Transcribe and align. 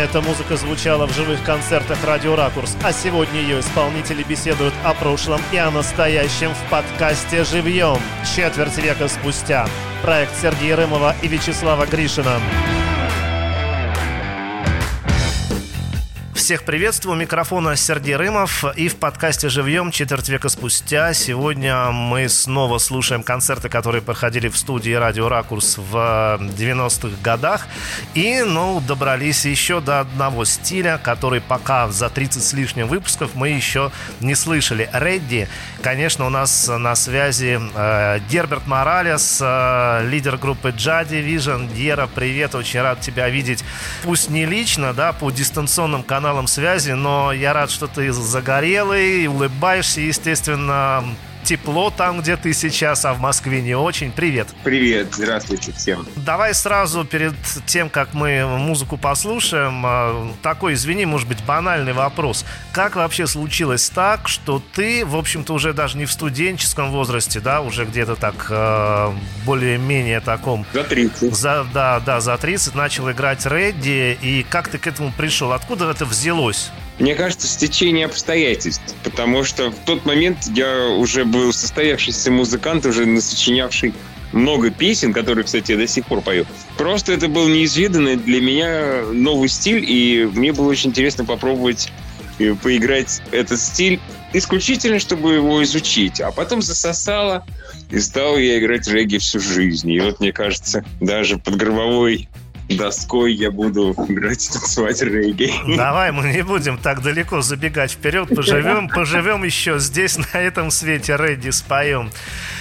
Эта 0.00 0.22
музыка 0.22 0.56
звучала 0.56 1.06
в 1.06 1.12
живых 1.12 1.44
концертах 1.44 2.02
«Радио 2.06 2.34
Ракурс», 2.34 2.74
а 2.82 2.90
сегодня 2.90 3.38
ее 3.38 3.60
исполнители 3.60 4.22
беседуют 4.22 4.72
о 4.82 4.94
прошлом 4.94 5.42
и 5.52 5.58
о 5.58 5.70
настоящем 5.70 6.54
в 6.54 6.70
подкасте 6.70 7.44
«Живьем» 7.44 7.98
четверть 8.34 8.78
века 8.78 9.08
спустя. 9.08 9.68
Проект 10.00 10.34
Сергея 10.40 10.76
Рымова 10.76 11.14
и 11.20 11.28
Вячеслава 11.28 11.84
Гришина. 11.84 12.40
Всех 16.50 16.64
приветствую. 16.64 17.16
У 17.16 17.20
микрофона 17.20 17.76
Сергей 17.76 18.16
Рымов. 18.16 18.64
И 18.74 18.88
в 18.88 18.96
подкасте 18.96 19.48
«Живьем» 19.48 19.92
четверть 19.92 20.28
века 20.28 20.48
спустя 20.48 21.14
сегодня 21.14 21.92
мы 21.92 22.28
снова 22.28 22.78
слушаем 22.78 23.22
концерты, 23.22 23.68
которые 23.68 24.02
проходили 24.02 24.48
в 24.48 24.56
студии 24.56 24.90
«Радио 24.90 25.28
Ракурс» 25.28 25.78
в 25.78 25.94
90-х 25.94 27.16
годах. 27.22 27.68
И, 28.14 28.42
ну, 28.42 28.80
добрались 28.80 29.44
еще 29.44 29.80
до 29.80 30.00
одного 30.00 30.44
стиля, 30.44 31.00
который 31.00 31.40
пока 31.40 31.88
за 31.88 32.10
30 32.10 32.42
с 32.42 32.52
лишним 32.52 32.88
выпусков 32.88 33.36
мы 33.36 33.50
еще 33.50 33.92
не 34.18 34.34
слышали. 34.34 34.90
Редди. 34.92 35.46
Конечно, 35.82 36.26
у 36.26 36.30
нас 36.30 36.66
на 36.66 36.96
связи 36.96 37.60
э, 37.76 38.18
Герберт 38.28 38.66
Моралес, 38.66 39.38
э, 39.40 40.04
лидер 40.08 40.36
группы 40.36 40.74
Джади 40.76 41.14
Vision. 41.14 41.72
Гера, 41.72 42.08
привет, 42.12 42.56
очень 42.56 42.80
рад 42.80 43.00
тебя 43.00 43.28
видеть. 43.28 43.62
Пусть 44.02 44.30
не 44.30 44.46
лично, 44.46 44.92
да, 44.92 45.12
по 45.12 45.30
дистанционным 45.30 46.02
каналам 46.02 46.39
каналам 46.40 46.46
связи, 46.46 46.92
но 46.92 47.32
я 47.32 47.52
рад, 47.52 47.70
что 47.70 47.86
ты 47.86 48.12
загорелый, 48.12 49.26
улыбаешься, 49.26 50.00
естественно, 50.00 51.04
тепло 51.44 51.90
там, 51.90 52.20
где 52.20 52.36
ты 52.36 52.52
сейчас, 52.52 53.04
а 53.04 53.14
в 53.14 53.20
Москве 53.20 53.60
не 53.60 53.74
очень. 53.74 54.12
Привет. 54.12 54.48
Привет, 54.64 55.08
здравствуйте 55.12 55.72
всем. 55.72 56.06
Давай 56.16 56.54
сразу 56.54 57.04
перед 57.04 57.34
тем, 57.66 57.88
как 57.90 58.14
мы 58.14 58.46
музыку 58.46 58.96
послушаем, 58.96 59.82
а, 59.84 60.32
такой, 60.42 60.74
извини, 60.74 61.06
может 61.06 61.28
быть, 61.28 61.42
банальный 61.44 61.92
вопрос. 61.92 62.44
Как 62.72 62.96
вообще 62.96 63.26
случилось 63.26 63.88
так, 63.90 64.28
что 64.28 64.62
ты, 64.72 65.04
в 65.04 65.16
общем-то, 65.16 65.52
уже 65.54 65.72
даже 65.72 65.98
не 65.98 66.06
в 66.06 66.12
студенческом 66.12 66.90
возрасте, 66.90 67.40
да, 67.40 67.60
уже 67.60 67.84
где-то 67.84 68.16
так 68.16 68.46
а, 68.50 69.14
более-менее 69.44 70.20
таком... 70.20 70.66
За 70.72 70.84
30. 70.84 71.34
За, 71.34 71.66
да, 71.72 72.00
да, 72.00 72.20
за 72.20 72.36
30 72.36 72.74
начал 72.74 73.10
играть 73.10 73.46
Редди, 73.46 74.18
и 74.20 74.46
как 74.48 74.68
ты 74.68 74.78
к 74.78 74.86
этому 74.86 75.12
пришел? 75.12 75.52
Откуда 75.52 75.90
это 75.90 76.04
взялось? 76.04 76.70
Мне 77.00 77.14
кажется, 77.14 77.46
стечение 77.48 78.04
обстоятельств, 78.04 78.94
потому 79.02 79.42
что 79.42 79.70
в 79.70 79.74
тот 79.86 80.04
момент 80.04 80.46
я 80.54 80.88
уже 80.88 81.24
был 81.24 81.52
состоявшийся 81.52 82.30
музыкант, 82.30 82.84
уже 82.84 83.06
насочинявший 83.06 83.94
много 84.32 84.70
песен, 84.70 85.14
которые, 85.14 85.44
кстати, 85.44 85.72
я 85.72 85.78
до 85.78 85.86
сих 85.86 86.06
пор 86.06 86.20
пою. 86.20 86.44
Просто 86.76 87.12
это 87.12 87.28
был 87.28 87.48
неизведанный 87.48 88.16
для 88.16 88.40
меня 88.40 89.02
новый 89.12 89.48
стиль, 89.48 89.82
и 89.84 90.28
мне 90.32 90.52
было 90.52 90.68
очень 90.68 90.90
интересно 90.90 91.24
попробовать 91.24 91.90
э, 92.38 92.54
поиграть 92.54 93.22
этот 93.32 93.58
стиль 93.58 93.98
исключительно, 94.34 94.98
чтобы 94.98 95.34
его 95.34 95.62
изучить. 95.64 96.20
А 96.20 96.30
потом 96.30 96.60
засосало, 96.60 97.44
и 97.90 97.98
стал 97.98 98.36
я 98.36 98.58
играть 98.58 98.86
регги 98.88 99.16
всю 99.18 99.40
жизнь. 99.40 99.90
И 99.90 100.00
вот, 100.00 100.20
мне 100.20 100.32
кажется, 100.32 100.84
даже 101.00 101.38
под 101.38 101.56
гробовой 101.56 102.28
доской 102.76 103.32
я 103.34 103.50
буду 103.50 103.94
играть 104.08 104.46
и 104.48 104.52
танцевать 104.52 105.02
регги. 105.02 105.52
Давай, 105.76 106.12
мы 106.12 106.32
не 106.32 106.42
будем 106.42 106.78
так 106.78 107.02
далеко 107.02 107.40
забегать 107.42 107.92
вперед, 107.92 108.28
поживем, 108.34 108.88
поживем 108.94 109.44
еще 109.44 109.78
здесь, 109.78 110.18
на 110.18 110.38
этом 110.38 110.70
свете 110.70 111.16
Редди 111.18 111.50
споем. 111.50 112.10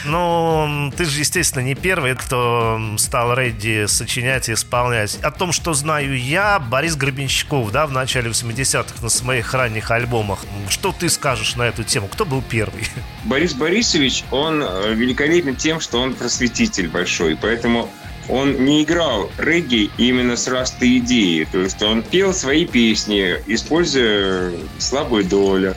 Ну, 0.06 0.92
ты 0.96 1.06
же, 1.06 1.20
естественно, 1.20 1.64
не 1.64 1.76
первый, 1.76 2.16
кто 2.16 2.80
стал 2.98 3.34
Редди 3.34 3.86
сочинять 3.88 4.50
и 4.50 4.54
исполнять. 4.54 5.18
О 5.22 5.32
том, 5.32 5.52
что 5.52 5.74
знаю 5.74 6.18
я, 6.18 6.60
Борис 6.60 6.96
Гребенщиков, 6.96 7.72
да, 7.72 7.86
в 7.86 7.92
начале 7.92 8.30
80-х 8.30 9.02
на 9.02 9.10
своих 9.10 9.54
ранних 9.54 9.92
альбомах. 9.92 10.40
Что 10.70 10.92
ты 10.92 11.10
скажешь 11.10 11.56
на 11.56 11.64
эту 11.64 11.84
тему? 11.84 12.08
Кто 12.08 12.26
был 12.26 12.42
первый? 12.42 12.84
Борис 13.26 13.54
Борисович, 13.54 14.24
он 14.32 14.64
э, 14.64 14.94
великолепен 14.94 15.56
тем, 15.56 15.80
что 15.80 16.00
он 16.00 16.14
просветитель 16.14 16.88
большой, 16.88 17.36
поэтому 17.36 17.90
он 18.30 18.64
не 18.64 18.84
играл 18.84 19.30
регги 19.38 19.90
именно 19.98 20.38
с 20.38 20.48
растой 20.48 21.00
идеи. 21.00 21.48
То 21.52 21.60
есть 21.60 21.82
он 21.82 22.04
пел 22.04 22.34
свои 22.34 22.66
песни, 22.66 23.36
используя 23.48 24.52
слабую 24.78 25.26
долю, 25.26 25.76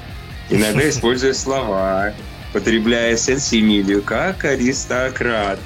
иногда 0.51 0.89
используя 0.89 1.33
слова, 1.33 2.13
потребляя 2.53 3.17
сенсимилию, 3.17 4.03
как 4.03 4.45
аристократ. 4.45 5.59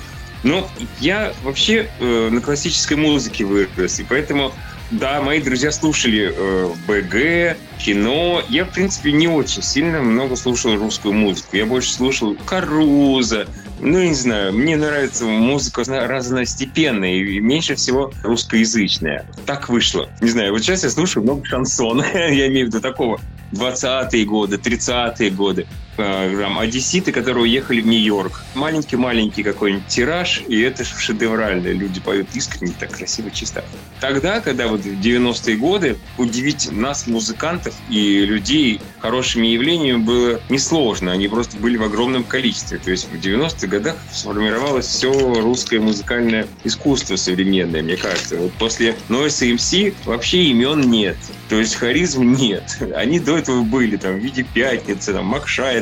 Но 0.43 0.69
я 1.01 1.33
вообще 1.43 1.89
э, 1.99 2.29
на 2.31 2.41
классической 2.41 2.97
музыке 2.97 3.45
вырос, 3.45 3.99
и 3.99 4.05
поэтому 4.05 4.53
да, 4.93 5.21
мои 5.21 5.41
друзья 5.41 5.73
слушали 5.73 6.33
э, 6.33 6.71
БГ, 6.87 7.57
кино. 7.79 8.43
Я, 8.49 8.65
в 8.65 8.71
принципе, 8.71 9.11
не 9.11 9.27
очень 9.27 9.63
сильно 9.63 10.01
много 10.01 10.37
слушал 10.37 10.77
русскую 10.77 11.13
музыку. 11.13 11.57
Я 11.57 11.67
больше 11.67 11.93
слушал 11.93 12.37
Каруза. 12.47 13.49
Ну, 13.79 14.03
не 14.03 14.15
знаю, 14.15 14.55
мне 14.55 14.77
нравится 14.77 15.27
музыка 15.27 15.85
разностепенная 15.85 17.15
и 17.15 17.41
меньше 17.41 17.75
всего 17.75 18.13
русскоязычная. 18.23 19.27
Так 19.45 19.69
вышло. 19.69 20.09
Не 20.21 20.31
знаю, 20.31 20.53
вот 20.53 20.63
сейчас 20.63 20.85
я 20.85 20.91
слушаю 20.91 21.23
много 21.25 21.45
шансона. 21.45 22.05
я 22.15 22.47
имею 22.49 22.67
в 22.67 22.69
виду 22.69 22.81
такого 22.81 23.21
20-е 23.53 24.25
годы, 24.25 24.57
30-е 24.57 25.31
годы. 25.31 25.67
Э, 25.99 26.37
там, 26.39 26.59
одесситы, 26.59 27.13
которые 27.13 27.45
уехали 27.45 27.81
в 27.81 27.87
Нью-Йорк. 27.87 28.43
Маленький-маленький 28.55 29.43
какой-нибудь 29.43 29.87
тираж, 29.87 30.43
и 30.47 30.61
это 30.61 30.85
шедеврально. 30.85 31.69
Люди 31.69 32.01
поют 32.01 32.29
искренне, 32.35 32.75
так 32.79 32.93
красиво, 32.93 33.31
чисто. 33.31 33.65
Тогда, 34.01 34.41
когда 34.41 34.69
вот 34.69 34.81
в 34.81 35.01
90-е 35.01 35.57
годы 35.57 35.97
удивить 36.19 36.71
нас, 36.71 37.07
музыкантов 37.07 37.75
и 37.89 38.27
людей 38.27 38.81
хорошими 39.01 39.47
явлениями 39.47 39.99
было 39.99 40.41
несложно. 40.49 41.13
Они 41.13 41.29
просто 41.29 41.57
были 41.57 41.77
в 41.77 41.83
огромном 41.83 42.25
количестве. 42.25 42.79
То 42.79 42.91
есть 42.91 43.09
в 43.11 43.15
90-х 43.15 43.67
годах 43.67 43.97
сформировалось 44.13 44.87
все 44.87 45.13
русское 45.13 45.81
музыкальное 45.81 46.47
искусство 46.65 47.17
современное, 47.17 47.83
мне 47.83 47.97
кажется. 47.97 48.37
Вот 48.37 48.53
после 48.55 48.97
Noise 49.09 49.55
MC 49.55 49.95
вообще 50.05 50.45
имен 50.45 50.81
нет. 50.91 51.17
То 51.49 51.57
есть 51.57 51.77
харизм 51.77 52.35
нет. 52.35 52.79
Они 52.97 53.21
до 53.21 53.39
этого 53.39 53.63
были, 53.63 53.97
там, 53.97 54.15
в 54.15 54.19
виде 54.19 54.43
пятницы, 54.43 55.13
там, 55.13 55.27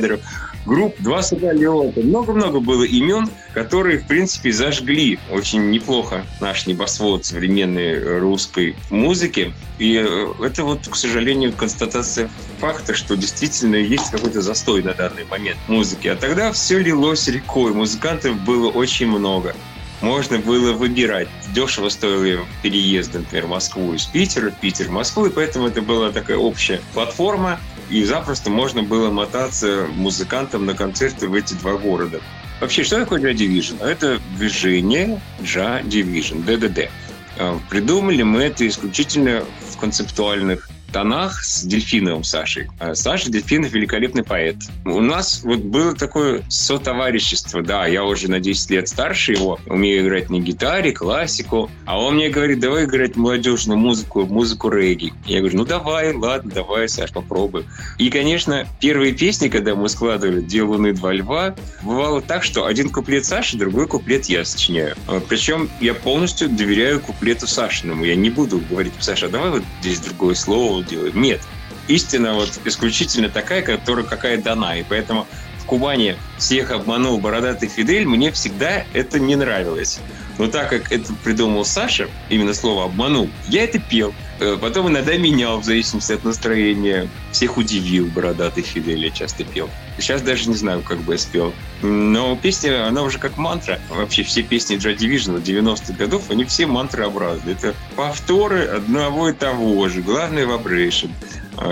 Макшайдеров, 0.05 0.21
групп, 0.67 0.95
два 0.99 1.23
самолета. 1.23 2.01
Много-много 2.01 2.61
было 2.61 2.85
имен, 2.85 3.29
которые, 3.53 3.99
в 3.99 4.07
принципе, 4.07 4.53
зажгли 4.53 5.19
очень 5.31 5.71
неплохо 5.71 6.25
наш 6.41 6.67
небосвод 6.67 7.25
современной 7.25 8.19
русской 8.19 8.77
музыки. 8.91 9.53
И 9.79 9.97
э, 9.97 10.27
это 10.45 10.65
вот, 10.65 10.87
к 10.89 10.97
сожалению, 10.97 11.53
констатация 11.53 12.31
факта, 12.59 12.95
что 12.95 13.17
действительно 13.17 13.77
есть 13.77 14.11
какой-то 14.11 14.41
застой 14.41 14.83
на 14.83 14.95
данный 14.95 15.25
момент 15.25 15.59
музыки. 15.69 16.09
А 16.09 16.17
тогда 16.17 16.53
все 16.53 16.79
лилось 16.79 17.27
рекой, 17.29 17.73
музыкантов 17.73 18.41
было 18.41 18.71
очень 18.71 19.09
много 19.09 19.55
можно 20.01 20.39
было 20.39 20.73
выбирать. 20.73 21.29
Дешево 21.55 21.89
стоили 21.89 22.41
переезд, 22.63 23.15
например, 23.15 23.47
в 23.47 23.51
Москву 23.51 23.95
из 23.95 24.05
Питера, 24.05 24.51
Питер 24.51 24.89
в 24.89 24.91
Москву, 24.91 25.27
и 25.27 25.31
поэтому 25.31 25.69
это 25.69 25.81
была 25.81 26.13
такая 26.13 26.37
общая 26.37 26.81
платформа, 26.93 27.59
и 27.95 28.03
запросто 28.03 28.51
можно 28.51 28.83
было 28.83 29.09
мотаться 29.13 29.87
музыкантам 29.95 30.67
на 30.67 30.75
концерты 30.75 31.29
в 31.29 31.35
эти 31.35 31.55
два 31.55 31.75
города. 31.77 32.21
Вообще, 32.61 32.83
что 32.83 32.99
такое 32.99 33.21
Joy 33.21 33.35
Division? 33.35 33.85
Это 33.85 34.21
движение 34.37 35.21
Joy 35.41 35.85
Division, 35.85 36.43
ДДД. 36.45 36.91
А, 37.39 37.61
придумали 37.71 38.25
мы 38.25 38.43
это 38.43 38.67
исключительно 38.67 39.45
в 39.71 39.79
концептуальных 39.79 40.69
тонах 40.95 41.43
с 41.43 41.65
Дельфиновым 41.65 42.23
Сашей. 42.23 42.69
А 42.79 42.95
Саша 42.95 43.29
Дельфинов 43.29 43.73
великолепный 43.73 44.23
поэт. 44.23 44.55
У 44.85 45.01
нас 45.01 45.41
вот 45.43 45.59
было 45.59 45.93
такое 45.93 46.45
сотоварищество. 46.49 47.63
Да, 47.63 47.87
я 47.87 48.05
уже 48.05 48.31
на 48.31 48.39
10 48.39 48.71
лет 48.71 48.89
старше 48.89 49.33
его, 49.33 49.59
умею 49.67 50.07
играть 50.07 50.31
на 50.31 50.39
гитаре, 50.39 50.93
классику. 50.93 51.69
А 51.85 52.01
он 52.01 52.15
мне 52.15 52.29
говорит, 52.29 52.61
давай 52.61 52.85
играть 52.85 53.17
молодежную 53.17 53.77
музыку, 53.77 54.25
музыку 54.25 54.69
регги. 54.69 55.13
Я 55.27 55.41
говорю, 55.41 55.59
ну 55.59 55.65
давай, 55.65 56.15
ладно, 56.15 56.53
давай, 56.55 56.89
Саш, 56.89 57.11
попробуй. 57.11 57.65
И, 57.99 58.09
конечно, 58.09 58.65
первые 58.81 59.15
песни, 59.15 59.49
когда 59.49 59.75
мы 59.75 59.89
складывали 59.89 60.43
«Две 60.43 60.63
луны, 60.63 60.93
два 60.93 61.13
льва», 61.13 61.57
бывало 61.83 62.23
так, 62.23 62.45
что 62.45 62.67
один 62.67 62.89
куплет 62.91 63.27
Саши, 63.27 63.57
другой 63.57 63.89
куплет 63.89 64.27
я 64.27 64.45
сочиняю. 64.45 64.95
А, 65.09 65.21
Причем 65.29 65.69
я 65.81 65.93
полностью 65.93 66.49
доверяю 66.49 67.01
куплету 67.01 67.49
Сашиному. 67.49 68.05
Я 68.05 68.15
не 68.15 68.31
буду 68.31 68.63
говорить, 68.71 68.93
Саша, 69.01 69.29
давай 69.29 69.51
вот 69.51 69.63
здесь 69.81 69.99
другое 69.99 70.37
слово, 70.37 70.84
делают. 70.85 71.15
Нет. 71.15 71.41
Истина 71.89 72.35
вот 72.35 72.51
исключительно 72.65 73.29
такая, 73.29 73.63
которая 73.63 74.05
какая 74.05 74.39
дана. 74.39 74.77
И 74.77 74.83
поэтому 74.83 75.27
в 75.59 75.67
Кубани 75.67 76.17
всех 76.39 76.71
обманул 76.71 77.19
бородатый 77.19 77.69
Фидель, 77.69 78.07
мне 78.07 78.31
всегда 78.33 78.85
это 78.93 79.19
не 79.19 79.37
нравилось. 79.37 80.01
Но 80.39 80.49
так 80.49 80.71
как 80.71 80.93
это 80.93 81.13
придумал 81.25 81.65
Саша, 81.65 82.09
именно 82.29 82.55
слово 82.55 82.85
«обманул», 82.85 83.31
я 83.49 83.65
это 83.65 83.79
пел. 83.79 84.15
Э, 84.41 84.59
потом 84.61 84.89
иногда 84.89 85.17
менял 85.17 85.61
в 85.61 85.65
зависимости 85.65 86.13
от 86.13 86.25
настроения. 86.25 87.09
Всех 87.33 87.57
удивил 87.57 88.07
бородатый 88.07 88.63
Фидель, 88.63 89.05
я 89.05 89.11
часто 89.11 89.45
пел. 89.45 89.71
Сейчас 89.99 90.23
даже 90.23 90.49
не 90.49 90.57
знаю, 90.57 90.83
как 90.83 90.99
бы 90.99 91.13
я 91.15 91.19
спел. 91.19 91.53
Но 91.83 92.37
песня, 92.37 92.87
она 92.87 93.03
уже 93.03 93.19
как 93.19 93.37
мантра. 93.37 93.81
Вообще 93.91 94.23
все 94.23 94.43
песни 94.43 94.77
Joy 94.77 94.97
Division 94.97 95.43
90-х 95.43 95.93
годов, 95.95 96.31
они 96.31 96.45
все 96.45 96.67
мантрообразны. 96.67 97.51
Это 97.51 97.75
повторы 97.97 98.65
одного 98.65 99.29
и 99.29 99.33
того 99.33 99.89
же. 99.89 100.03
Главное— 100.03 100.47
вибрейшн. 100.47 101.09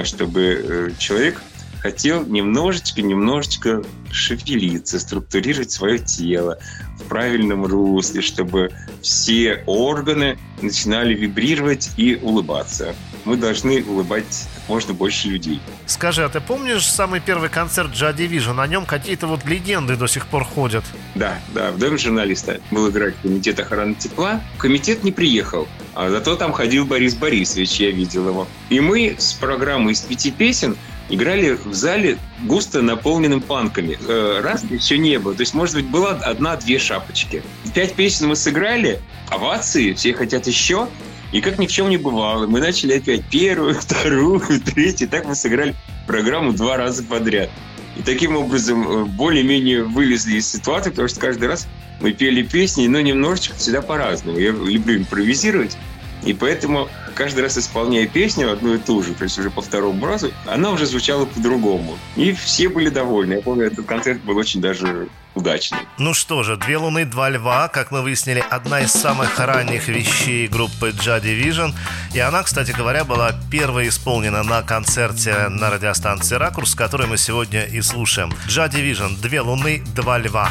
Чтобы 0.04 0.42
э, 0.42 0.90
человек 0.98 1.42
хотел 1.82 2.24
немножечко-немножечко 2.24 3.82
шевелиться, 4.10 5.00
структурировать 5.00 5.72
свое 5.72 5.98
тело 5.98 6.58
в 6.98 7.02
правильном 7.08 7.66
русле, 7.66 8.22
чтобы 8.22 8.70
все 9.02 9.64
органы 9.66 10.38
начинали 10.60 11.14
вибрировать 11.14 11.90
и 11.96 12.14
улыбаться. 12.22 12.94
Мы 13.24 13.36
должны 13.36 13.82
улыбать 13.84 14.46
можно 14.68 14.94
больше 14.94 15.28
людей. 15.28 15.60
Скажи, 15.86 16.24
а 16.24 16.28
ты 16.28 16.40
помнишь 16.40 16.86
самый 16.86 17.20
первый 17.20 17.50
концерт 17.50 17.92
Джа 17.92 18.10
Division? 18.10 18.54
На 18.54 18.66
нем 18.66 18.86
какие-то 18.86 19.26
вот 19.26 19.44
легенды 19.44 19.96
до 19.96 20.06
сих 20.06 20.26
пор 20.26 20.44
ходят. 20.44 20.84
Да, 21.14 21.38
да, 21.54 21.70
в 21.72 21.78
доме 21.78 21.98
журналиста 21.98 22.60
был 22.70 22.88
играть 22.90 23.14
комитет 23.22 23.58
охраны 23.60 23.94
тепла. 23.94 24.40
Комитет 24.58 25.04
не 25.04 25.12
приехал, 25.12 25.68
а 25.94 26.10
зато 26.10 26.36
там 26.36 26.52
ходил 26.52 26.86
Борис 26.86 27.14
Борисович, 27.14 27.80
я 27.80 27.90
видел 27.90 28.28
его. 28.28 28.48
И 28.70 28.80
мы 28.80 29.16
с 29.18 29.32
программой 29.34 29.92
из 29.92 30.00
пяти 30.00 30.30
песен 30.30 30.76
играли 31.12 31.58
в 31.64 31.74
зале 31.74 32.18
густо 32.42 32.82
наполненным 32.82 33.40
панками. 33.40 33.98
Э, 34.08 34.40
раз 34.42 34.64
еще 34.64 34.98
не 34.98 35.18
было. 35.18 35.34
То 35.34 35.42
есть, 35.42 35.54
может 35.54 35.76
быть, 35.76 35.86
была 35.86 36.12
одна-две 36.12 36.78
шапочки. 36.78 37.42
Пять 37.74 37.94
песен 37.94 38.28
мы 38.28 38.36
сыграли, 38.36 38.98
овации, 39.28 39.92
все 39.92 40.14
хотят 40.14 40.46
еще. 40.46 40.88
И 41.30 41.40
как 41.40 41.58
ни 41.58 41.66
в 41.66 41.72
чем 41.72 41.88
не 41.90 41.98
бывало, 41.98 42.46
мы 42.46 42.60
начали 42.60 42.94
опять 42.94 43.24
первую, 43.26 43.74
вторую, 43.80 44.40
третью. 44.64 45.08
Так 45.08 45.26
мы 45.26 45.34
сыграли 45.34 45.74
программу 46.06 46.52
два 46.52 46.76
раза 46.76 47.04
подряд. 47.04 47.50
И 47.96 48.02
таким 48.02 48.36
образом 48.36 48.88
э, 48.88 49.04
более-менее 49.04 49.84
вылезли 49.84 50.38
из 50.38 50.50
ситуации, 50.50 50.90
потому 50.90 51.08
что 51.08 51.20
каждый 51.20 51.48
раз 51.48 51.68
мы 52.00 52.12
пели 52.12 52.42
песни, 52.42 52.86
но 52.86 53.00
немножечко 53.00 53.54
всегда 53.56 53.82
по-разному. 53.82 54.38
Я 54.38 54.50
люблю 54.50 54.96
импровизировать, 54.96 55.76
и 56.24 56.32
поэтому 56.32 56.88
каждый 57.14 57.40
раз 57.40 57.58
исполняя 57.58 58.06
песню 58.06 58.52
одну 58.52 58.74
и 58.74 58.78
ту 58.78 59.02
же, 59.02 59.14
то 59.14 59.24
есть 59.24 59.38
уже 59.38 59.50
по 59.50 59.62
второму 59.62 60.06
разу, 60.06 60.30
она 60.46 60.70
уже 60.70 60.86
звучала 60.86 61.24
по-другому. 61.24 61.98
И 62.16 62.32
все 62.32 62.68
были 62.68 62.88
довольны. 62.88 63.34
Я 63.34 63.42
помню, 63.42 63.66
этот 63.66 63.86
концерт 63.86 64.20
был 64.22 64.36
очень 64.36 64.60
даже 64.60 65.08
удачный. 65.34 65.78
Ну 65.98 66.14
что 66.14 66.42
же, 66.42 66.56
«Две 66.56 66.76
луны, 66.76 67.04
два 67.04 67.30
льва», 67.30 67.68
как 67.68 67.90
мы 67.90 68.02
выяснили, 68.02 68.44
одна 68.50 68.80
из 68.80 68.92
самых 68.92 69.38
ранних 69.38 69.88
вещей 69.88 70.46
группы 70.46 70.90
Джа 70.90 71.18
Division. 71.18 71.72
И 72.14 72.18
она, 72.18 72.42
кстати 72.42 72.72
говоря, 72.72 73.04
была 73.04 73.32
первой 73.50 73.88
исполнена 73.88 74.42
на 74.42 74.62
концерте 74.62 75.48
на 75.48 75.70
радиостанции 75.70 76.36
«Ракурс», 76.36 76.74
который 76.74 77.06
мы 77.06 77.16
сегодня 77.16 77.64
и 77.64 77.80
слушаем. 77.80 78.32
Джа 78.46 78.66
Division 78.66 79.20
«Две 79.20 79.40
луны, 79.40 79.82
два 79.94 80.18
льва». 80.18 80.50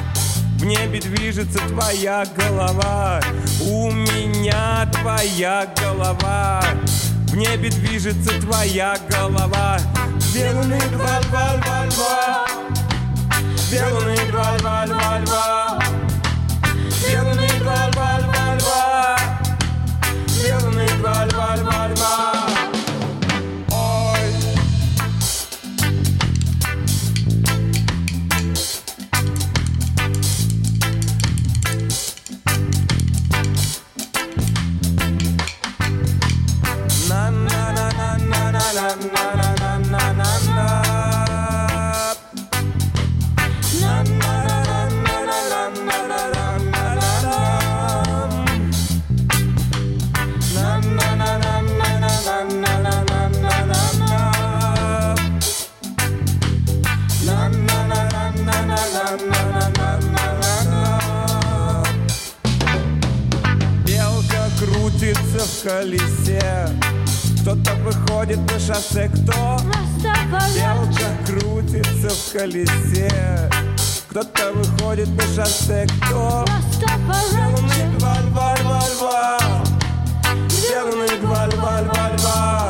в 0.61 0.65
небе 0.65 0.99
движется 0.99 1.57
твоя 1.69 2.23
голова. 2.37 3.19
У 3.61 3.91
меня 3.91 4.87
твоя 4.91 5.67
голова. 5.81 6.63
В 7.29 7.35
небе 7.35 7.69
движется 7.69 8.39
твоя 8.41 8.95
голова. 9.09 9.79
Две 10.31 10.51
луны, 10.51 10.79
два 10.91 11.19
льва, 11.19 11.55
льва, 11.55 11.85
льва 11.87 12.45
Две 13.69 13.83
луны, 13.87 14.15
два 14.29 14.57
льва, 14.57 14.85
льва, 14.85 15.19
льва 15.19 15.79
Две 17.01 17.21
луны, 17.21 17.47
два. 17.59 17.87
Льва, 17.87 18.19
льва, 18.19 18.55
льва 18.59 19.17
Две 20.27 20.55
луны, 20.57 20.87
два 20.99 22.40
колесе 65.63 66.10
выходит 68.31 68.51
на 68.51 68.59
шоссе, 68.59 69.09
кто? 69.09 69.57
Белка 70.55 71.09
крутится 71.25 72.09
в 72.09 72.33
колесе 72.33 73.49
Кто-то 74.09 74.51
выходит 74.53 75.09
на 75.09 75.23
шоссе, 75.23 75.87
кто? 75.87 76.45
Зеленый 76.79 77.97
два 77.97 78.19
льва, 78.21 78.55
льва, 78.61 78.81
льва 78.99 79.39
Зеленый 80.49 81.17
два 81.21 81.47
льва, 81.47 81.81
льва, 81.81 82.11
льва 82.17 82.60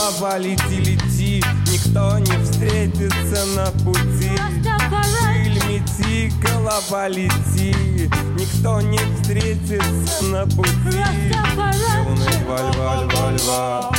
голова 0.00 0.38
лети, 0.38 0.76
лети. 0.80 1.44
Никто 1.70 2.18
не 2.18 2.32
встретится 2.42 3.44
на 3.54 3.66
пути. 3.84 4.30
Пыль 5.22 5.60
мети, 5.68 6.32
голова 6.42 7.08
лети. 7.08 8.10
Никто 8.38 8.80
не 8.80 8.98
встретится 8.98 10.24
на 10.24 10.46
пути. 10.46 10.70
Белуны 12.00 12.30
два 12.44 12.58
льва, 12.70 13.02
льва, 13.04 13.30
льва 13.32 13.92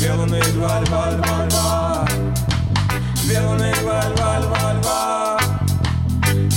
Белуны 0.00 0.42
два 0.54 0.80
льва, 0.80 1.10
льва, 1.10 1.46
льва 1.46 2.08
Белуны 3.28 3.72
два 3.82 4.02
льва, 4.08 4.38
льва, 4.40 4.72
льва 4.72 5.38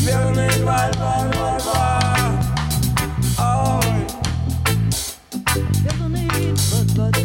Белуны 0.06 0.50
два 0.60 0.90
льва, 0.90 1.14
льва, 1.32 1.50
льва 1.60 1.84
Ой. 3.38 4.06
Get 7.12 7.25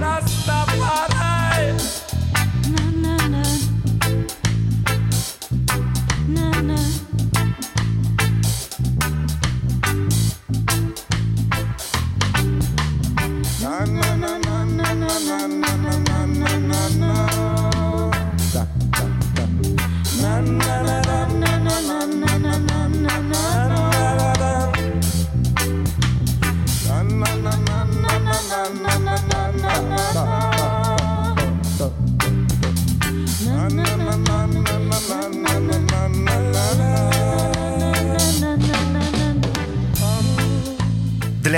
Rastafari. 0.00 2.03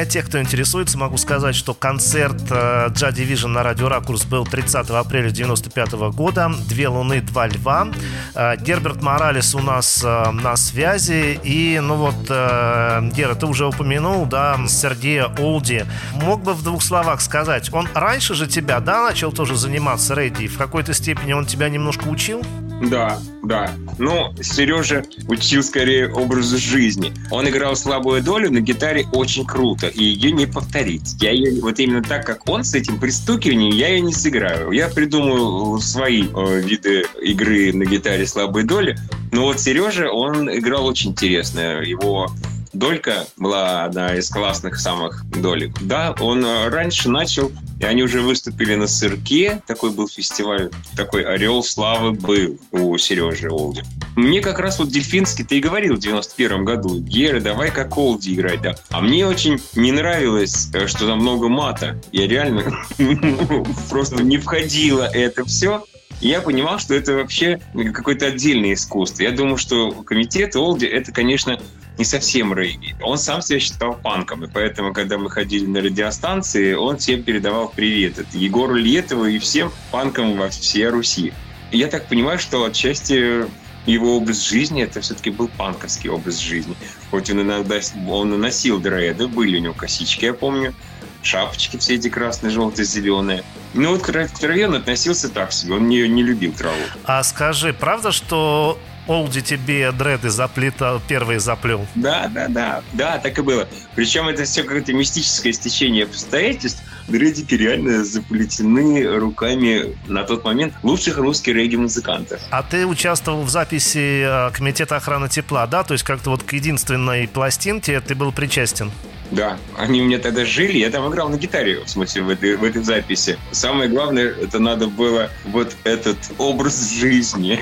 Тех, 0.09 0.27
кто 0.27 0.41
интересуется, 0.41 0.99
могу 0.99 1.17
сказать, 1.17 1.55
что 1.55 1.75
концерт 1.75 2.43
э, 2.51 2.89
Джа 2.91 3.09
Division 3.09 3.49
на 3.49 3.63
радио 3.63 3.89
Ракурс 3.89 4.25
был 4.25 4.45
30 4.45 4.91
апреля 4.91 5.31
95 5.31 5.93
года. 6.13 6.51
Две 6.69 6.89
луны, 6.89 7.21
два 7.21 7.47
льва. 7.47 7.89
Э, 8.35 8.57
Герберт 8.57 9.03
Моралес 9.03 9.55
у 9.55 9.61
нас 9.61 10.03
э, 10.05 10.31
на 10.31 10.57
связи. 10.57 11.39
И, 11.43 11.79
ну 11.81 11.97
вот, 11.97 12.27
э, 12.29 13.11
Гера, 13.13 13.35
ты 13.35 13.47
уже 13.47 13.67
упомянул, 13.67 14.27
да, 14.27 14.59
Сергея 14.69 15.27
Олди. 15.39 15.85
Мог 16.15 16.43
бы 16.43 16.55
в 16.55 16.63
двух 16.63 16.83
словах 16.83 17.21
сказать, 17.21 17.73
он 17.73 17.89
раньше 17.95 18.35
же 18.35 18.47
тебя, 18.47 18.81
да, 18.81 19.03
начал 19.03 19.33
тоже 19.33 19.57
заниматься 19.57 20.15
рейди? 20.15 20.49
В 20.49 20.59
какой-то 20.59 20.95
степени 20.95 21.33
он 21.33 21.47
тебя 21.47 21.69
немножко 21.69 22.09
учил? 22.09 22.43
Да, 22.83 23.19
да. 23.43 23.75
Но 23.99 24.35
Сережа 24.41 25.03
учил 25.29 25.63
скорее 25.63 26.13
образу 26.13 26.59
жизни. 26.59 27.13
Он 27.31 27.49
играл 27.49 27.75
слабую 27.75 28.23
долю 28.23 28.51
на 28.51 28.61
гитаре 28.61 29.07
очень 29.13 29.47
круто, 29.47 29.87
и 29.87 30.05
ее 30.05 30.33
не 30.33 30.47
повторить. 30.47 31.17
Я 31.21 31.33
ее 31.33 31.61
вот 31.61 31.79
именно 31.79 32.03
так, 32.03 32.27
как 32.27 32.49
он 32.49 32.65
с 32.65 32.75
этим 32.75 33.01
пристукиванием, 33.01 33.73
я 33.73 33.89
ее 33.89 34.01
не 34.01 34.13
сыграю. 34.13 34.71
Я 34.73 34.89
придумаю 34.89 35.79
свои 35.81 36.25
э, 36.25 36.61
виды 36.61 37.05
игры 37.23 37.73
на 37.73 37.85
гитаре 37.85 38.27
слабой 38.27 38.65
доли. 38.65 38.97
Но 39.33 39.45
вот 39.45 39.61
Сережа, 39.61 40.11
он 40.11 40.51
играл 40.51 40.87
очень 40.87 41.11
интересно. 41.11 41.81
Его 41.83 42.31
Долька 42.77 43.27
была 43.39 43.85
одна 43.85 44.15
из 44.15 44.29
классных 44.29 44.79
самых 44.79 45.25
долек. 45.31 45.73
Да, 45.81 46.15
он 46.21 46.45
раньше 46.45 47.09
начал, 47.09 47.51
и 47.81 47.85
они 47.87 48.03
уже 48.03 48.21
выступили 48.21 48.75
на 48.75 48.87
Сырке. 48.87 49.63
Такой 49.67 49.93
был 49.93 50.09
фестиваль, 50.09 50.71
такой 50.95 51.23
«Орел 51.23 51.63
славы» 51.63 52.13
был 52.13 52.59
у 52.73 52.99
Сережи 52.99 53.49
Олди. 53.49 53.83
Мне 54.15 54.43
как 54.43 54.59
раз 54.59 54.79
вот 54.79 54.91
Дельфинский, 54.91 55.45
ты 55.45 55.57
и 55.57 55.61
говорил 55.61 55.97
в 55.97 56.01
91 56.01 56.67
году, 56.67 57.01
Гера, 57.01 57.41
давай 57.41 57.71
как 57.71 57.97
Олди 57.97 58.35
играть, 58.35 58.61
да. 58.61 58.75
А 58.91 59.01
мне 59.01 59.27
очень 59.27 59.59
не 59.75 59.93
нравилось, 59.93 60.71
что 60.87 61.07
там 61.07 61.21
много 61.21 61.49
мата. 61.49 61.99
Я 62.13 62.29
реально 62.29 62.63
просто 63.89 64.23
не 64.23 64.37
входило 64.37 65.05
это 65.05 65.47
все. 65.47 65.83
Я 66.21 66.41
понимал, 66.41 66.79
что 66.79 66.95
это 66.95 67.15
вообще 67.15 67.61
какое-то 67.93 68.27
отдельное 68.27 68.73
искусство. 68.73 69.23
Я 69.23 69.33
думаю, 69.33 69.59
что 69.59 69.91
комитет 69.91 70.57
Олди— 70.57 70.87
это, 70.87 71.13
конечно, 71.13 71.61
не 71.99 72.05
совсем 72.05 72.55
регги. 72.55 72.97
Он 73.03 73.19
сам 73.19 73.43
себя 73.43 73.61
считал 73.61 73.95
панком, 73.95 74.45
и 74.45 74.49
поэтому, 74.49 74.93
когда 74.93 75.19
мы 75.19 75.31
ходили 75.31 75.67
на 75.67 75.81
радиостанции, 75.81 76.75
он 76.75 76.99
всем 76.99 77.23
передавал 77.23 77.73
привет. 77.75 78.19
Это 78.19 78.37
Егору 78.37 78.75
Летову 78.75 79.27
и 79.27 79.39
всем 79.39 79.71
панкам 79.91 80.37
во 80.37 80.49
всей 80.49 80.89
Руси. 80.89 81.33
Я 81.71 81.89
так 81.89 82.09
понимаю, 82.09 82.39
что 82.39 82.65
отчасти 82.65 83.47
его 83.87 84.17
образ 84.17 84.49
жизни 84.49 84.83
это 84.83 85.01
все-таки 85.01 85.31
был 85.31 85.49
панковский 85.49 86.11
образ 86.11 86.39
жизни. 86.39 86.75
Хоть 87.11 87.31
он 87.31 87.43
иногда 87.43 87.79
он 88.09 88.35
и 88.35 88.37
носил 88.37 88.81
дреды, 88.81 89.29
были 89.29 89.59
у 89.59 89.61
него 89.61 89.75
косички, 89.75 90.25
я 90.25 90.35
помню, 90.35 90.75
шапочки 91.23 91.77
все 91.77 91.95
эти 91.95 92.09
красные, 92.09 92.51
желтые, 92.51 92.87
зеленые. 92.87 93.43
Ну 93.75 93.91
вот 93.91 94.03
к 94.03 94.39
траве 94.39 94.69
он 94.69 94.75
относился 94.75 95.29
так 95.29 95.53
себе, 95.53 95.75
он 95.75 95.89
не, 95.89 96.09
не 96.09 96.23
любил 96.23 96.53
траву. 96.53 96.77
А 97.05 97.23
скажи, 97.23 97.73
правда, 97.73 98.11
что 98.11 98.79
Олди 99.07 99.41
тебе 99.41 99.93
дреды 99.93 100.31
заплетал, 100.31 101.01
первый 101.07 101.39
заплел? 101.39 101.87
Да, 101.95 102.29
да, 102.29 102.49
да, 102.49 102.83
да, 102.93 103.19
так 103.19 103.39
и 103.39 103.43
было. 103.43 103.69
Причем 103.95 104.29
это 104.29 104.45
все 104.45 104.63
какое-то 104.63 104.93
мистическое 104.93 105.53
стечение 105.53 106.05
обстоятельств. 106.05 106.83
Дредики 107.07 107.55
реально 107.55 108.05
заплетены 108.05 109.07
руками 109.17 109.97
на 110.09 110.25
тот 110.25 110.43
момент 110.45 110.75
лучших 110.83 111.19
русских 111.19 111.55
регги-музыкантов. 111.55 112.41
А 112.51 112.65
ты 112.65 112.85
участвовал 112.85 113.43
в 113.43 113.49
записи 113.49 114.25
э, 114.25 114.51
Комитета 114.51 114.97
охраны 114.97 115.29
тепла, 115.29 115.69
да? 115.69 115.85
То 115.85 115.93
есть 115.93 116.03
как-то 116.03 116.31
вот 116.31 116.43
к 116.43 116.53
единственной 116.53 117.29
пластинке 117.29 118.01
ты 118.01 118.17
был 118.17 118.33
причастен? 118.33 118.91
Да, 119.31 119.59
они 119.77 120.03
у 120.03 120.05
меня 120.05 120.19
тогда 120.19 120.45
жили, 120.45 120.79
я 120.79 120.91
там 120.91 121.11
играл 121.11 121.29
на 121.29 121.37
гитаре, 121.37 121.81
в 121.81 121.89
смысле, 121.89 122.23
в 122.23 122.29
этой, 122.29 122.57
в 122.57 122.65
этой 122.65 122.83
записи. 122.83 123.39
Самое 123.51 123.91
главное, 123.91 124.27
это 124.27 124.59
надо 124.59 124.87
было 124.87 125.31
вот 125.47 125.75
этот 125.85 126.17
образ 126.39 126.91
жизни 126.93 127.59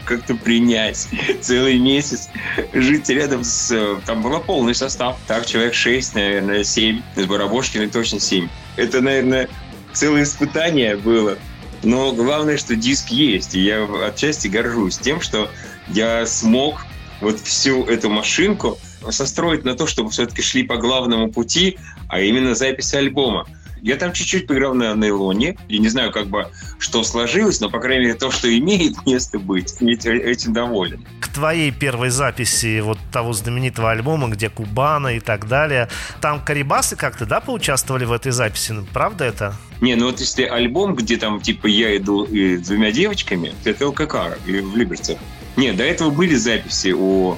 как-то 0.04 0.34
принять. 0.34 1.08
Целый 1.40 1.78
месяц 1.78 2.28
жить 2.72 3.08
рядом 3.08 3.42
с... 3.44 3.98
Там 4.06 4.22
был 4.22 4.38
полный 4.40 4.74
состав. 4.74 5.18
Так, 5.26 5.46
человек 5.46 5.74
6, 5.74 6.14
наверное, 6.14 6.64
7. 6.64 7.02
С 7.16 7.24
Барабошкиной 7.24 7.88
точно 7.88 8.20
7. 8.20 8.48
Это, 8.76 9.00
наверное, 9.00 9.48
целое 9.92 10.22
испытание 10.22 10.96
было. 10.96 11.38
Но 11.82 12.12
главное, 12.12 12.56
что 12.56 12.76
диск 12.76 13.08
есть. 13.08 13.54
И 13.54 13.60
я 13.60 13.88
отчасти 14.06 14.46
горжусь 14.46 14.98
тем, 14.98 15.20
что 15.20 15.50
я 15.88 16.24
смог 16.26 16.84
вот 17.20 17.40
всю 17.40 17.84
эту 17.84 18.08
машинку 18.08 18.78
состроить 19.10 19.64
на 19.64 19.74
то, 19.74 19.86
чтобы 19.86 20.10
все-таки 20.10 20.42
шли 20.42 20.62
по 20.62 20.76
главному 20.76 21.30
пути, 21.30 21.78
а 22.08 22.20
именно 22.20 22.54
запись 22.54 22.94
альбома. 22.94 23.46
Я 23.82 23.96
там 23.96 24.12
чуть-чуть 24.12 24.46
поиграл 24.46 24.74
на 24.74 24.94
нейлоне. 24.94 25.56
Я 25.68 25.78
не 25.80 25.88
знаю, 25.88 26.12
как 26.12 26.28
бы, 26.28 26.46
что 26.78 27.02
сложилось, 27.02 27.60
но, 27.60 27.68
по 27.68 27.80
крайней 27.80 28.04
мере, 28.04 28.14
то, 28.14 28.30
что 28.30 28.48
имеет 28.56 28.94
место 29.06 29.40
быть, 29.40 29.74
этим 29.82 30.52
доволен. 30.52 31.04
К 31.20 31.26
твоей 31.26 31.72
первой 31.72 32.10
записи 32.10 32.78
вот 32.78 32.98
того 33.10 33.32
знаменитого 33.32 33.90
альбома, 33.90 34.28
где 34.28 34.48
Кубана 34.48 35.16
и 35.16 35.20
так 35.20 35.48
далее, 35.48 35.88
там 36.20 36.44
Карибасы 36.44 36.94
как-то, 36.94 37.26
да, 37.26 37.40
поучаствовали 37.40 38.04
в 38.04 38.12
этой 38.12 38.30
записи? 38.30 38.70
Ну, 38.70 38.86
правда 38.92 39.24
это? 39.24 39.56
Не, 39.80 39.96
ну 39.96 40.06
вот 40.06 40.20
если 40.20 40.44
альбом, 40.44 40.94
где 40.94 41.16
там, 41.16 41.40
типа, 41.40 41.66
я 41.66 41.96
иду 41.96 42.22
и 42.22 42.58
двумя 42.58 42.92
девочками, 42.92 43.52
это 43.64 43.88
ЛКК 43.88 44.38
и 44.46 44.60
в 44.60 44.76
Либерце. 44.76 45.18
Не, 45.56 45.72
до 45.72 45.82
этого 45.82 46.10
были 46.10 46.36
записи 46.36 46.94
у 46.96 47.36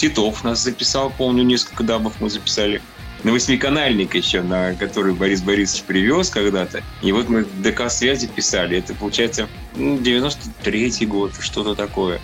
Титов 0.00 0.44
нас 0.44 0.62
записал, 0.62 1.10
помню, 1.10 1.42
несколько 1.42 1.84
дабов 1.84 2.14
мы 2.20 2.30
записали. 2.30 2.80
На 3.22 3.32
восьмиканальник 3.32 4.14
еще, 4.14 4.40
на 4.40 4.74
который 4.74 5.12
Борис 5.12 5.42
Борисович 5.42 5.82
привез 5.82 6.30
когда-то. 6.30 6.82
И 7.02 7.12
вот 7.12 7.28
мы 7.28 7.44
ДК 7.44 7.90
связи 7.90 8.26
писали. 8.26 8.78
Это, 8.78 8.94
получается, 8.94 9.46
93-й 9.74 11.04
год, 11.04 11.32
что-то 11.38 11.74
такое. 11.74 12.18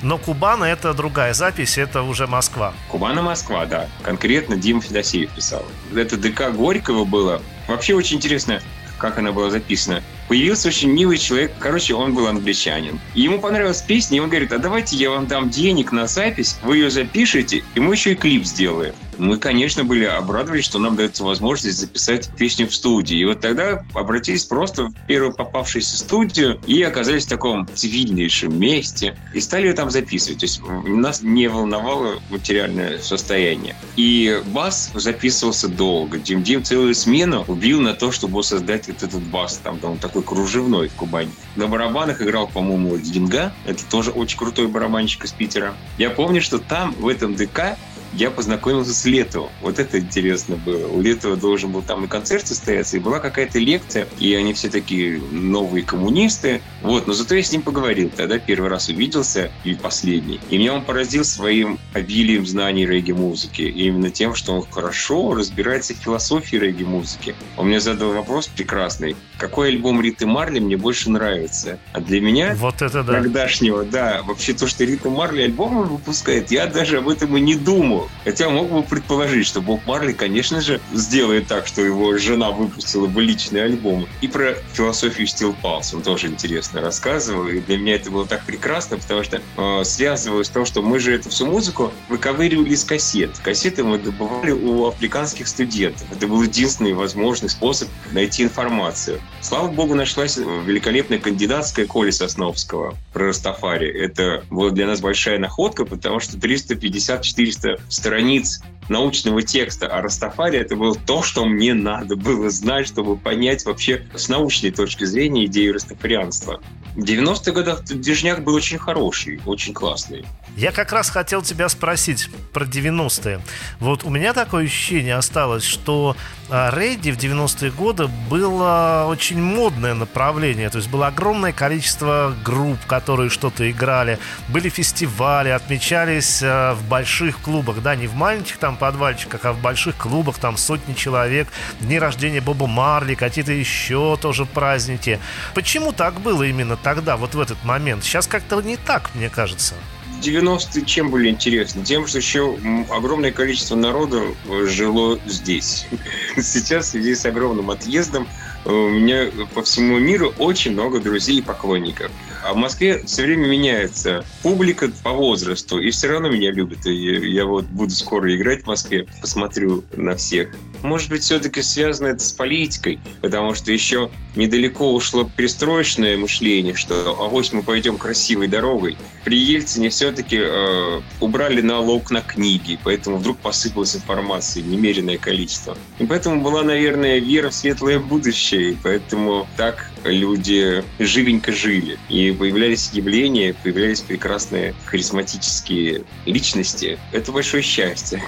Но 0.00 0.16
Кубана 0.16 0.64
это 0.64 0.94
другая 0.94 1.34
запись, 1.34 1.76
это 1.76 2.00
уже 2.00 2.26
Москва. 2.26 2.72
Кубана 2.88 3.20
Москва, 3.20 3.66
да. 3.66 3.88
Конкретно 4.02 4.56
Дима 4.56 4.80
Федосеев 4.80 5.30
писал. 5.32 5.66
Это 5.94 6.16
ДК 6.16 6.50
Горького 6.50 7.04
было. 7.04 7.42
Вообще 7.66 7.94
очень 7.94 8.16
интересно, 8.16 8.62
как 8.96 9.18
она 9.18 9.32
была 9.32 9.50
записана. 9.50 10.02
Появился 10.28 10.68
очень 10.68 10.90
милый 10.90 11.16
человек, 11.16 11.52
короче, 11.58 11.94
он 11.94 12.14
был 12.14 12.26
англичанин. 12.26 13.00
Ему 13.14 13.40
понравилась 13.40 13.80
песня, 13.82 14.18
и 14.18 14.20
он 14.20 14.28
говорит, 14.28 14.52
а 14.52 14.58
давайте 14.58 14.96
я 14.96 15.10
вам 15.10 15.26
дам 15.26 15.48
денег 15.48 15.90
на 15.90 16.06
запись, 16.06 16.58
вы 16.62 16.76
ее 16.76 16.90
запишете, 16.90 17.64
и 17.74 17.80
мы 17.80 17.94
еще 17.94 18.12
и 18.12 18.14
клип 18.14 18.44
сделаем. 18.44 18.94
мы, 19.18 19.36
конечно, 19.38 19.84
были 19.84 20.04
обрадовались, 20.04 20.64
что 20.64 20.78
нам 20.78 20.96
дается 20.96 21.24
возможность 21.24 21.78
записать 21.78 22.30
песню 22.36 22.68
в 22.68 22.74
студии. 22.74 23.18
И 23.18 23.24
вот 23.24 23.40
тогда 23.40 23.84
обратились 23.94 24.44
просто 24.44 24.84
в 24.84 24.94
первую 25.06 25.32
попавшуюся 25.32 25.98
студию 25.98 26.60
и 26.66 26.82
оказались 26.82 27.26
в 27.26 27.28
таком 27.28 27.68
цивильнейшем 27.74 28.58
месте 28.58 29.16
и 29.34 29.40
стали 29.40 29.66
ее 29.66 29.72
там 29.72 29.90
записывать. 29.90 30.40
То 30.40 30.44
есть 30.44 30.60
нас 30.86 31.22
не 31.22 31.48
волновало 31.48 32.20
материальное 32.30 32.98
состояние. 32.98 33.74
И 33.96 34.40
бас 34.46 34.90
записывался 34.94 35.68
долго. 35.68 36.18
Дим 36.18 36.42
Дим 36.42 36.62
целую 36.62 36.94
смену 36.94 37.44
убил 37.48 37.80
на 37.80 37.94
то, 37.94 38.12
чтобы 38.12 38.42
создать 38.42 38.88
вот 38.88 39.02
этот 39.02 39.22
бас. 39.22 39.58
Там, 39.62 39.78
там 39.78 39.98
такой 39.98 40.17
кружевной 40.22 40.88
в 40.88 40.94
Кубани. 40.94 41.30
На 41.56 41.66
барабанах 41.66 42.22
играл, 42.22 42.46
по-моему, 42.46 42.96
Динга. 42.98 43.52
Это 43.66 43.84
тоже 43.84 44.10
очень 44.10 44.38
крутой 44.38 44.68
барабанщик 44.68 45.24
из 45.24 45.32
Питера. 45.32 45.74
Я 45.98 46.10
помню, 46.10 46.40
что 46.40 46.58
там, 46.58 46.92
в 46.98 47.08
этом 47.08 47.34
ДК, 47.34 47.76
я 48.18 48.30
познакомился 48.30 48.92
с 48.92 49.04
Летовым. 49.04 49.50
Вот 49.62 49.78
это 49.78 50.00
интересно 50.00 50.56
было. 50.56 50.88
У 50.88 51.00
Летова 51.00 51.36
должен 51.36 51.70
был 51.70 51.82
там 51.82 52.04
и 52.04 52.08
концерт 52.08 52.46
состояться, 52.46 52.96
и 52.96 53.00
была 53.00 53.20
какая-то 53.20 53.58
лекция, 53.60 54.08
и 54.18 54.34
они 54.34 54.54
все 54.54 54.68
такие 54.68 55.20
новые 55.30 55.84
коммунисты. 55.84 56.60
Вот, 56.82 57.06
но 57.06 57.12
зато 57.12 57.36
я 57.36 57.42
с 57.42 57.52
ним 57.52 57.62
поговорил. 57.62 58.10
Тогда 58.10 58.38
первый 58.38 58.70
раз 58.70 58.88
увиделся, 58.88 59.52
и 59.64 59.74
последний. 59.74 60.40
И 60.50 60.58
меня 60.58 60.74
он 60.74 60.82
поразил 60.82 61.24
своим 61.24 61.78
обилием 61.94 62.44
знаний 62.44 62.86
регги-музыки. 62.86 63.62
И 63.62 63.86
именно 63.86 64.10
тем, 64.10 64.34
что 64.34 64.54
он 64.54 64.66
хорошо 64.68 65.34
разбирается 65.34 65.94
в 65.94 65.98
философии 65.98 66.56
регги-музыки. 66.56 67.36
Он 67.56 67.68
мне 67.68 67.78
задал 67.78 68.12
вопрос 68.12 68.48
прекрасный. 68.48 69.14
Какой 69.38 69.68
альбом 69.68 70.00
Риты 70.00 70.26
Марли 70.26 70.58
мне 70.58 70.76
больше 70.76 71.10
нравится? 71.10 71.78
А 71.92 72.00
для 72.00 72.20
меня... 72.20 72.54
Вот 72.56 72.82
это 72.82 73.04
да. 73.04 73.12
Тогдашнего, 73.12 73.84
да. 73.84 74.22
Вообще 74.24 74.54
то, 74.54 74.66
что 74.66 74.84
Рита 74.84 75.08
Марли 75.08 75.42
альбомы 75.42 75.84
выпускает, 75.84 76.50
я 76.50 76.66
даже 76.66 76.98
об 76.98 77.08
этом 77.08 77.36
и 77.36 77.40
не 77.40 77.54
думал 77.54 78.07
Хотя 78.24 78.48
мог 78.50 78.68
бы 78.70 78.82
предположить, 78.82 79.46
что 79.46 79.60
Боб 79.60 79.80
Марли, 79.86 80.12
конечно 80.12 80.60
же, 80.60 80.80
сделает 80.92 81.46
так, 81.46 81.66
что 81.66 81.82
его 81.82 82.16
жена 82.18 82.50
выпустила 82.50 83.06
бы 83.06 83.22
личный 83.22 83.64
альбом. 83.64 84.06
И 84.20 84.28
про 84.28 84.54
философию 84.72 85.26
Steel 85.26 85.54
Pulse 85.62 85.96
он 85.96 86.02
тоже 86.02 86.26
интересно 86.26 86.80
рассказывал. 86.80 87.48
И 87.48 87.60
для 87.60 87.78
меня 87.78 87.94
это 87.94 88.10
было 88.10 88.26
так 88.26 88.44
прекрасно, 88.44 88.98
потому 88.98 89.22
что 89.22 89.40
э, 89.56 89.84
связывалось 89.84 90.48
с 90.48 90.50
том, 90.50 90.66
что 90.66 90.82
мы 90.82 90.98
же 90.98 91.14
эту 91.14 91.30
всю 91.30 91.46
музыку 91.46 91.92
выковыривали 92.08 92.70
из 92.70 92.84
кассет. 92.84 93.38
Кассеты 93.42 93.84
мы 93.84 93.98
добывали 93.98 94.50
у 94.50 94.86
африканских 94.86 95.48
студентов. 95.48 96.06
Это 96.12 96.26
был 96.26 96.42
единственный 96.42 96.92
возможный 96.92 97.48
способ 97.48 97.88
найти 98.12 98.42
информацию. 98.42 99.20
Слава 99.40 99.68
богу, 99.68 99.94
нашлась 99.94 100.36
великолепная 100.36 101.18
кандидатская 101.18 101.86
Коли 101.86 102.10
Сосновского 102.10 102.96
про 103.12 103.28
Растафари. 103.28 103.88
Это 103.88 104.44
была 104.50 104.70
для 104.70 104.86
нас 104.86 105.00
большая 105.00 105.38
находка, 105.38 105.84
потому 105.84 106.20
что 106.20 106.36
350-400 106.36 107.80
страниц 107.88 108.60
научного 108.88 109.42
текста 109.42 109.86
о 109.86 110.00
Растафаре 110.02 110.60
это 110.60 110.76
было 110.76 110.94
то, 110.94 111.22
что 111.22 111.44
мне 111.44 111.74
надо 111.74 112.16
было 112.16 112.50
знать, 112.50 112.86
чтобы 112.86 113.16
понять 113.16 113.64
вообще 113.64 114.06
с 114.14 114.28
научной 114.28 114.70
точки 114.70 115.04
зрения 115.04 115.44
идею 115.46 115.74
растафарианства. 115.74 116.60
В 116.94 117.04
90-х 117.04 117.52
годах 117.52 117.84
движняк 117.84 118.42
был 118.42 118.54
очень 118.54 118.78
хороший, 118.78 119.40
очень 119.46 119.74
классный. 119.74 120.24
Я 120.58 120.72
как 120.72 120.90
раз 120.90 121.08
хотел 121.08 121.42
тебя 121.42 121.68
спросить 121.68 122.28
про 122.52 122.64
90-е. 122.64 123.40
Вот 123.78 124.02
у 124.02 124.10
меня 124.10 124.32
такое 124.32 124.64
ощущение 124.64 125.14
осталось, 125.14 125.62
что 125.62 126.16
а, 126.50 126.76
рейди 126.76 127.12
в 127.12 127.16
90-е 127.16 127.70
годы 127.70 128.08
было 128.28 129.06
очень 129.08 129.40
модное 129.40 129.94
направление. 129.94 130.68
То 130.68 130.78
есть 130.78 130.90
было 130.90 131.06
огромное 131.06 131.52
количество 131.52 132.34
групп, 132.44 132.84
которые 132.88 133.30
что-то 133.30 133.70
играли. 133.70 134.18
Были 134.48 134.68
фестивали, 134.68 135.50
отмечались 135.50 136.40
а, 136.42 136.74
в 136.74 136.82
больших 136.88 137.38
клубах. 137.38 137.80
Да, 137.80 137.94
не 137.94 138.08
в 138.08 138.16
маленьких 138.16 138.56
там 138.56 138.76
подвальчиках, 138.76 139.44
а 139.44 139.52
в 139.52 139.60
больших 139.60 139.96
клубах. 139.96 140.38
Там 140.38 140.56
сотни 140.56 140.94
человек. 140.94 141.46
Дни 141.78 142.00
рождения 142.00 142.40
Боба 142.40 142.66
Марли, 142.66 143.14
какие-то 143.14 143.52
еще 143.52 144.18
тоже 144.20 144.44
праздники. 144.44 145.20
Почему 145.54 145.92
так 145.92 146.14
было 146.14 146.42
именно 146.42 146.76
тогда, 146.76 147.16
вот 147.16 147.36
в 147.36 147.40
этот 147.40 147.62
момент? 147.62 148.02
Сейчас 148.02 148.26
как-то 148.26 148.60
не 148.60 148.76
так, 148.76 149.14
мне 149.14 149.30
кажется. 149.30 149.74
90-е 150.20 150.84
чем 150.84 151.10
были 151.10 151.28
интересны? 151.28 151.84
Тем, 151.84 152.06
что 152.06 152.18
еще 152.18 152.56
огромное 152.90 153.32
количество 153.32 153.76
народу 153.76 154.36
э, 154.48 154.66
жило 154.66 155.18
здесь. 155.26 155.86
Сейчас 156.36 156.86
в 156.86 156.88
связи 156.90 157.14
с 157.14 157.24
огромным 157.24 157.70
отъездом 157.70 158.26
у 158.64 158.70
меня 158.70 159.30
по 159.54 159.62
всему 159.62 159.98
миру 159.98 160.34
очень 160.38 160.72
много 160.72 161.00
друзей 161.00 161.38
и 161.38 161.42
поклонников. 161.42 162.10
А 162.44 162.52
в 162.52 162.56
Москве 162.56 163.02
все 163.04 163.22
время 163.22 163.46
меняется 163.46 164.24
публика 164.42 164.90
по 165.02 165.12
возрасту, 165.12 165.80
и 165.80 165.90
все 165.90 166.08
равно 166.08 166.28
меня 166.28 166.50
любят. 166.52 166.86
И 166.86 167.32
я 167.32 167.46
вот 167.46 167.64
буду 167.66 167.90
скоро 167.90 168.34
играть 168.34 168.64
в 168.64 168.66
Москве, 168.66 169.06
посмотрю 169.20 169.84
на 169.96 170.16
всех. 170.16 170.50
Может 170.82 171.10
быть, 171.10 171.22
все-таки 171.22 171.62
связано 171.62 172.08
это 172.08 172.22
с 172.22 172.32
политикой, 172.32 173.00
потому 173.20 173.54
что 173.54 173.72
еще 173.72 174.10
недалеко 174.36 174.94
ушло 174.94 175.28
перестроечное 175.36 176.16
мышление, 176.16 176.74
что 176.74 177.20
авось 177.20 177.52
мы 177.52 177.62
пойдем 177.62 177.98
красивой 177.98 178.48
дорогой. 178.48 178.96
При 179.24 179.38
Ельцине 179.38 179.88
все-таки 179.88 180.38
э, 180.40 181.00
убрали 181.20 181.60
налог 181.60 182.10
на 182.10 182.20
книги, 182.20 182.78
поэтому 182.82 183.16
вдруг 183.16 183.38
посыпалась 183.38 183.96
информация, 183.96 184.62
немеренное 184.62 185.18
количество. 185.18 185.76
И 185.98 186.06
поэтому 186.06 186.42
была, 186.42 186.62
наверное, 186.62 187.18
вера 187.18 187.50
в 187.50 187.54
светлое 187.54 187.98
будущее, 187.98 188.72
и 188.72 188.76
поэтому 188.82 189.46
так 189.56 189.90
люди 190.04 190.84
живенько 190.98 191.52
жили. 191.52 191.98
И 192.08 192.30
появлялись 192.30 192.90
явления, 192.92 193.54
появлялись 193.62 194.00
прекрасные 194.00 194.74
харизматические 194.86 196.04
личности. 196.26 196.98
Это 197.12 197.32
большое 197.32 197.62
счастье. 197.62 198.22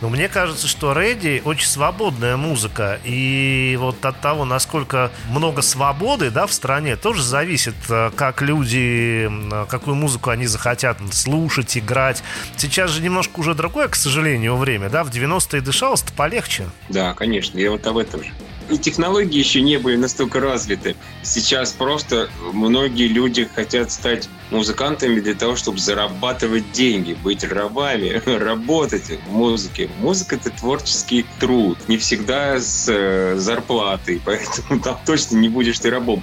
Но 0.00 0.08
мне 0.08 0.28
кажется, 0.28 0.68
что 0.68 0.92
Рэдди 0.94 1.42
очень 1.44 1.66
свободная 1.66 2.36
музыка. 2.36 3.00
И 3.04 3.76
вот 3.80 4.04
от 4.04 4.20
того, 4.20 4.44
насколько 4.44 5.10
много 5.30 5.62
свободы 5.62 6.30
да, 6.30 6.46
в 6.46 6.52
стране, 6.52 6.96
тоже 6.96 7.22
зависит, 7.22 7.74
э, 7.88 8.10
как 8.14 8.42
люди, 8.42 9.30
какую 9.68 9.94
музыку 9.96 10.30
они 10.30 10.46
захотят 10.46 10.98
слушать, 11.12 11.76
играть. 11.78 12.22
Сейчас 12.56 12.90
же 12.90 13.02
немножко 13.02 13.40
уже 13.40 13.54
другое, 13.54 13.88
к 13.88 13.94
сожалению, 13.94 14.56
время. 14.56 14.88
Да? 14.88 15.04
В 15.04 15.10
90-е 15.10 15.60
дышалось-то 15.60 16.12
полегче. 16.12 16.66
Да, 16.88 17.14
конечно. 17.14 17.58
Я 17.58 17.70
вот 17.70 17.86
об 17.86 17.96
этом 17.98 18.22
же 18.22 18.30
и 18.70 18.78
технологии 18.78 19.38
еще 19.38 19.60
не 19.60 19.78
были 19.78 19.96
настолько 19.96 20.40
развиты. 20.40 20.96
Сейчас 21.22 21.72
просто 21.72 22.28
многие 22.52 23.08
люди 23.08 23.48
хотят 23.54 23.92
стать 23.92 24.28
музыкантами 24.50 25.20
для 25.20 25.34
того, 25.34 25.56
чтобы 25.56 25.78
зарабатывать 25.78 26.72
деньги, 26.72 27.14
быть 27.14 27.44
рабами, 27.44 28.20
работать 28.38 29.18
в 29.26 29.32
музыке. 29.32 29.90
Музыка— 29.98 30.36
это 30.36 30.50
творческий 30.50 31.26
труд, 31.40 31.78
не 31.88 31.96
всегда 31.98 32.58
с 32.58 32.86
э, 32.88 33.36
зарплатой, 33.36 34.20
поэтому 34.24 34.80
там 34.80 34.98
точно 35.04 35.36
не 35.36 35.48
будешь 35.48 35.78
ты 35.78 35.90
рабом. 35.90 36.22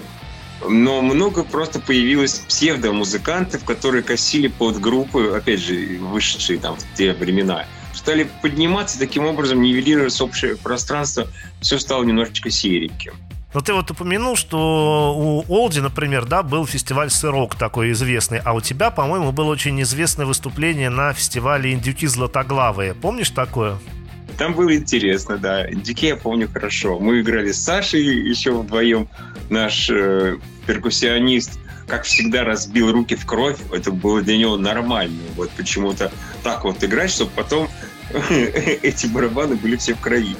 Но 0.67 1.01
много 1.01 1.43
просто 1.43 1.79
появилось 1.79 2.35
псевдомузыкантов, 2.47 3.65
которые 3.65 4.03
косили 4.03 4.47
под 4.47 4.79
группы, 4.79 5.33
опять 5.35 5.59
же, 5.59 5.97
вышедшие 5.99 6.59
там 6.59 6.75
в 6.75 6.97
те 6.97 7.13
времена 7.13 7.65
стали 8.01 8.27
подниматься, 8.41 8.97
таким 8.97 9.25
образом 9.25 9.61
нивелировать 9.61 10.19
общее 10.21 10.55
пространство, 10.55 11.27
все 11.61 11.77
стало 11.77 12.03
немножечко 12.03 12.49
сереньким. 12.49 13.13
Но 13.53 13.61
ты 13.61 13.73
вот 13.73 13.91
упомянул, 13.91 14.35
что 14.35 15.13
у 15.15 15.45
Олди, 15.53 15.81
например, 15.81 16.25
да, 16.25 16.41
был 16.41 16.65
фестиваль 16.65 17.11
«Сырок» 17.11 17.55
такой 17.55 17.91
известный, 17.91 18.39
а 18.39 18.53
у 18.53 18.61
тебя, 18.61 18.89
по-моему, 18.89 19.31
было 19.31 19.51
очень 19.51 19.79
известное 19.83 20.25
выступление 20.25 20.89
на 20.89 21.13
фестивале 21.13 21.73
«Индюки 21.73 22.07
златоглавые». 22.07 22.95
Помнишь 22.95 23.29
такое? 23.29 23.77
Там 24.37 24.55
было 24.55 24.75
интересно, 24.75 25.37
да. 25.37 25.69
Индюки 25.69 26.07
я 26.07 26.15
помню 26.15 26.49
хорошо. 26.51 26.97
Мы 26.97 27.21
играли 27.21 27.51
с 27.51 27.61
Сашей 27.61 28.01
еще 28.01 28.51
вдвоем. 28.51 29.07
Наш 29.49 29.89
э, 29.91 30.37
перкуссионист, 30.65 31.59
как 31.87 32.05
всегда, 32.05 32.43
разбил 32.43 32.91
руки 32.91 33.15
в 33.15 33.25
кровь. 33.25 33.57
Это 33.71 33.91
было 33.91 34.21
для 34.21 34.37
него 34.37 34.57
нормально. 34.57 35.21
Вот 35.35 35.51
почему-то 35.51 36.11
так 36.43 36.63
вот 36.63 36.83
играть, 36.83 37.11
чтобы 37.11 37.31
потом 37.35 37.67
эти 38.29 39.07
барабаны 39.07 39.55
были 39.55 39.75
все 39.75 39.93
в 39.93 39.99
крови. 39.99 40.35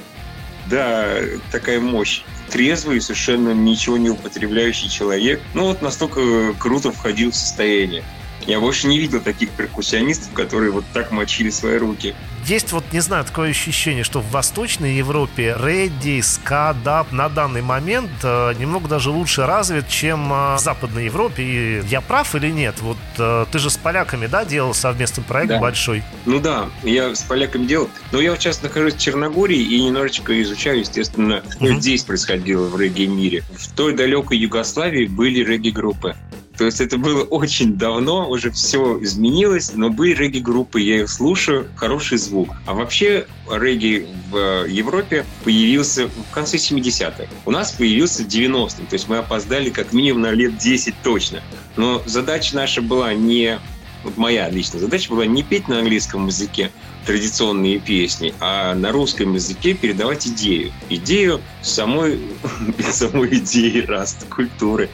Да, 0.66 1.16
такая 1.50 1.80
мощь. 1.80 2.22
Трезвый, 2.50 3.00
совершенно 3.00 3.52
ничего 3.52 3.96
не 3.96 4.10
употребляющий 4.10 4.88
человек. 4.88 5.40
Ну 5.54 5.64
вот 5.64 5.82
настолько 5.82 6.54
круто 6.58 6.92
входил 6.92 7.30
в 7.30 7.36
состояние. 7.36 8.04
Я 8.46 8.60
больше 8.60 8.86
не 8.88 8.98
видел 8.98 9.20
таких 9.20 9.50
перкуссионистов, 9.50 10.32
которые 10.32 10.72
вот 10.72 10.84
так 10.92 11.12
мочили 11.12 11.50
свои 11.50 11.76
руки. 11.76 12.14
Есть 12.46 12.72
вот, 12.72 12.84
не 12.92 13.00
знаю, 13.00 13.24
такое 13.24 13.50
ощущение, 13.50 14.02
что 14.02 14.20
в 14.20 14.30
Восточной 14.30 14.96
Европе 14.96 15.56
редди, 15.62 16.20
ска, 16.20 16.74
даб 16.84 17.12
на 17.12 17.28
данный 17.28 17.62
момент 17.62 18.10
э, 18.24 18.54
немного 18.58 18.88
даже 18.88 19.10
лучше 19.10 19.46
развит, 19.46 19.88
чем 19.88 20.32
э, 20.32 20.56
в 20.56 20.58
Западной 20.58 21.04
Европе. 21.04 21.42
И 21.42 21.82
я 21.86 22.00
прав 22.00 22.34
или 22.34 22.50
нет? 22.50 22.80
Вот 22.80 22.96
э, 23.18 23.46
ты 23.52 23.58
же 23.60 23.70
с 23.70 23.76
поляками, 23.76 24.26
да, 24.26 24.44
делал 24.44 24.74
совместный 24.74 25.22
проект 25.22 25.50
да. 25.50 25.60
большой? 25.60 26.02
Ну 26.26 26.40
да, 26.40 26.68
я 26.82 27.14
с 27.14 27.22
поляками 27.22 27.64
делал. 27.66 27.88
Но 28.10 28.20
я 28.20 28.32
вот 28.32 28.40
сейчас 28.40 28.60
нахожусь 28.60 28.94
в 28.94 28.98
Черногории 28.98 29.60
и 29.60 29.80
немножечко 29.80 30.40
изучаю, 30.42 30.80
естественно, 30.80 31.42
что 31.48 31.64
угу. 31.64 31.74
здесь 31.74 32.02
происходило 32.02 32.66
в 32.66 32.80
регги-мире. 32.80 33.44
В 33.56 33.72
той 33.72 33.94
далекой 33.94 34.38
Югославии 34.38 35.06
были 35.06 35.44
регги-группы. 35.44 36.16
То 36.62 36.66
есть 36.66 36.80
это 36.80 36.96
было 36.96 37.24
очень 37.24 37.76
давно, 37.76 38.30
уже 38.30 38.52
все 38.52 39.02
изменилось, 39.02 39.72
но 39.74 39.90
были 39.90 40.14
регги-группы, 40.14 40.80
я 40.80 41.00
их 41.00 41.10
слушаю, 41.10 41.66
хороший 41.74 42.18
звук. 42.18 42.50
А 42.66 42.74
вообще 42.74 43.26
регги 43.50 44.06
в 44.30 44.64
Европе 44.68 45.26
появился 45.42 46.06
в 46.06 46.32
конце 46.32 46.58
70-х. 46.58 47.26
У 47.46 47.50
нас 47.50 47.72
появился 47.72 48.22
в 48.22 48.28
90-м, 48.28 48.86
то 48.86 48.94
есть 48.94 49.08
мы 49.08 49.18
опоздали 49.18 49.70
как 49.70 49.92
минимум 49.92 50.22
на 50.22 50.30
лет 50.30 50.56
10 50.56 50.94
точно. 51.02 51.42
Но 51.74 52.00
задача 52.06 52.54
наша 52.54 52.80
была 52.80 53.12
не 53.12 53.58
вот 54.04 54.16
моя 54.16 54.48
личная 54.48 54.80
задача 54.80 55.10
была 55.10 55.26
не 55.26 55.42
петь 55.42 55.68
на 55.68 55.78
английском 55.78 56.26
языке 56.26 56.70
традиционные 57.06 57.78
песни, 57.80 58.32
а 58.40 58.74
на 58.74 58.92
русском 58.92 59.34
языке 59.34 59.74
передавать 59.74 60.26
идею. 60.26 60.72
Идею 60.88 61.40
самой, 61.62 62.20
самой 62.90 63.38
идеи 63.38 63.80
раст 63.80 64.26
культуры. 64.28 64.88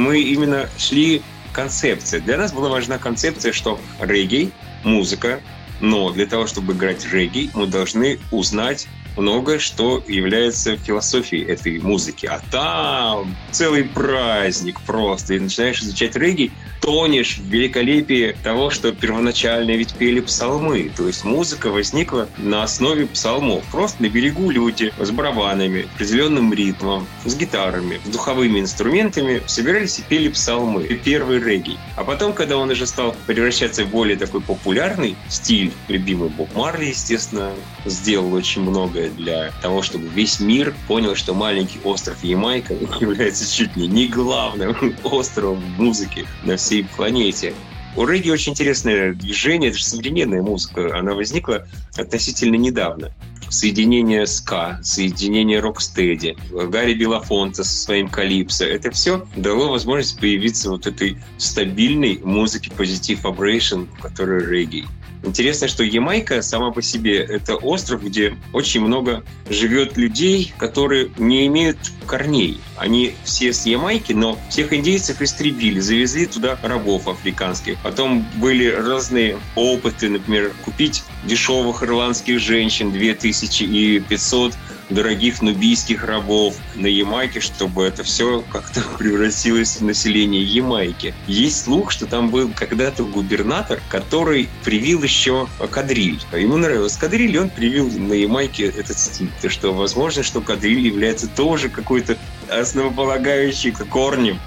Мы 0.00 0.22
именно 0.22 0.66
шли 0.78 1.20
концепция. 1.52 2.20
Для 2.20 2.38
нас 2.38 2.54
была 2.54 2.70
важна 2.70 2.96
концепция, 2.96 3.52
что 3.52 3.78
регги, 4.00 4.50
музыка, 4.82 5.40
но 5.80 6.10
для 6.10 6.24
того, 6.24 6.46
чтобы 6.46 6.72
играть 6.72 7.04
регги, 7.12 7.50
мы 7.52 7.66
должны 7.66 8.18
узнать 8.30 8.88
многое, 9.16 9.58
что 9.58 10.02
является 10.06 10.76
философией 10.76 11.44
этой 11.44 11.78
музыки. 11.80 12.26
А 12.26 12.40
там 12.50 13.36
целый 13.50 13.84
праздник 13.84 14.80
просто. 14.82 15.34
И 15.34 15.40
начинаешь 15.40 15.80
изучать 15.82 16.16
регги, 16.16 16.50
тонешь 16.80 17.38
в 17.38 17.46
великолепии 17.46 18.36
того, 18.42 18.70
что 18.70 18.92
первоначально 18.92 19.72
ведь 19.72 19.94
пели 19.94 20.20
псалмы. 20.20 20.90
То 20.96 21.06
есть 21.06 21.24
музыка 21.24 21.70
возникла 21.70 22.28
на 22.38 22.62
основе 22.62 23.06
псалмов. 23.06 23.64
Просто 23.70 24.02
на 24.02 24.08
берегу 24.08 24.50
люди 24.50 24.92
с 24.98 25.10
барабанами, 25.10 25.86
определенным 25.94 26.52
ритмом, 26.52 27.06
с 27.24 27.36
гитарами, 27.36 28.00
с 28.04 28.08
духовыми 28.08 28.60
инструментами 28.60 29.42
собирались 29.46 29.98
и 29.98 30.02
пели 30.02 30.28
псалмы. 30.28 30.84
И 30.84 30.94
первый 30.94 31.38
регги. 31.38 31.76
А 31.96 32.04
потом, 32.04 32.32
когда 32.32 32.56
он 32.56 32.70
уже 32.70 32.86
стал 32.86 33.14
превращаться 33.26 33.84
в 33.84 33.90
более 33.90 34.16
такой 34.16 34.40
популярный 34.40 35.16
стиль, 35.28 35.72
любимый 35.88 36.28
Боб 36.30 36.54
Марли, 36.54 36.86
естественно, 36.86 37.52
сделал 37.84 38.32
очень 38.34 38.62
многое 39.00 39.10
для 39.10 39.52
того, 39.62 39.82
чтобы 39.82 40.06
весь 40.08 40.40
мир 40.40 40.74
понял, 40.86 41.14
что 41.14 41.34
маленький 41.34 41.78
остров 41.84 42.22
Ямайка 42.22 42.74
является 43.00 43.50
чуть 43.50 43.76
ли 43.76 43.86
не 43.86 44.06
главным 44.06 44.96
островом 45.04 45.62
музыки 45.76 46.26
на 46.44 46.56
всей 46.56 46.84
планете. 46.84 47.54
У 47.96 48.06
регги 48.06 48.30
очень 48.30 48.52
интересное 48.52 49.14
движение, 49.14 49.70
это 49.70 49.78
же 49.78 49.84
современная 49.84 50.42
музыка, 50.42 50.96
она 50.96 51.14
возникла 51.14 51.66
относительно 51.96 52.54
недавно. 52.54 53.12
Соединение 53.48 54.28
ска, 54.28 54.78
соединение 54.80 55.58
рокстеди, 55.58 56.36
Гарри 56.52 56.94
Белофонта 56.94 57.64
со 57.64 57.76
своим 57.76 58.08
калипсо. 58.08 58.64
Это 58.64 58.92
все 58.92 59.26
дало 59.34 59.72
возможность 59.72 60.20
появиться 60.20 60.70
вот 60.70 60.86
этой 60.86 61.18
стабильной 61.36 62.20
музыки 62.22 62.70
позитив 62.76 63.24
vibration, 63.24 63.88
которая 64.00 64.46
регги. 64.46 64.86
Интересно, 65.22 65.68
что 65.68 65.84
Ямайка 65.84 66.40
сама 66.40 66.70
по 66.70 66.80
себе— 66.80 67.18
это 67.18 67.56
остров, 67.56 68.02
где 68.02 68.36
очень 68.52 68.80
много 68.80 69.22
живет 69.50 69.96
людей, 69.98 70.52
которые 70.56 71.10
не 71.18 71.46
имеют 71.46 71.78
корней. 72.06 72.58
Они 72.76 73.14
все 73.24 73.52
с 73.52 73.66
Ямайки, 73.66 74.12
но 74.12 74.38
всех 74.48 74.72
индейцев 74.72 75.20
истребили, 75.20 75.78
завезли 75.78 76.26
туда 76.26 76.58
рабов 76.62 77.06
африканских. 77.06 77.76
Потом 77.82 78.26
были 78.36 78.70
разные 78.70 79.38
опыты, 79.56 80.08
например, 80.08 80.52
купить 80.64 81.04
дешевых 81.24 81.82
ирландских 81.82 82.40
женщин 82.40 82.90
2500 82.90 84.54
дорогих 84.90 85.40
нубийских 85.40 86.04
рабов 86.04 86.56
на 86.74 86.86
Ямайке, 86.86 87.40
чтобы 87.40 87.84
это 87.84 88.02
все 88.02 88.44
как-то 88.52 88.82
превратилось 88.98 89.76
в 89.76 89.84
население 89.84 90.42
Ямайки. 90.42 91.14
Есть 91.26 91.64
слух, 91.64 91.90
что 91.90 92.06
там 92.06 92.30
был 92.30 92.50
когда-то 92.54 93.04
губернатор, 93.04 93.80
который 93.88 94.48
привил 94.64 95.02
еще 95.02 95.48
кадриль. 95.70 96.20
Ему 96.32 96.56
нравилось 96.56 96.96
кадриль, 96.96 97.34
и 97.34 97.38
он 97.38 97.50
привил 97.50 97.90
на 97.90 98.12
Ямайке 98.12 98.64
этот 98.66 98.98
стиль. 98.98 99.30
То 99.40 99.48
что 99.48 99.72
возможно, 99.72 100.22
что 100.22 100.40
кадриль 100.40 100.86
является 100.86 101.28
тоже 101.28 101.68
какой-то 101.68 102.16
основополагающий 102.48 103.70
корнем 103.70 104.38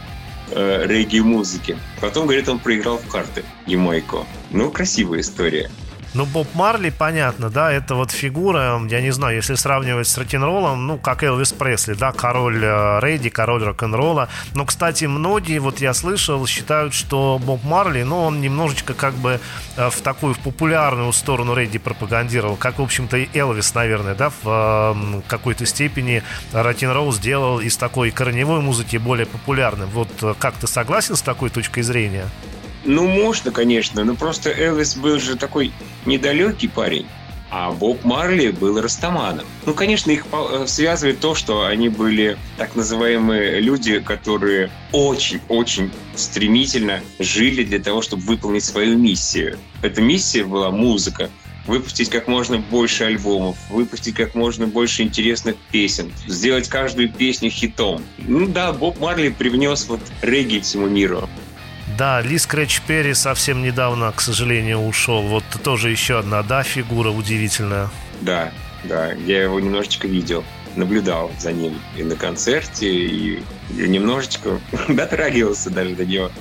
э, 0.52 0.86
регги-музыки. 0.86 1.78
Потом, 2.02 2.26
говорит, 2.26 2.48
он 2.50 2.60
проиграл 2.60 2.98
в 2.98 3.08
карты 3.08 3.44
Ямайку. 3.66 4.28
Ну, 4.52 4.70
красивая 4.70 5.22
история. 5.22 5.72
Ну, 6.14 6.28
Боб 6.28 6.48
Марли, 6.54 6.92
понятно, 6.92 7.50
да, 7.50 7.72
это 7.72 7.96
вот 7.96 8.12
фигура, 8.12 8.80
я 8.88 9.02
не 9.02 9.10
знаю, 9.10 9.38
если 9.38 9.56
сравнивать 9.56 10.08
с 10.08 10.16
рок-н-роллом, 10.16 10.86
ну, 10.86 11.00
как 11.00 11.24
Элвис 11.24 11.52
Пресли, 11.52 11.96
да, 11.96 12.12
король 12.12 12.64
э, 12.64 13.00
рейди, 13.02 13.32
король 13.32 13.64
рок-н-ролла. 13.64 14.30
Но, 14.54 14.66
кстати, 14.66 15.06
многие, 15.06 15.58
вот 15.58 15.82
я 15.82 15.96
слышал, 15.96 16.46
считают, 16.46 16.94
что 16.94 17.42
Боб 17.44 17.64
Марли, 17.64 18.04
ну, 18.04 18.20
он 18.20 18.42
немножечко 18.42 18.94
как 18.94 19.16
бы 19.16 19.40
э, 19.76 19.90
в 19.90 20.02
такую 20.02 20.36
в 20.36 20.40
популярную 20.40 21.12
сторону 21.14 21.56
рейди 21.56 21.80
пропагандировал, 21.80 22.58
как, 22.58 22.78
в 22.78 22.84
общем-то, 22.84 23.18
и 23.18 23.28
Элвис, 23.36 23.74
наверное, 23.74 24.14
да, 24.14 24.30
в 24.30 24.36
э, 24.46 25.22
какой-то 25.28 25.66
степени 25.66 26.22
рок-н-ролл 26.52 27.12
сделал 27.12 27.60
из 27.60 27.76
такой 27.76 28.12
корневой 28.12 28.62
музыки 28.62 28.98
более 28.98 29.26
популярным. 29.26 29.90
Вот 29.90 30.10
как 30.38 30.54
ты 30.58 30.68
согласен 30.68 31.16
с 31.16 31.24
такой 31.24 31.50
точкой 31.50 31.82
зрения? 31.82 32.28
Ну, 32.86 33.08
можно, 33.08 33.52
конечно, 33.52 34.04
но 34.04 34.16
просто 34.16 34.50
Элвис 34.50 34.96
был 34.96 35.20
же 35.20 35.36
такой 35.36 35.72
недалекий 36.06 36.70
парень. 36.70 37.06
А 37.56 37.72
Боб 37.72 38.04
Марли 38.04 38.50
был 38.50 38.82
растаманом. 38.82 39.46
Ну, 39.68 39.76
конечно, 39.76 40.10
их 40.10 40.26
э, 40.32 40.66
связывает 40.66 41.20
то, 41.20 41.36
что 41.36 41.68
они 41.68 41.88
были 41.88 42.36
так 42.58 42.76
называемые 42.76 43.60
люди, 43.60 44.00
которые 44.00 44.72
очень-очень 44.92 45.92
стремительно 46.16 47.02
жили 47.20 47.64
для 47.64 47.78
того, 47.78 48.02
чтобы 48.02 48.24
выполнить 48.24 48.64
свою 48.64 48.98
миссию. 48.98 49.60
Эта 49.84 50.02
миссия 50.02 50.44
была 50.44 50.72
музыка 50.72 51.30
выпустить 51.68 52.10
как 52.10 52.28
можно 52.28 52.58
больше 52.58 53.04
альбомов, 53.04 53.56
выпустить 53.70 54.16
как 54.16 54.36
можно 54.36 54.66
больше 54.68 55.04
интересных 55.04 55.56
песен, 55.72 56.12
сделать 56.28 56.68
каждую 56.68 57.10
песню 57.10 57.52
хитом. 57.52 58.04
Ну 58.18 58.48
да, 58.48 58.74
Боб 58.74 59.00
Марли 59.00 59.30
привнес 59.30 59.88
вот 59.88 60.02
регги 60.22 60.60
всему 60.60 60.88
миру. 60.88 61.30
Да, 61.98 62.22
Ли 62.22 62.38
Скретч 62.38 62.82
Перри 62.88 63.14
совсем 63.14 63.62
недавно, 63.62 64.12
к 64.12 64.22
сожалению, 64.22 64.80
ушел. 64.80 65.22
Вот 65.22 65.44
тоже 65.64 65.92
еще 65.92 66.20
одна, 66.20 66.42
да, 66.42 66.64
фигура 66.64 67.10
удивительная. 67.10 67.90
Да, 68.22 68.52
да, 68.84 69.12
я 69.14 69.44
его 69.44 69.60
немножечко 69.60 70.08
видел, 70.08 70.44
наблюдал 70.76 71.32
за 71.40 71.52
ним 71.52 71.80
и 71.96 72.04
на 72.04 72.16
концерте, 72.16 72.90
и, 72.90 73.44
немножечко 73.70 74.60
дотрагивался 74.88 75.70
даже 75.70 75.96
до 75.96 76.06
него. 76.06 76.32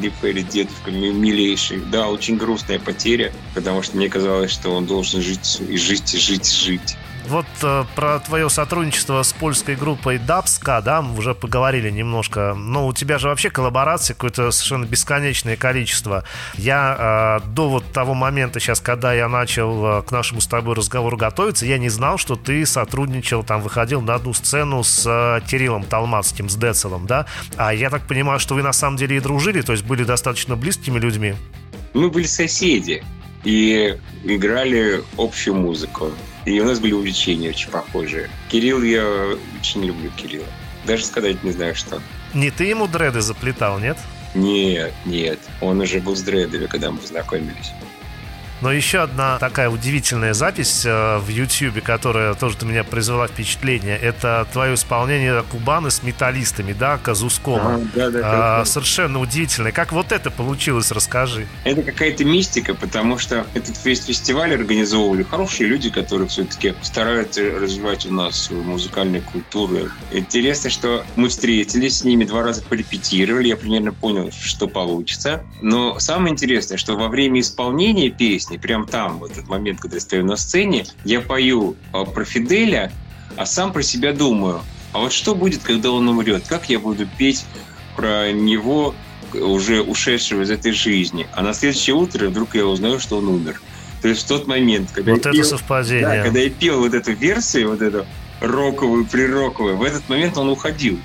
Ли 0.00 0.12
Перри, 0.20 0.42
дедушка, 0.42 0.90
милейший. 0.90 1.80
Да, 1.90 2.08
очень 2.08 2.36
грустная 2.36 2.78
потеря, 2.78 3.32
потому 3.54 3.82
что 3.82 3.96
мне 3.96 4.08
казалось, 4.08 4.50
что 4.50 4.70
он 4.70 4.86
должен 4.86 5.20
жить 5.20 5.60
и 5.68 5.76
жить, 5.76 6.14
и 6.14 6.18
жить, 6.18 6.48
и 6.48 6.64
жить. 6.64 6.96
Вот 7.28 7.46
э, 7.62 7.84
про 7.94 8.20
твое 8.20 8.48
сотрудничество 8.48 9.22
с 9.22 9.34
польской 9.34 9.76
группой 9.76 10.16
Дабска, 10.18 10.80
да, 10.80 11.02
мы 11.02 11.18
уже 11.18 11.34
поговорили 11.34 11.90
немножко. 11.90 12.54
Но 12.56 12.86
у 12.86 12.94
тебя 12.94 13.18
же 13.18 13.28
вообще 13.28 13.50
коллаборации 13.50 14.14
какое-то 14.14 14.50
совершенно 14.50 14.86
бесконечное 14.86 15.56
количество. 15.56 16.24
Я 16.54 17.40
э, 17.44 17.48
до 17.50 17.68
вот 17.68 17.84
того 17.92 18.14
момента 18.14 18.60
сейчас, 18.60 18.80
когда 18.80 19.12
я 19.12 19.28
начал 19.28 19.98
э, 19.98 20.02
к 20.02 20.10
нашему 20.10 20.40
с 20.40 20.46
тобой 20.46 20.74
разговору 20.74 21.18
готовиться, 21.18 21.66
я 21.66 21.76
не 21.76 21.90
знал, 21.90 22.16
что 22.16 22.34
ты 22.34 22.64
сотрудничал, 22.64 23.42
там, 23.44 23.60
выходил 23.60 24.00
на 24.00 24.14
одну 24.14 24.32
сцену 24.32 24.82
с 24.82 25.04
э, 25.06 25.40
Кириллом 25.46 25.84
Талмацким, 25.84 26.48
с 26.48 26.56
Децелом, 26.56 27.06
да? 27.06 27.26
А 27.56 27.74
я 27.74 27.90
так 27.90 28.06
понимаю, 28.06 28.40
что 28.40 28.54
вы 28.54 28.62
на 28.62 28.72
самом 28.72 28.96
деле 28.96 29.18
и 29.18 29.20
дружили, 29.20 29.60
то 29.60 29.72
есть 29.72 29.84
были 29.84 30.04
достаточно 30.04 30.56
близкими 30.56 30.98
людьми? 30.98 31.34
Мы 31.92 32.08
были 32.08 32.26
соседи 32.26 33.04
и 33.44 33.98
играли 34.24 35.02
общую 35.18 35.56
музыку. 35.56 36.10
И 36.48 36.60
у 36.60 36.64
нас 36.64 36.80
были 36.80 36.94
увлечения 36.94 37.50
очень 37.50 37.70
похожие. 37.70 38.30
Кирилл, 38.48 38.82
я 38.82 39.36
очень 39.60 39.84
люблю 39.84 40.10
Кирилла. 40.16 40.46
Даже 40.86 41.04
сказать 41.04 41.42
не 41.44 41.52
знаю, 41.52 41.74
что. 41.74 42.00
Не 42.32 42.50
ты 42.50 42.64
ему 42.64 42.88
дреды 42.88 43.20
заплетал, 43.20 43.78
нет? 43.78 43.98
Нет, 44.34 44.94
нет. 45.04 45.38
Он 45.60 45.78
уже 45.78 46.00
был 46.00 46.16
с 46.16 46.22
дредами, 46.22 46.64
когда 46.64 46.90
мы 46.90 46.96
познакомились. 46.96 47.72
Но 48.60 48.72
еще 48.72 49.00
одна 49.00 49.38
такая 49.38 49.70
удивительная 49.70 50.34
запись 50.34 50.84
э, 50.84 51.18
в 51.18 51.28
YouTube, 51.28 51.82
которая 51.82 52.34
тоже 52.34 52.56
у 52.62 52.66
меня 52.66 52.82
произвела 52.82 53.28
впечатление, 53.28 53.96
это 53.96 54.46
твое 54.52 54.74
исполнение 54.74 55.42
Кубаны 55.50 55.90
с 55.90 56.02
металлистами, 56.02 56.72
да, 56.72 56.98
Казускома. 56.98 57.76
А, 57.76 57.80
да, 57.94 58.10
да, 58.10 58.20
а, 58.60 58.64
совершенно 58.64 59.20
удивительное. 59.20 59.70
Как 59.70 59.92
вот 59.92 60.10
это 60.10 60.30
получилось, 60.30 60.90
расскажи. 60.90 61.46
Это 61.64 61.82
какая-то 61.82 62.24
мистика, 62.24 62.74
потому 62.74 63.18
что 63.18 63.46
этот 63.54 63.76
фестиваль 63.76 64.54
организовывали 64.54 65.22
хорошие 65.22 65.68
люди, 65.68 65.90
которые 65.90 66.28
все-таки 66.28 66.74
стараются 66.82 67.42
развивать 67.42 68.06
у 68.06 68.12
нас 68.12 68.50
музыкальную 68.50 69.22
культуру. 69.22 69.88
Интересно, 70.12 70.70
что 70.70 71.04
мы 71.16 71.28
встретились 71.28 71.98
с 71.98 72.04
ними, 72.04 72.24
два 72.24 72.42
раза 72.42 72.62
порепетировали, 72.62 73.48
я 73.48 73.56
примерно 73.56 73.92
понял, 73.92 74.30
что 74.32 74.66
получится. 74.66 75.44
Но 75.60 75.98
самое 75.98 76.32
интересное, 76.32 76.76
что 76.76 76.96
во 76.96 77.08
время 77.08 77.40
исполнения 77.40 78.10
песни 78.10 78.47
песни, 78.48 78.56
прям 78.56 78.86
там, 78.86 79.18
в 79.18 79.24
этот 79.24 79.48
момент, 79.48 79.80
когда 79.80 79.96
я 79.96 80.00
стою 80.00 80.24
на 80.24 80.36
сцене, 80.36 80.86
я 81.04 81.20
пою 81.20 81.76
а, 81.92 82.04
про 82.04 82.24
Фиделя, 82.24 82.92
а 83.36 83.46
сам 83.46 83.72
про 83.72 83.82
себя 83.82 84.12
думаю, 84.12 84.62
а 84.92 85.00
вот 85.00 85.12
что 85.12 85.34
будет, 85.34 85.62
когда 85.62 85.90
он 85.90 86.08
умрет? 86.08 86.44
Как 86.48 86.70
я 86.70 86.78
буду 86.78 87.06
петь 87.18 87.44
про 87.96 88.32
него 88.32 88.94
уже 89.34 89.82
ушедшего 89.82 90.42
из 90.42 90.50
этой 90.50 90.72
жизни. 90.72 91.26
А 91.34 91.42
на 91.42 91.52
следующее 91.52 91.94
утро 91.94 92.28
вдруг 92.28 92.54
я 92.54 92.64
узнаю, 92.64 92.98
что 92.98 93.18
он 93.18 93.28
умер. 93.28 93.60
То 94.00 94.08
есть 94.08 94.22
в 94.22 94.28
тот 94.28 94.46
момент, 94.46 94.90
когда 94.92 95.12
вот 95.12 95.24
я 95.24 95.30
это 95.30 95.38
пел, 95.38 95.44
совпадение. 95.44 96.08
Да, 96.08 96.22
когда 96.22 96.40
я 96.40 96.48
пел 96.48 96.80
вот 96.80 96.94
эту 96.94 97.12
версию, 97.12 97.70
вот 97.70 97.82
эту 97.82 98.06
роковую, 98.40 99.04
прироковую, 99.04 99.76
в 99.76 99.82
этот 99.82 100.08
момент 100.08 100.38
он 100.38 100.48
уходил. 100.48 100.98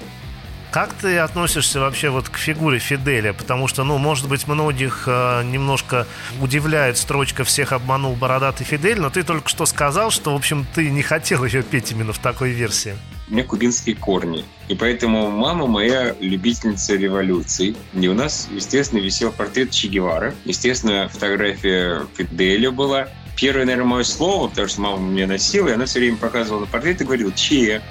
Как 0.73 0.91
ты 0.93 1.19
относишься 1.19 1.79
вообще 1.79 2.09
вот 2.09 2.29
к 2.29 2.37
фигуре 2.37 2.79
Фиделя? 2.79 3.33
Потому 3.33 3.67
что, 3.67 3.83
ну, 3.83 3.99
может 3.99 4.27
быть, 4.27 4.47
многих 4.47 5.03
э, 5.05 5.43
немножко 5.43 6.07
удивляет 6.41 6.97
строчка 6.97 7.43
«Всех 7.43 7.73
обманул 7.73 8.15
бородатый 8.15 8.63
Фидель», 8.63 8.99
но 8.99 9.11
ты 9.11 9.21
только 9.21 9.49
что 9.49 9.67
сказал, 9.67 10.09
что, 10.09 10.33
в 10.33 10.35
общем, 10.35 10.65
ты 10.73 10.89
не 10.89 11.03
хотел 11.03 11.45
ее 11.45 11.61
петь 11.61 11.91
именно 11.91 12.11
в 12.11 12.17
такой 12.17 12.49
версии. 12.49 12.95
У 13.29 13.33
меня 13.35 13.43
кубинские 13.43 13.95
корни. 13.95 14.45
И 14.67 14.73
поэтому 14.73 15.29
мама 15.29 15.67
моя 15.67 16.15
любительница 16.19 16.95
революции. 16.95 17.75
И 17.93 18.07
у 18.07 18.15
нас, 18.15 18.47
естественно, 18.49 18.99
висел 18.99 19.31
портрет 19.31 19.69
Че 19.69 19.89
Гевара. 19.89 20.33
Естественно, 20.43 21.07
фотография 21.07 22.01
Фиделя 22.17 22.71
была. 22.71 23.09
Первое, 23.37 23.65
наверное, 23.65 23.89
мое 23.89 24.03
слово, 24.03 24.47
потому 24.47 24.67
что 24.67 24.81
мама 24.81 24.97
мне 24.97 25.27
носила, 25.27 25.67
и 25.67 25.73
она 25.73 25.85
все 25.85 25.99
время 25.99 26.17
показывала 26.17 26.61
на 26.61 26.65
портрет 26.65 26.99
и 26.99 27.05
говорила 27.05 27.31
«Че?». 27.31 27.83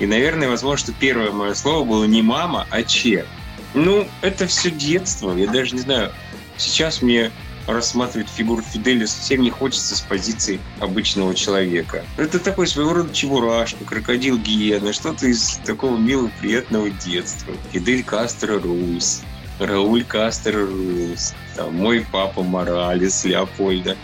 И, 0.00 0.06
наверное, 0.06 0.48
возможно, 0.48 0.86
что 0.86 0.92
первое 0.98 1.30
мое 1.30 1.54
слово 1.54 1.84
было 1.84 2.04
не 2.04 2.22
мама, 2.22 2.66
а 2.70 2.82
че. 2.82 3.26
Ну, 3.74 4.08
это 4.22 4.46
все 4.46 4.70
детство. 4.70 5.36
Я 5.36 5.46
даже 5.46 5.74
не 5.74 5.82
знаю. 5.82 6.10
Сейчас 6.56 7.02
мне 7.02 7.30
рассматривать 7.66 8.28
фигуру 8.28 8.62
Фиделя 8.62 9.06
совсем 9.06 9.42
не 9.42 9.50
хочется 9.50 9.94
с 9.94 10.00
позиции 10.00 10.58
обычного 10.80 11.34
человека. 11.34 12.04
Это 12.16 12.38
такой 12.38 12.66
своего 12.66 12.94
рода 12.94 13.14
чебурашка, 13.14 13.84
крокодил 13.84 14.38
Гиена, 14.38 14.92
что-то 14.92 15.26
из 15.26 15.60
такого 15.64 15.96
милого, 15.96 16.30
приятного 16.40 16.90
детства. 16.90 17.54
Фидель 17.72 18.02
Кастро 18.02 18.58
Рус, 18.58 19.22
Рауль 19.58 20.04
Кастро 20.04 20.66
Рус, 20.66 21.34
там, 21.54 21.74
мой 21.76 22.06
папа 22.10 22.42
Моралес, 22.42 23.24
Леопольда. 23.24 23.96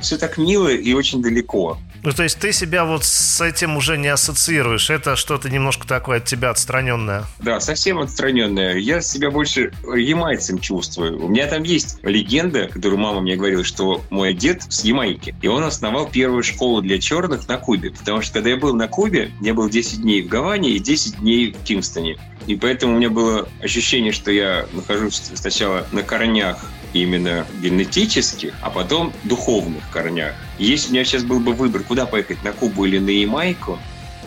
Все 0.00 0.16
так 0.16 0.38
мило 0.38 0.68
и 0.68 0.92
очень 0.94 1.20
далеко. 1.20 1.78
Ну, 2.02 2.12
то 2.12 2.22
есть 2.22 2.38
ты 2.38 2.52
себя 2.52 2.84
вот 2.84 3.04
с 3.04 3.40
этим 3.40 3.76
уже 3.76 3.98
не 3.98 4.08
ассоциируешь. 4.08 4.90
Это 4.90 5.16
что-то 5.16 5.50
немножко 5.50 5.86
такое 5.86 6.18
от 6.18 6.24
тебя 6.24 6.50
отстраненное. 6.50 7.24
Да, 7.40 7.60
совсем 7.60 7.98
отстраненное. 7.98 8.76
Я 8.76 9.00
себя 9.00 9.30
больше 9.30 9.72
ямайцем 9.84 10.58
чувствую. 10.58 11.22
У 11.22 11.28
меня 11.28 11.46
там 11.46 11.62
есть 11.62 11.98
легенда, 12.02 12.68
которую 12.68 12.98
мама 12.98 13.20
мне 13.20 13.36
говорила, 13.36 13.64
что 13.64 14.02
мой 14.10 14.32
дед 14.32 14.62
с 14.68 14.84
Ямайки. 14.84 15.34
И 15.42 15.48
он 15.48 15.62
основал 15.64 16.08
первую 16.08 16.42
школу 16.42 16.80
для 16.80 16.98
черных 16.98 17.48
на 17.48 17.58
Кубе. 17.58 17.90
Потому 17.90 18.22
что 18.22 18.34
когда 18.34 18.50
я 18.50 18.56
был 18.56 18.74
на 18.74 18.88
Кубе, 18.88 19.30
я 19.40 19.54
был 19.54 19.68
10 19.68 20.02
дней 20.02 20.22
в 20.22 20.28
Гаване 20.28 20.70
и 20.70 20.78
10 20.78 21.18
дней 21.18 21.52
в 21.52 21.62
Кингстоне. 21.64 22.16
И 22.46 22.56
поэтому 22.56 22.94
у 22.94 22.96
меня 22.96 23.10
было 23.10 23.48
ощущение, 23.60 24.12
что 24.12 24.30
я 24.30 24.66
нахожусь 24.72 25.22
сначала 25.34 25.86
на 25.92 26.02
корнях 26.02 26.64
именно 26.92 27.46
генетических, 27.62 28.54
а 28.62 28.70
потом 28.70 29.12
духовных 29.24 29.82
корнях. 29.90 30.34
Если 30.58 30.90
у 30.90 30.92
меня 30.92 31.04
сейчас 31.04 31.22
был 31.22 31.40
бы 31.40 31.52
выбор, 31.52 31.82
куда 31.82 32.06
поехать, 32.06 32.42
на 32.44 32.52
Кубу 32.52 32.84
или 32.84 32.98
на 32.98 33.10
Ямайку, 33.10 33.78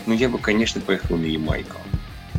ну, 0.05 0.13
я 0.13 0.29
бы, 0.29 0.37
конечно, 0.37 0.81
поехал 0.81 1.17
на 1.17 1.25
Ямайку. 1.25 1.77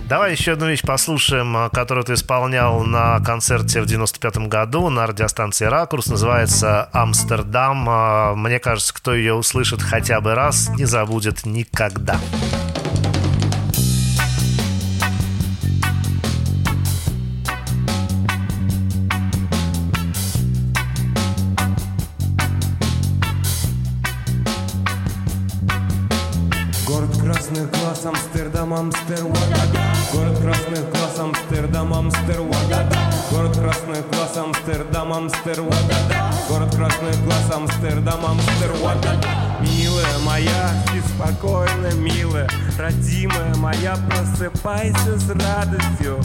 Давай 0.09 0.33
еще 0.33 0.53
одну 0.53 0.69
вещь 0.69 0.83
послушаем, 0.83 1.57
а, 1.57 1.71
которую 1.71 2.05
ты 2.05 2.13
исполнял 2.13 2.85
на 2.85 3.21
концерте 3.21 3.81
в 3.81 3.87
95-м 3.87 4.51
году 4.51 4.91
на 4.91 5.07
радиостанции 5.07 5.65
«Ракурс». 5.65 6.09
Называется 6.09 6.91
«Амстердам». 6.93 7.87
А, 7.89 8.35
мне 8.35 8.59
кажется, 8.59 8.93
кто 8.93 9.15
ее 9.15 9.33
услышит 9.33 9.81
хотя 9.81 10.21
бы 10.21 10.35
раз, 10.35 10.69
не 10.77 10.85
забудет 10.85 11.47
никогда. 11.47 12.15
Никогда. 12.17 12.74
Амстердам, 28.65 28.75
Амстервада 28.75 29.67
Город 30.13 30.39
красных 30.39 30.91
глаз, 30.91 31.19
Амстердам, 31.19 31.93
Амстервада 31.93 32.87
Город 33.31 33.57
красных 33.59 34.11
глаз, 34.11 34.37
Амстердам, 34.37 35.13
Амстервада 35.13 36.33
Город 36.49 36.75
красных 36.75 37.25
глаз, 37.25 37.51
Амстердам, 37.53 38.25
Амстервада 38.25 39.21
Милая 39.61 40.19
моя, 40.25 40.71
беспокойно, 40.93 41.95
милая. 41.95 42.49
Родимая 42.79 43.55
моя, 43.57 43.97
просыпайся 44.09 45.19
с 45.19 45.31
радостью 45.31 46.21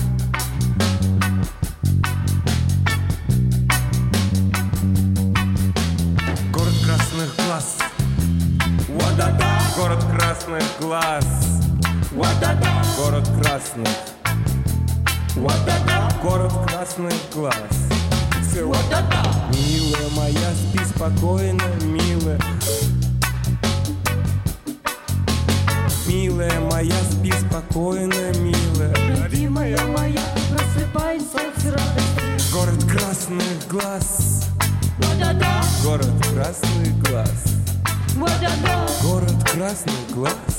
красный 13.84 15.50
Город 16.22 16.54
красный 16.68 17.14
глаз 17.34 17.56
Милая 19.52 20.10
моя, 20.16 20.52
спи 20.54 20.80
спокойно, 20.86 21.64
милая. 21.84 22.40
Милая 26.08 26.60
моя, 26.62 26.96
спи 27.12 27.32
спокойно, 27.32 28.34
милая. 28.40 28.94
Любимая 29.24 29.78
моя, 29.88 30.22
просыпайся 30.50 31.40
с 31.58 31.66
радостью. 31.66 32.30
Город 32.52 32.84
красных 32.92 33.68
глаз 33.70 34.48
Город 35.84 36.08
красный 36.34 36.92
глаз 37.04 37.44
Город 39.04 39.50
красный 39.54 39.94
глаз 40.14 40.59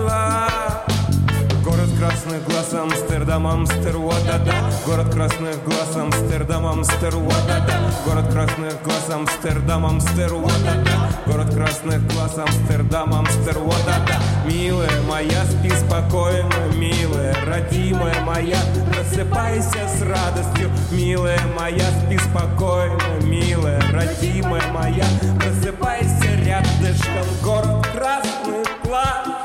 Красных 2.31 2.47
глаз 2.47 2.73
Амстердам, 2.73 3.45
Амстер, 3.47 3.97
да 4.45 4.55
Город 4.85 5.13
красных 5.13 5.61
глаз 5.65 5.95
Амстердам, 5.97 6.65
Амстер, 6.65 7.13
да 7.45 7.67
Город 8.05 8.31
красных 8.31 8.81
глаз 8.83 9.09
Амстердам, 9.09 9.85
Амстер, 9.85 10.29
да 10.63 11.09
Город 11.25 11.53
красных 11.53 12.07
глаз 12.07 12.37
Амстердам, 12.37 13.13
Амстер, 13.13 13.57
да 13.85 14.21
Милая 14.45 15.01
моя, 15.09 15.43
спи 15.43 15.71
спокойно, 15.71 16.73
милая, 16.77 17.35
родимая 17.45 18.21
моя, 18.21 18.59
просыпайся 18.93 19.89
с 19.89 20.01
радостью, 20.01 20.69
милая 20.91 21.41
моя, 21.59 21.85
спи 22.05 22.17
спокойно, 22.17 23.19
милая, 23.23 23.81
родимая 23.91 24.71
моя, 24.71 25.05
просыпайся 25.37 26.33
рядышком, 26.45 27.27
город 27.43 27.85
красных 27.93 28.67
глаз 28.85 29.40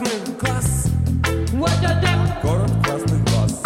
красных 0.00 0.38
глаз, 0.38 0.86
город 2.42 2.70
красных 2.82 3.24
глаз. 3.24 3.62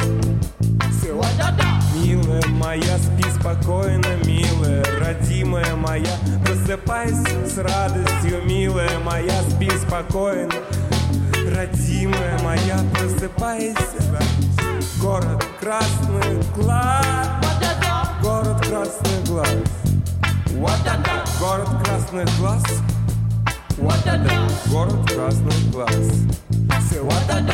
Милая 1.94 2.42
моя, 2.48 2.98
спи 2.98 3.24
спокойно, 3.38 4.16
милая, 4.24 4.84
родимая 4.98 5.76
моя, 5.76 6.16
просыпайся 6.44 7.46
с 7.46 7.56
радостью, 7.58 8.44
милая 8.44 8.98
моя, 9.00 9.42
спи 9.48 9.70
спокойно, 9.70 10.52
родимая 11.54 12.38
моя, 12.42 12.78
просыпайся. 12.94 13.78
Город 15.00 15.44
красных 15.60 16.52
глаз, 16.54 17.06
город 18.22 18.60
красных 18.66 19.24
глаз. 19.28 19.48
Город 21.40 21.68
красных 21.84 22.38
глаз. 22.38 22.62
Город 23.76 23.96
красных 24.04 24.30
глаз. 24.30 24.66
Город 24.70 25.06
красных 25.08 25.70
глаз 25.70 27.53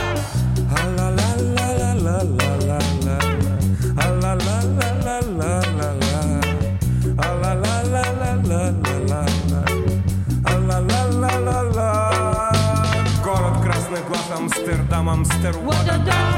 Амстер, 15.11 15.57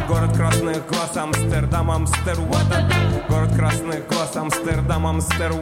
город 0.08 0.34
красных 0.34 0.86
глаз, 0.86 1.14
Амстердам, 1.14 1.90
Амстер, 1.90 2.38
город 3.28 3.54
красных 3.54 4.08
глаз, 4.08 4.34
Амстердам, 4.34 5.06
Амстер, 5.06 5.52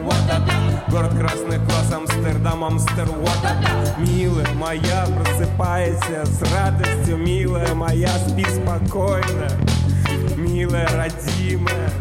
город 0.87 1.11
красных 1.19 1.61
глаз, 1.65 1.91
Амстердам, 1.91 2.63
Амстер, 2.63 3.09
Милая 3.97 4.53
моя, 4.53 5.05
просыпайся 5.07 6.25
с 6.25 6.41
радостью, 6.53 7.17
милая 7.17 7.73
моя, 7.73 8.11
спи 8.29 8.45
спокойно, 8.45 9.49
милая 10.37 10.87
родимая. 10.95 11.91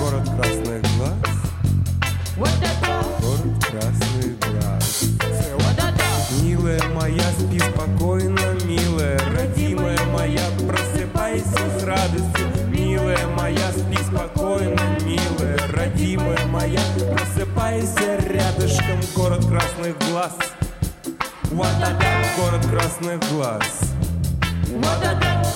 Город 0.00 0.28
красных 0.36 0.82
глаз, 0.96 1.12
город 3.20 3.64
красных 3.70 4.38
глаз. 4.40 5.04
Милая 6.42 6.82
моя, 6.94 7.22
спи 7.38 7.58
спокойно, 7.58 8.56
милая, 8.64 9.18
родимая 9.36 9.98
моя, 10.06 10.42
просыпайся 10.66 11.78
с 11.78 11.82
радостью, 11.84 12.46
милая 12.68 13.26
моя, 13.36 13.70
спи 13.72 13.98
спокойно, 14.02 14.80
милая, 15.04 15.58
родимая 15.72 16.46
моя, 16.46 16.80
просыпайся 16.96 18.16
рядышком, 18.26 19.00
город 19.14 19.44
красных 19.46 19.98
глаз. 20.08 20.36
Город 21.50 22.66
красных 22.70 23.20
глаз. 23.30 23.62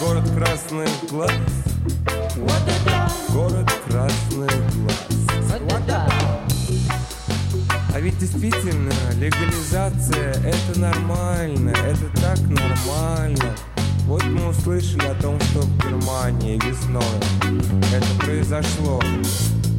Город 0.01 0.31
красных 0.37 0.91
глаз. 1.09 1.74
Город 2.37 3.71
красных 3.89 4.51
глаз. 4.75 5.05
А 7.95 8.01
ведь 8.01 8.19
действительно, 8.19 8.93
легализация 9.19 10.33
это 10.43 10.81
нормально, 10.81 11.71
это 11.71 12.21
так 12.21 12.39
нормально. 12.41 13.55
Вот 14.07 14.25
мы 14.25 14.49
услышали 14.49 15.07
о 15.07 15.15
том, 15.23 15.41
что 15.41 15.61
в 15.61 15.79
Германии 15.79 16.57
весной 16.57 17.05
это 17.95 18.25
произошло. 18.25 19.01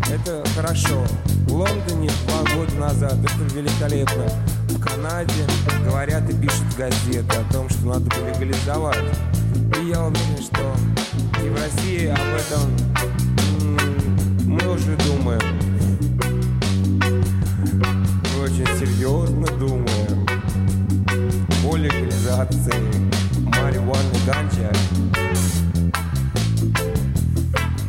Это 0.10 0.44
хорошо. 0.56 1.06
В 1.48 1.54
Лондоне 1.54 2.10
два 2.26 2.56
года 2.56 2.76
назад 2.76 3.16
это 3.22 3.54
великолепно. 3.54 4.30
В 4.70 4.80
Канаде 4.80 5.46
говорят 5.84 6.30
и 6.30 6.34
пишут 6.34 6.64
газеты 6.78 7.36
о 7.36 7.54
том, 7.54 7.70
что 7.70 7.86
надо 7.86 8.10
легализовать. 8.26 9.04
И 9.78 9.90
я 9.90 10.04
уверен, 10.04 10.42
что 10.42 10.74
и 11.44 11.50
в 11.50 11.56
России 11.56 12.08
об 12.08 12.20
этом 12.20 12.86
мы 14.46 14.74
уже 14.74 14.96
думаем. 14.98 15.42
Мы 18.34 18.44
очень 18.44 18.68
серьезно 18.80 19.48
думаем 19.58 20.26
о 21.66 21.76
легализации 21.76 22.74
марихуаны 23.36 24.20
ганча. 24.26 24.72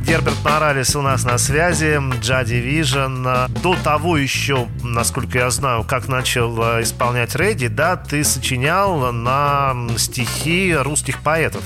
Герберт 0.07 0.37
Моралес 0.45 0.95
у 0.95 1.03
нас 1.03 1.25
на 1.25 1.37
связи, 1.37 2.01
Джа 2.21 2.43
Division. 2.43 3.49
До 3.61 3.75
того 3.83 4.17
еще, 4.17 4.69
насколько 4.85 5.39
я 5.39 5.51
знаю, 5.51 5.83
как 5.83 6.07
начал 6.07 6.57
э, 6.63 6.83
исполнять 6.83 7.35
Рэдди, 7.35 7.67
да, 7.67 7.97
ты 7.97 8.23
сочинял 8.23 9.13
на 9.13 9.75
стихи 9.99 10.75
русских 10.77 11.23
поэтов. 11.23 11.65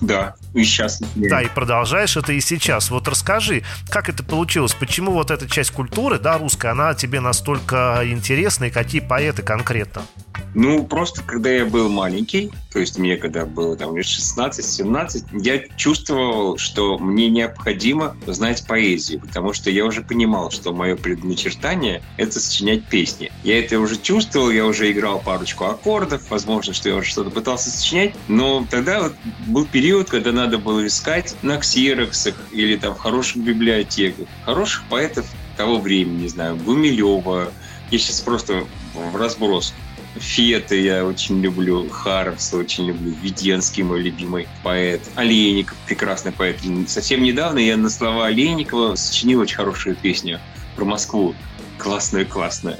Да, 0.00 0.34
и 0.54 0.64
сейчас. 0.64 1.00
Да, 1.14 1.42
и 1.42 1.48
продолжаешь 1.48 2.16
это 2.16 2.32
и 2.32 2.40
сейчас. 2.40 2.90
Вот 2.90 3.08
расскажи, 3.08 3.62
как 3.88 4.08
это 4.08 4.22
получилось? 4.22 4.74
Почему 4.74 5.12
вот 5.12 5.30
эта 5.30 5.48
часть 5.48 5.70
культуры, 5.70 6.18
да, 6.18 6.38
русская, 6.38 6.72
она 6.72 6.94
тебе 6.94 7.20
настолько 7.20 8.00
интересна, 8.04 8.66
и 8.66 8.70
какие 8.70 9.00
поэты 9.00 9.42
конкретно? 9.42 10.02
Ну, 10.54 10.84
просто 10.84 11.22
когда 11.22 11.50
я 11.50 11.64
был 11.64 11.88
маленький, 11.88 12.50
то 12.72 12.78
есть 12.78 12.98
мне 12.98 13.16
когда 13.16 13.46
было 13.46 13.76
там 13.76 13.96
лет 13.96 14.04
16-17, 14.04 15.40
я 15.42 15.62
чувствовал, 15.76 16.58
что 16.58 16.98
мне 16.98 17.30
необходимо 17.30 18.16
знать 18.26 18.66
поэзию, 18.66 19.20
потому 19.20 19.52
что 19.52 19.70
я 19.70 19.84
уже 19.84 20.02
понимал, 20.02 20.50
что 20.50 20.72
мое 20.72 20.96
предначертание— 20.96 22.02
это 22.18 22.38
сочинять 22.38 22.84
песни. 22.84 23.32
Я 23.44 23.60
это 23.60 23.78
уже 23.78 23.96
чувствовал, 23.98 24.50
я 24.50 24.66
уже 24.66 24.90
играл 24.92 25.20
парочку 25.20 25.64
аккордов, 25.64 26.30
возможно, 26.30 26.74
что 26.74 26.88
я 26.88 26.96
уже 26.96 27.08
что-то 27.08 27.30
пытался 27.30 27.70
сочинять, 27.70 28.14
но 28.28 28.66
тогда 28.70 29.02
вот 29.02 29.14
был 29.46 29.66
период, 29.66 30.10
когда 30.10 30.32
надо 30.32 30.58
было 30.58 30.86
искать 30.86 31.34
на 31.42 31.56
ксероксах 31.56 32.34
или 32.52 32.76
там 32.76 32.94
в 32.94 32.98
хороших 32.98 33.42
библиотеках. 33.42 34.26
Хороших 34.44 34.84
поэтов 34.90 35.26
того 35.56 35.78
времени, 35.78 36.22
не 36.22 36.28
знаю, 36.28 36.56
Гумилева, 36.56 37.52
я 37.90 37.98
сейчас 37.98 38.20
просто 38.20 38.64
в 38.94 39.16
разброс. 39.16 39.74
Феты 40.16 40.80
я 40.80 41.04
очень 41.06 41.40
люблю, 41.40 41.88
Хармса 41.88 42.58
очень 42.58 42.86
люблю, 42.86 43.14
Веденский 43.22 43.82
мой 43.82 44.02
любимый 44.02 44.46
поэт, 44.62 45.00
Олейников 45.14 45.76
прекрасный 45.86 46.32
поэт. 46.32 46.58
Совсем 46.86 47.22
недавно 47.22 47.58
я 47.58 47.76
на 47.76 47.88
слова 47.88 48.26
Олейникова 48.26 48.94
сочинил 48.94 49.40
очень 49.40 49.56
хорошую 49.56 49.96
песню 49.96 50.38
про 50.76 50.84
Москву. 50.84 51.34
Классная-классная. 51.78 52.78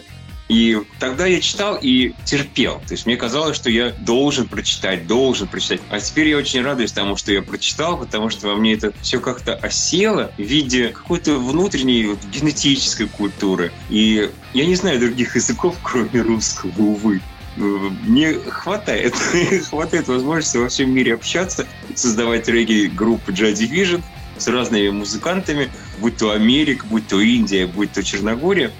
И 0.52 0.78
тогда 0.98 1.24
я 1.24 1.40
читал 1.40 1.78
и 1.80 2.12
терпел. 2.26 2.82
То 2.86 2.92
есть 2.92 3.06
мне 3.06 3.16
казалось, 3.16 3.56
что 3.56 3.70
я 3.70 3.88
должен 4.00 4.46
прочитать, 4.46 5.06
должен 5.06 5.48
прочитать. 5.48 5.80
А 5.88 5.98
теперь 5.98 6.28
я 6.28 6.36
очень 6.36 6.60
радуюсь 6.60 6.92
тому, 6.92 7.16
что 7.16 7.32
я 7.32 7.40
прочитал, 7.40 7.96
потому 7.96 8.28
что 8.28 8.48
во 8.48 8.56
мне 8.56 8.74
это 8.74 8.92
все 9.00 9.18
как-то 9.18 9.54
осело 9.54 10.30
в 10.36 10.42
виде 10.42 10.88
какой-то 10.88 11.38
внутренней 11.38 12.04
вот, 12.04 12.18
генетической 12.30 13.08
культуры. 13.08 13.72
И 13.88 14.30
я 14.52 14.66
не 14.66 14.74
знаю 14.74 15.00
других 15.00 15.36
языков, 15.36 15.74
кроме 15.82 16.20
русского, 16.20 16.70
увы. 16.76 17.22
Мне 17.56 18.34
хватает, 18.34 19.14
хватает 19.70 20.06
возможности 20.08 20.58
во 20.58 20.68
всем 20.68 20.90
мире 20.90 21.14
общаться, 21.14 21.66
создавать 21.94 22.46
регги-группы 22.48 23.32
Jazz 23.32 23.54
Division 23.54 24.02
с 24.36 24.48
разными 24.48 24.90
музыкантами, 24.90 25.70
будь 25.98 26.18
то 26.18 26.32
Америка, 26.32 26.84
будь 26.90 27.08
то 27.08 27.22
Индия, 27.22 27.66
будь 27.66 27.92
то 27.92 28.02
Черногория 28.02 28.70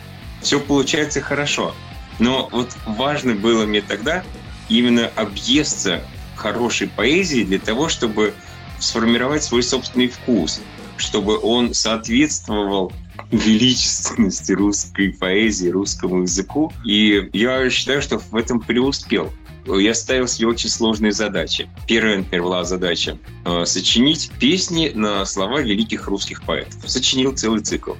все 0.42 0.60
получается 0.60 1.20
хорошо. 1.20 1.74
Но 2.18 2.48
вот 2.52 2.70
важно 2.86 3.34
было 3.34 3.64
мне 3.64 3.80
тогда 3.80 4.22
именно 4.68 5.10
объесться 5.16 6.02
хорошей 6.36 6.88
поэзией 6.88 7.44
для 7.44 7.58
того, 7.58 7.88
чтобы 7.88 8.34
сформировать 8.78 9.44
свой 9.44 9.62
собственный 9.62 10.08
вкус, 10.08 10.60
чтобы 10.96 11.38
он 11.38 11.72
соответствовал 11.72 12.92
величественности 13.30 14.52
русской 14.52 15.10
поэзии, 15.10 15.68
русскому 15.68 16.22
языку. 16.22 16.72
И 16.84 17.30
я 17.32 17.68
считаю, 17.70 18.02
что 18.02 18.18
в 18.18 18.36
этом 18.36 18.60
преуспел. 18.60 19.32
Я 19.66 19.94
ставил 19.94 20.26
себе 20.26 20.48
очень 20.48 20.68
сложные 20.68 21.12
задачи. 21.12 21.68
Первая, 21.86 22.18
например, 22.18 22.42
была 22.42 22.64
задача 22.64 23.16
э, 23.44 23.64
сочинить 23.64 24.32
песни 24.40 24.90
на 24.92 25.24
слова 25.24 25.60
великих 25.60 26.08
русских 26.08 26.42
поэтов. 26.42 26.90
Сочинил 26.90 27.32
целый 27.32 27.60
цикл. 27.60 27.92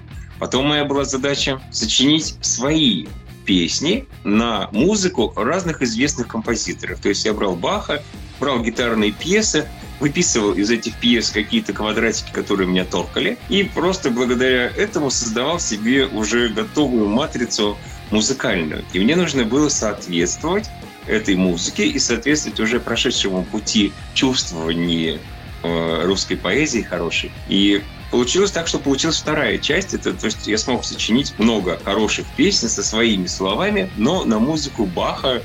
Потом 0.42 0.66
моя 0.66 0.84
была 0.84 1.04
задача 1.04 1.60
сочинить 1.70 2.34
свои 2.40 3.06
песни 3.44 4.08
на 4.24 4.68
музыку 4.72 5.32
разных 5.36 5.82
известных 5.82 6.26
композиторов. 6.26 6.98
То 6.98 7.10
есть 7.10 7.24
я 7.24 7.32
брал 7.32 7.54
Баха, 7.54 8.02
брал 8.40 8.60
гитарные 8.60 9.12
пьесы, 9.12 9.68
выписывал 10.00 10.54
из 10.54 10.68
этих 10.68 10.96
пьес 10.96 11.30
какие-то 11.30 11.72
квадратики, 11.72 12.32
которые 12.32 12.68
меня 12.68 12.84
торкали, 12.84 13.38
и 13.48 13.62
просто 13.62 14.10
благодаря 14.10 14.66
этому 14.66 15.12
создавал 15.12 15.60
себе 15.60 16.06
уже 16.06 16.48
готовую 16.48 17.08
матрицу 17.08 17.78
музыкальную. 18.10 18.84
И 18.92 18.98
мне 18.98 19.14
нужно 19.14 19.44
было 19.44 19.68
соответствовать 19.68 20.68
этой 21.06 21.36
музыке 21.36 21.86
и 21.86 22.00
соответствовать 22.00 22.58
уже 22.58 22.80
прошедшему 22.80 23.44
пути 23.44 23.92
чувствования 24.14 25.20
э, 25.62 26.02
русской 26.04 26.34
поэзии 26.34 26.82
хорошей. 26.82 27.30
И 27.48 27.84
Получилось 28.12 28.50
так, 28.50 28.68
что 28.68 28.78
получилась 28.78 29.16
вторая 29.16 29.56
часть. 29.56 29.94
Это, 29.94 30.12
то 30.12 30.26
есть 30.26 30.46
я 30.46 30.58
смог 30.58 30.84
сочинить 30.84 31.32
много 31.38 31.80
хороших 31.82 32.26
песен 32.36 32.68
со 32.68 32.82
своими 32.82 33.26
словами, 33.26 33.90
но 33.96 34.24
на 34.24 34.38
музыку 34.38 34.84
Баха 34.84 35.42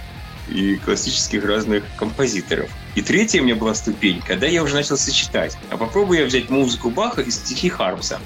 и 0.50 0.76
классических 0.76 1.46
разных 1.46 1.86
композиторов. 1.96 2.70
И 2.96 3.02
третья 3.02 3.40
у 3.40 3.46
меня 3.46 3.56
была 3.56 3.74
ступень, 3.74 4.22
когда 4.22 4.48
я 4.48 4.64
уже 4.64 4.76
начал 4.76 4.98
сочетать. 4.98 5.58
А 5.70 5.78
попробую 5.78 6.20
я 6.20 6.26
взять 6.26 6.50
музыку 6.50 6.90
Баха 6.90 7.22
и 7.22 7.32
стихи 7.32 7.70
Хармса 7.70 8.20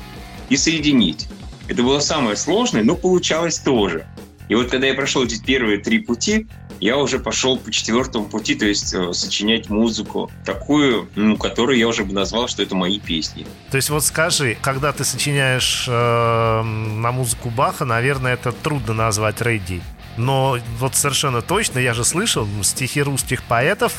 и 0.50 0.58
соединить. 0.58 1.28
Это 1.68 1.84
было 1.84 2.00
самое 2.00 2.36
сложное, 2.36 2.84
но 2.84 2.96
получалось 2.96 3.60
тоже. 3.60 4.08
И 4.50 4.56
вот 4.56 4.72
когда 4.72 4.88
я 4.88 4.96
прошел 4.96 5.24
эти 5.24 5.40
первые 5.40 5.78
три 5.78 6.00
пути, 6.00 6.48
я 6.82 6.98
уже 6.98 7.20
пошел 7.20 7.58
по 7.58 7.72
четвертому 7.72 8.26
пути, 8.26 8.56
то 8.56 8.66
есть 8.66 8.94
э, 8.94 9.14
сочинять 9.14 9.70
музыку 9.70 10.32
такую, 10.44 11.08
ну, 11.16 11.38
которую 11.38 11.78
я 11.78 11.88
уже 11.88 12.04
бы 12.04 12.14
назвал, 12.14 12.48
что 12.48 12.64
это 12.64 12.76
мои 12.76 13.00
песни. 13.00 13.46
То 13.70 13.78
есть 13.78 13.90
вот 13.90 14.04
скажи, 14.04 14.58
когда 14.62 14.92
ты 14.92 15.06
сочиняешь 15.06 15.86
э, 15.88 16.62
на 16.64 17.12
музыку 17.12 17.50
Баха, 17.52 17.86
наверное, 17.86 18.34
это 18.34 18.52
трудно 18.52 18.94
назвать 18.94 19.42
рейди. 19.42 19.82
Но 20.18 20.58
вот 20.80 20.96
совершенно 20.96 21.42
точно, 21.42 21.80
я 21.80 21.94
же 21.94 22.04
слышал, 22.04 22.48
стихи 22.64 23.02
русских 23.02 23.44
поэтов, 23.44 23.94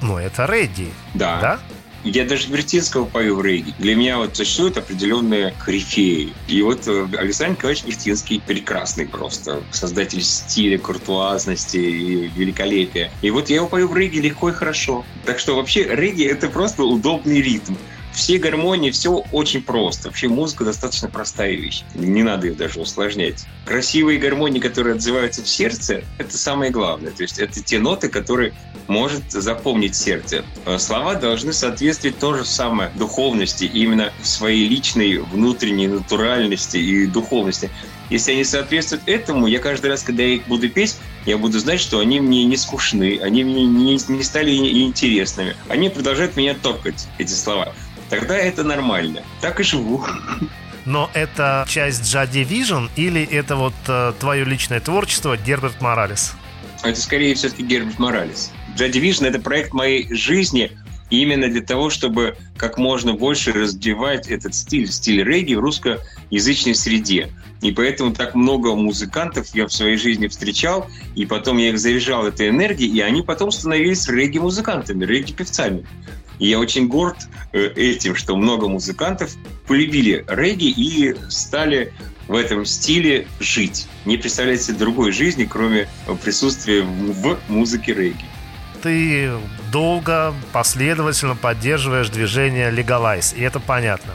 ну, 0.00 0.16
это 0.16 0.46
рэдди. 0.46 0.88
Да. 1.14 1.40
Да? 1.40 1.58
Я 2.08 2.24
даже 2.24 2.48
Вертинского 2.48 3.04
пою 3.04 3.36
в 3.36 3.44
регги. 3.44 3.74
Для 3.78 3.94
меня 3.94 4.18
вот 4.18 4.36
существуют 4.36 4.78
определенные 4.78 5.54
корифеи. 5.58 6.32
И 6.46 6.62
вот 6.62 6.88
э, 6.88 7.06
Александр 7.18 7.56
Николаевич 7.56 7.84
Вертинский 7.84 8.40
прекрасный 8.44 9.06
просто. 9.06 9.62
Создатель 9.70 10.22
стиля, 10.22 10.78
куртуазности 10.78 11.76
и 11.76 12.28
великолепия. 12.28 13.12
И 13.20 13.30
вот 13.30 13.50
я 13.50 13.56
его 13.56 13.66
пою 13.66 13.88
в 13.88 13.96
регги 13.96 14.20
легко 14.20 14.48
и 14.48 14.52
хорошо. 14.52 15.04
Так 15.26 15.38
что 15.38 15.54
вообще 15.56 15.84
регги— 15.84 16.24
это 16.24 16.48
просто 16.48 16.84
удобный 16.84 17.42
ритм 17.42 17.74
все 18.12 18.38
гармонии, 18.38 18.90
все 18.90 19.24
очень 19.32 19.62
просто. 19.62 20.08
Вообще 20.08 20.28
музыка 20.28 20.64
достаточно 20.64 21.08
простая 21.08 21.52
вещь. 21.52 21.82
Не 21.94 22.22
надо 22.22 22.46
ее 22.46 22.54
даже 22.54 22.80
усложнять. 22.80 23.46
Красивые 23.64 24.18
гармонии, 24.18 24.60
которые 24.60 24.94
отзываются 24.94 25.42
в 25.42 25.48
сердце, 25.48 26.04
это 26.18 26.36
самое 26.36 26.70
главное. 26.70 27.10
То 27.10 27.22
есть 27.22 27.38
это 27.38 27.62
те 27.62 27.78
ноты, 27.78 28.08
которые 28.08 28.54
может 28.86 29.30
запомнить 29.30 29.94
сердце. 29.94 30.44
А 30.64 30.78
слова 30.78 31.14
должны 31.14 31.52
соответствовать 31.52 32.18
то 32.18 32.34
же 32.34 32.44
самое 32.44 32.90
духовности, 32.96 33.64
именно 33.64 34.12
своей 34.22 34.66
личной 34.66 35.18
внутренней 35.18 35.88
натуральности 35.88 36.76
и 36.76 37.06
духовности. 37.06 37.70
Если 38.10 38.32
они 38.32 38.44
соответствуют 38.44 39.02
этому, 39.06 39.46
я 39.46 39.58
каждый 39.58 39.90
раз, 39.90 40.02
когда 40.02 40.22
я 40.22 40.36
их 40.36 40.46
буду 40.46 40.70
петь, 40.70 40.96
я 41.26 41.36
буду 41.36 41.58
знать, 41.58 41.78
что 41.78 41.98
они 41.98 42.20
мне 42.20 42.44
не 42.44 42.56
скучны, 42.56 43.20
они 43.22 43.44
мне 43.44 43.66
не, 43.66 43.98
не 44.08 44.22
стали 44.22 44.50
интересными. 44.82 45.54
Они 45.68 45.90
продолжают 45.90 46.36
меня 46.36 46.54
торкать, 46.54 47.06
эти 47.18 47.32
слова 47.32 47.74
тогда 48.08 48.36
это 48.36 48.64
нормально. 48.64 49.22
Так 49.40 49.60
и 49.60 49.62
живу. 49.62 50.04
Но 50.84 51.10
это 51.12 51.66
часть 51.68 52.04
Джади 52.04 52.38
Vision 52.38 52.88
или 52.96 53.22
это 53.22 53.56
вот 53.56 53.74
э, 53.88 54.14
твое 54.18 54.44
личное 54.44 54.80
творчество 54.80 55.36
Герберт 55.36 55.80
Моралес? 55.82 56.34
Это 56.82 56.98
скорее 56.98 57.34
все-таки 57.34 57.62
Герберт 57.62 57.98
Моралес. 57.98 58.52
Джади 58.74 58.98
Vision— 58.98 59.26
это 59.28 59.38
проект 59.38 59.74
моей 59.74 60.12
жизни 60.14 60.72
именно 61.10 61.48
для 61.48 61.62
того, 61.62 61.90
чтобы 61.90 62.36
как 62.56 62.78
можно 62.78 63.14
больше 63.14 63.52
развивать 63.52 64.28
этот 64.28 64.54
стиль, 64.54 64.90
стиль 64.90 65.22
регги 65.22 65.54
в 65.54 65.60
русскоязычной 65.60 66.74
среде. 66.74 67.28
И 67.60 67.72
поэтому 67.72 68.14
так 68.14 68.34
много 68.34 68.74
музыкантов 68.74 69.48
я 69.54 69.66
в 69.66 69.72
своей 69.72 69.96
жизни 69.96 70.28
встречал, 70.28 70.88
и 71.16 71.26
потом 71.26 71.58
я 71.58 71.70
их 71.70 71.78
заряжал 71.78 72.26
этой 72.26 72.50
энергией, 72.50 72.90
и 72.96 73.00
они 73.00 73.22
потом 73.22 73.50
становились 73.50 74.08
регги-музыкантами, 74.08 75.04
регги-певцами. 75.04 75.84
И 76.38 76.48
я 76.48 76.58
очень 76.58 76.88
горд 76.88 77.16
э, 77.52 77.68
этим, 77.74 78.14
что 78.14 78.36
много 78.36 78.68
музыкантов 78.68 79.34
полюбили 79.66 80.24
регги 80.28 80.70
и 80.70 81.14
стали 81.28 81.92
в 82.26 82.34
этом 82.34 82.64
стиле 82.64 83.26
жить. 83.40 83.88
Не 84.04 84.16
представлять 84.16 84.62
себе 84.62 84.78
другой 84.78 85.12
жизни, 85.12 85.48
кроме 85.50 85.88
присутствия 86.22 86.82
в 86.82 87.38
музыке 87.48 87.94
регги. 87.94 88.24
Ты 88.82 89.32
долго, 89.72 90.34
последовательно 90.52 91.34
поддерживаешь 91.34 92.10
движение 92.10 92.70
Legalize, 92.70 93.36
и 93.36 93.42
это 93.42 93.58
понятно. 93.58 94.12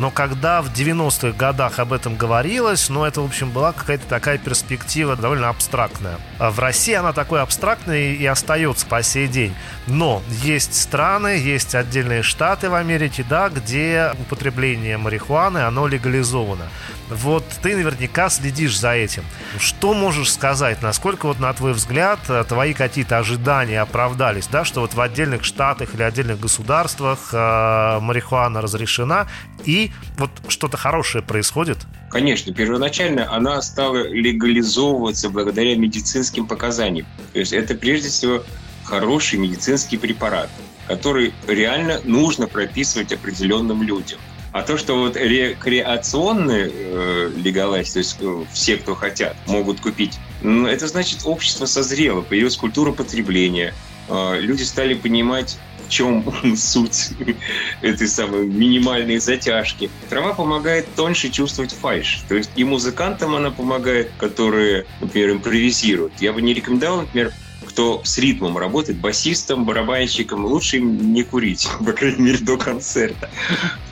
Но 0.00 0.10
когда 0.10 0.62
в 0.62 0.72
90-х 0.72 1.36
годах 1.36 1.78
об 1.78 1.92
этом 1.92 2.16
говорилось, 2.16 2.88
ну, 2.88 3.04
это, 3.04 3.20
в 3.20 3.26
общем, 3.26 3.50
была 3.50 3.72
какая-то 3.72 4.06
такая 4.06 4.38
перспектива 4.38 5.14
довольно 5.14 5.50
абстрактная. 5.50 6.16
А 6.38 6.50
в 6.50 6.58
России 6.58 6.94
она 6.94 7.12
такой 7.12 7.42
абстрактной 7.42 8.14
и 8.14 8.24
остается 8.24 8.86
по 8.86 9.02
сей 9.02 9.28
день. 9.28 9.54
Но 9.86 10.22
есть 10.42 10.74
страны, 10.74 11.36
есть 11.36 11.74
отдельные 11.74 12.22
штаты 12.22 12.70
в 12.70 12.74
Америке, 12.74 13.26
да, 13.28 13.50
где 13.50 14.14
употребление 14.18 14.96
марихуаны, 14.96 15.58
оно 15.58 15.86
легализовано. 15.86 16.68
Вот 17.10 17.44
ты 17.60 17.76
наверняка 17.76 18.30
следишь 18.30 18.78
за 18.78 18.92
этим. 18.92 19.24
Что 19.58 19.94
можешь 19.94 20.32
сказать? 20.32 20.80
Насколько, 20.80 21.26
вот 21.26 21.40
на 21.40 21.52
твой 21.52 21.72
взгляд, 21.72 22.20
твои 22.48 22.72
какие-то 22.72 23.18
ожидания 23.18 23.80
оправдались, 23.80 24.46
да, 24.46 24.64
что 24.64 24.80
вот 24.80 24.94
в 24.94 25.00
отдельных 25.00 25.44
штатах 25.44 25.94
или 25.94 26.02
отдельных 26.02 26.38
государствах 26.38 27.30
э, 27.32 27.98
марихуана 28.00 28.60
разрешена, 28.60 29.26
и 29.64 29.89
вот 30.18 30.30
что-то 30.48 30.76
хорошее 30.76 31.24
происходит? 31.24 31.78
Конечно, 32.10 32.52
первоначально 32.52 33.32
она 33.32 33.60
стала 33.62 34.08
легализовываться 34.08 35.30
благодаря 35.30 35.76
медицинским 35.76 36.46
показаниям. 36.46 37.06
То 37.32 37.38
есть 37.38 37.52
это 37.52 37.74
прежде 37.74 38.08
всего 38.08 38.42
хороший 38.84 39.38
медицинский 39.38 39.96
препарат, 39.96 40.50
который 40.86 41.32
реально 41.46 42.00
нужно 42.04 42.48
прописывать 42.48 43.12
определенным 43.12 43.82
людям. 43.82 44.18
А 44.52 44.62
то, 44.62 44.76
что 44.76 44.98
вот 44.98 45.16
рекреационные 45.16 46.70
э, 46.72 47.30
легалайз, 47.36 47.92
то 47.92 47.98
есть 48.00 48.16
э, 48.20 48.44
все, 48.52 48.76
кто 48.78 48.96
хотят, 48.96 49.36
могут 49.46 49.80
купить, 49.80 50.18
ну, 50.42 50.66
это 50.66 50.88
значит, 50.88 51.20
общество 51.24 51.66
созрело, 51.66 52.22
появилась 52.22 52.56
культура 52.56 52.90
потребления, 52.90 53.72
э, 54.08 54.40
люди 54.40 54.64
стали 54.64 54.94
понимать, 54.94 55.56
чем 55.90 56.24
суть 56.56 57.10
этой 57.82 58.08
самой 58.08 58.46
минимальной 58.46 59.18
затяжки. 59.18 59.90
Трава 60.08 60.32
помогает 60.32 60.86
тоньше 60.94 61.28
чувствовать 61.28 61.72
фальш. 61.72 62.22
То 62.28 62.36
есть 62.36 62.50
и 62.56 62.64
музыкантам 62.64 63.34
она 63.34 63.50
помогает, 63.50 64.10
которые, 64.16 64.86
например, 65.00 65.32
импровизируют. 65.32 66.14
Я 66.20 66.32
бы 66.32 66.40
не 66.40 66.54
рекомендовал, 66.54 67.02
например, 67.02 67.32
кто 67.66 68.00
с 68.04 68.18
ритмом 68.18 68.58
работает, 68.58 68.98
басистом, 68.98 69.64
барабанщиком, 69.64 70.44
лучше 70.44 70.78
им 70.78 71.12
не 71.12 71.22
курить, 71.22 71.68
по 71.84 71.92
крайней 71.92 72.22
мере, 72.22 72.38
до 72.38 72.56
концерта. 72.56 73.30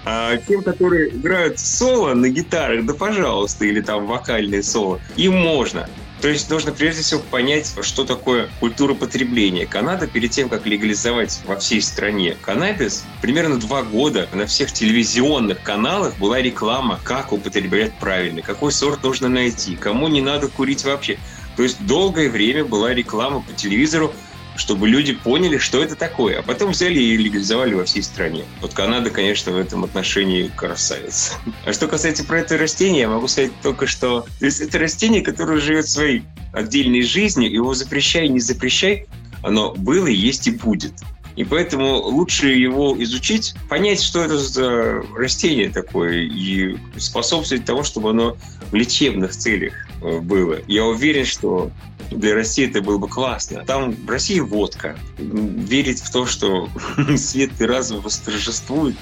А 0.05 0.36
тем, 0.38 0.62
которые 0.62 1.11
играют 1.11 1.59
соло 1.59 2.14
на 2.14 2.28
гитарах, 2.28 2.86
да 2.86 2.94
пожалуйста, 2.94 3.66
или 3.66 3.80
там 3.80 4.07
вокальные 4.07 4.62
соло, 4.62 5.01
им 5.16 5.34
можно. 5.34 5.88
То 6.21 6.29
есть 6.29 6.51
нужно 6.51 6.73
прежде 6.73 7.03
всего 7.03 7.21
понять, 7.21 7.73
что 7.83 8.05
такое 8.05 8.49
культура 8.59 8.95
потребления. 8.95 9.66
Канада 9.66 10.09
перед 10.09 10.33
тем, 10.33 10.49
как 10.49 10.66
легализовать 10.66 11.41
во 11.47 11.57
всей 11.57 11.81
стране 11.81 12.37
каннабис, 12.43 13.05
примерно 13.23 13.61
два 13.61 13.83
года 13.83 14.29
на 14.33 14.47
всех 14.47 14.73
телевизионных 14.73 15.62
каналах 15.62 16.19
была 16.19 16.43
реклама, 16.43 16.99
как 17.05 17.33
употреблять 17.33 17.93
правильно, 17.95 18.43
какой 18.43 18.73
сорт 18.73 19.03
нужно 19.05 19.29
найти, 19.29 19.77
кому 19.77 20.09
не 20.09 20.21
надо 20.21 20.49
курить 20.49 20.85
вообще. 20.85 21.19
То 21.57 21.62
есть 21.62 21.85
долгое 21.87 22.31
время 22.31 22.64
была 22.64 22.95
реклама 22.95 23.41
по 23.41 23.53
телевизору, 23.53 24.12
чтобы 24.59 24.89
люди 24.89 25.15
поняли, 25.15 25.57
что 25.57 25.83
это 25.83 25.95
такое. 25.95 26.41
А 26.41 26.43
потом 26.43 26.73
взяли 26.73 26.99
и 26.99 27.17
легализовали 27.17 27.75
во 27.75 27.85
всей 27.85 28.03
стране. 28.03 28.45
Вот 28.61 28.75
Канада, 28.75 29.11
конечно, 29.11 29.53
в 29.53 29.57
этом 29.57 29.85
отношении 29.85 30.51
красавец. 30.55 31.37
А 31.65 31.73
что 31.73 31.87
касается 31.87 32.25
про 32.25 32.41
это 32.41 32.57
растение, 32.57 33.03
я 33.03 33.09
могу 33.09 33.29
сказать 33.29 33.53
только, 33.63 33.87
что 33.87 34.27
то 34.39 34.45
есть 34.45 34.61
это 34.61 34.79
растение, 34.79 35.23
которое 35.23 35.61
живет 35.61 35.89
своей 35.89 36.25
отдельной 36.53 37.03
жизнью, 37.03 37.53
его 37.53 37.75
запрещай, 37.75 38.29
не 38.29 38.41
запрещай, 38.41 39.07
оно 39.43 39.75
было, 39.75 40.07
есть 40.07 40.47
и 40.47 40.51
будет. 40.51 40.95
И 41.37 41.45
поэтому 41.45 41.99
лучше 41.99 42.49
его 42.49 42.97
изучить, 43.03 43.55
понять, 43.69 44.03
что 44.03 44.25
это 44.25 44.39
за 44.39 45.03
растение 45.15 45.69
такое, 45.69 46.23
и 46.23 46.77
способствовать 46.97 47.65
тому, 47.65 47.85
чтобы 47.85 48.11
оно 48.11 48.37
в 48.71 48.75
лечебных 48.75 49.37
целях 49.37 49.88
было. 50.01 50.59
Я 50.66 50.84
уверен, 50.84 51.24
что 51.24 51.70
для 52.11 52.34
России 52.34 52.68
это 52.68 52.80
было 52.80 52.99
бы 52.99 53.09
классно. 53.09 53.64
Там 53.64 53.92
в 53.92 54.09
России 54.09 54.40
водка. 54.40 54.96
Верить 55.18 56.01
в 56.01 56.11
то, 56.11 56.26
что 56.26 56.68
свет 57.16 57.51
и 57.59 57.64
разум 57.64 58.01
восторжествует, 58.01 58.96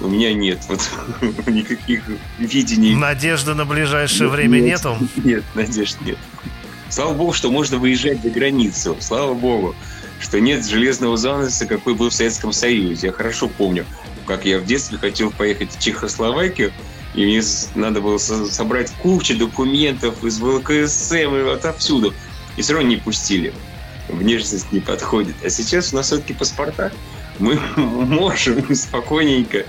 у 0.00 0.08
меня 0.08 0.34
нет 0.34 0.58
вот 0.68 0.80
никаких 1.46 2.02
видений. 2.38 2.94
Надежды 2.94 3.54
на 3.54 3.64
ближайшее 3.64 4.28
время 4.28 4.58
нет, 4.58 4.84
нету? 4.84 4.98
Нет, 5.24 5.44
надежд 5.54 5.96
нет. 6.02 6.18
Слава 6.90 7.14
богу, 7.14 7.32
что 7.32 7.50
можно 7.50 7.78
выезжать 7.78 8.22
за 8.22 8.30
границу. 8.30 8.96
Слава 9.00 9.34
богу 9.34 9.74
что 10.20 10.40
нет 10.40 10.66
железного 10.66 11.16
занавеса, 11.16 11.66
какой 11.66 11.94
был 11.94 12.10
в 12.10 12.14
Советском 12.14 12.52
Союзе. 12.52 13.08
Я 13.08 13.12
хорошо 13.12 13.48
помню, 13.48 13.84
как 14.26 14.44
я 14.44 14.58
в 14.58 14.64
детстве 14.64 14.98
хотел 14.98 15.30
поехать 15.30 15.72
в 15.72 15.78
Чехословакию, 15.78 16.72
и 17.16 17.24
мне 17.24 17.42
надо 17.74 18.00
было 18.00 18.18
собрать 18.18 18.90
кучу 19.02 19.36
документов 19.36 20.22
из 20.22 20.38
ВЛКСМ 20.38 21.34
и 21.34 21.50
отовсюду. 21.50 22.12
И 22.56 22.62
все 22.62 22.74
равно 22.74 22.90
не 22.90 22.96
пустили. 22.96 23.52
Внешность 24.08 24.70
не 24.70 24.80
подходит. 24.80 25.34
А 25.42 25.50
сейчас 25.50 25.92
у 25.92 25.96
нас 25.96 26.06
все-таки 26.06 26.34
паспорта. 26.34 26.92
Мы 27.38 27.58
можем 27.76 28.74
спокойненько... 28.74 29.64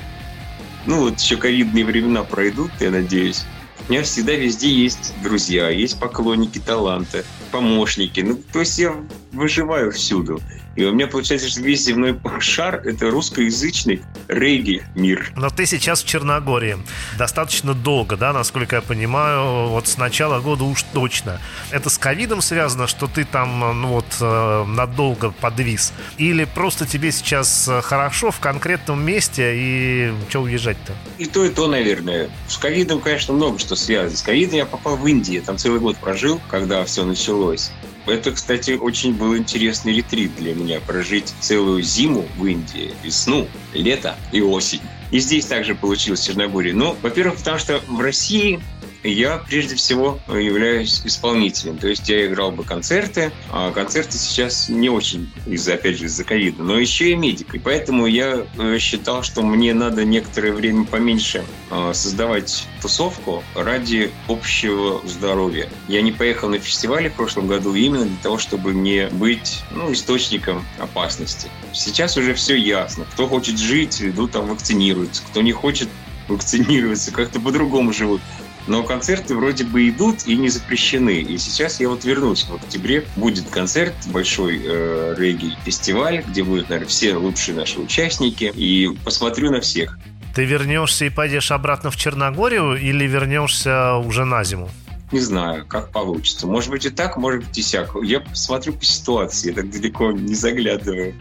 Ну 0.86 1.02
вот 1.02 1.20
еще 1.20 1.36
ковидные 1.36 1.84
времена 1.84 2.24
пройдут, 2.24 2.72
я 2.80 2.92
надеюсь. 2.92 3.44
У 3.88 3.92
меня 3.92 4.04
всегда 4.04 4.34
везде 4.34 4.70
есть 4.70 5.14
друзья, 5.22 5.70
есть 5.70 6.00
поклонники 6.00 6.60
таланта, 6.60 7.26
помощники. 7.52 8.22
Ну, 8.22 8.42
то 8.54 8.60
есть 8.60 8.78
я 8.80 8.96
выживаю 9.32 9.92
всюду. 9.92 10.40
И 10.78 10.86
у 10.86 10.94
меня 10.94 11.08
получается, 11.08 11.50
что 11.50 11.62
весь 11.62 11.84
земной 11.84 12.16
шар— 12.40 12.82
это 12.86 13.10
русскоязычный 13.10 14.04
регги 14.28 14.84
мир. 14.94 15.34
Но 15.36 15.50
ты 15.50 15.66
сейчас 15.66 16.04
в 16.04 16.08
Черногории. 16.08 16.78
Достаточно 17.18 17.74
долго, 17.74 18.16
да, 18.16 18.32
насколько 18.32 18.76
я 18.76 18.84
понимаю, 18.84 19.70
вот 19.70 19.88
с 19.88 19.98
начала 19.98 20.40
года 20.40 20.66
уж 20.66 20.84
точно. 20.94 21.42
Это 21.72 21.90
с 21.90 21.98
ковидом 21.98 22.44
связано, 22.44 22.86
что 22.86 23.08
ты 23.08 23.26
там, 23.26 23.82
ну 23.82 23.88
вот, 23.88 24.06
э, 24.22 24.66
надолго 24.68 25.32
подвис? 25.32 25.94
Или 26.20 26.44
просто 26.44 26.86
тебе 26.86 27.12
сейчас 27.12 27.68
э, 27.68 27.82
хорошо 27.82 28.30
в 28.30 28.40
конкретном 28.40 29.04
месте 29.04 29.54
и 29.56 30.14
что 30.30 30.42
уезжать-то? 30.44 30.94
И 31.18 31.26
то, 31.26 31.44
и 31.44 31.50
то, 31.50 31.66
наверное. 31.68 32.30
С 32.48 32.58
ковидом, 32.60 33.02
конечно, 33.02 33.34
много 33.34 33.58
что 33.58 33.76
связано. 33.76 34.16
С 34.16 34.22
ковидом 34.22 34.58
я 34.58 34.68
попал 34.68 34.96
в 34.96 35.08
Индию, 35.08 35.42
там 35.42 35.58
целый 35.58 35.80
год 35.80 35.98
прожил, 35.98 36.40
когда 36.52 36.86
все 36.86 37.04
началось. 37.04 37.72
Это, 38.08 38.32
кстати, 38.32 38.72
очень 38.72 39.14
был 39.14 39.36
интересный 39.36 39.94
ретрит 39.94 40.36
для 40.38 40.56
меня. 40.56 40.80
Прожить 40.80 41.34
целую 41.42 41.84
зиму 41.84 42.26
в 42.38 42.46
Индии, 42.46 42.94
весну, 43.04 43.48
лето 43.74 44.16
и 44.32 44.42
осень. 44.42 44.82
И 45.12 45.20
здесь 45.20 45.46
также 45.46 45.76
получилось 45.76 46.22
в 46.22 46.26
Черногории. 46.26 46.72
Ну, 46.72 46.96
во-первых, 47.02 47.38
потому 47.38 47.60
что 47.60 47.82
в 47.88 48.00
России 48.00 48.60
я 49.04 49.38
прежде 49.38 49.76
всего 49.76 50.20
являюсь 50.28 51.02
исполнителем. 51.06 51.78
То 51.78 51.88
есть 51.88 52.08
я 52.10 52.26
играл 52.26 52.52
бы 52.52 52.64
концерты, 52.64 53.32
а 53.52 53.72
концерты 53.72 54.18
сейчас 54.18 54.70
не 54.70 54.90
очень, 54.90 55.30
из-за, 55.46 55.76
опять 55.76 55.98
же, 55.98 56.06
из-за 56.06 56.24
ковида, 56.24 56.64
но 56.64 56.78
еще 56.78 57.12
и 57.12 57.16
медик. 57.16 57.56
И 57.56 57.60
поэтому 57.60 58.08
я 58.08 58.46
э, 58.58 58.78
считал, 58.80 59.24
что 59.24 59.42
мне 59.42 59.74
надо 59.74 60.06
некоторое 60.06 60.52
время 60.52 60.86
поменьше 60.86 61.44
э, 61.72 61.92
создавать 61.94 62.68
тусовку 62.82 63.44
ради 63.56 64.12
общего 64.28 65.02
здоровья. 65.06 65.70
Я 65.88 66.02
не 66.02 66.12
поехал 66.12 66.50
на 66.50 66.60
фестивале 66.60 67.10
в 67.10 67.14
прошлом 67.14 67.48
году 67.48 67.74
именно 67.74 68.06
для 68.06 68.18
того, 68.18 68.38
чтобы 68.38 68.74
не 68.74 69.08
быть 69.08 69.62
ну, 69.72 69.92
источником 69.92 70.66
опасности. 70.80 71.50
Сейчас 71.74 72.18
уже 72.18 72.34
все 72.34 72.56
ясно. 72.56 73.06
Кто 73.14 73.28
хочет 73.28 73.58
жить, 73.58 74.02
идут 74.02 74.32
там 74.32 74.48
вакцинируются. 74.48 75.24
Кто 75.24 75.42
не 75.42 75.52
хочет 75.52 75.90
вакцинироваться, 76.28 77.12
как-то 77.12 77.40
по-другому 77.40 77.94
живут. 77.94 78.22
Но 78.68 78.84
концерты 78.84 79.36
вроде 79.36 79.64
бы 79.64 79.90
идут 79.90 80.28
и 80.28 80.36
не 80.36 80.50
запрещены. 80.50 81.22
И 81.22 81.38
сейчас 81.38 81.80
я 81.80 81.90
вот 81.90 82.04
вернусь. 82.04 82.44
В 82.44 82.56
октябре 82.56 83.06
будет 83.16 83.50
концерт, 83.50 83.94
большой 84.08 84.62
э, 84.64 85.16
регги-фестиваль, 85.18 86.24
где 86.28 86.44
будут, 86.44 86.70
наверное, 86.70 86.90
все 86.90 87.16
лучшие 87.16 87.56
наши 87.56 87.80
участники. 87.80 88.52
И 88.56 88.90
посмотрю 89.04 89.52
на 89.52 89.62
всех. 89.62 89.98
Ты 90.36 90.46
вернешься 90.46 91.06
и 91.06 91.10
пойдешь 91.10 91.50
обратно 91.52 91.90
в 91.90 91.96
Черногорию 91.96 92.76
или 92.76 93.06
вернешься 93.06 93.96
уже 93.96 94.26
на 94.26 94.44
зиму? 94.44 94.70
Не 95.12 95.22
знаю, 95.22 95.66
как 95.66 95.90
получится. 95.92 96.46
Может 96.46 96.70
быть 96.70 96.86
и 96.86 96.90
так, 96.90 97.16
может 97.18 97.46
быть 97.46 97.58
и 97.58 97.62
сяк. 97.62 97.96
Я 98.04 98.22
смотрю 98.34 98.74
по 98.74 98.84
ситуации, 98.84 99.50
я 99.50 99.56
так 99.56 99.72
далеко 99.72 100.12
не 100.12 100.36
заглядываю. 100.36 101.16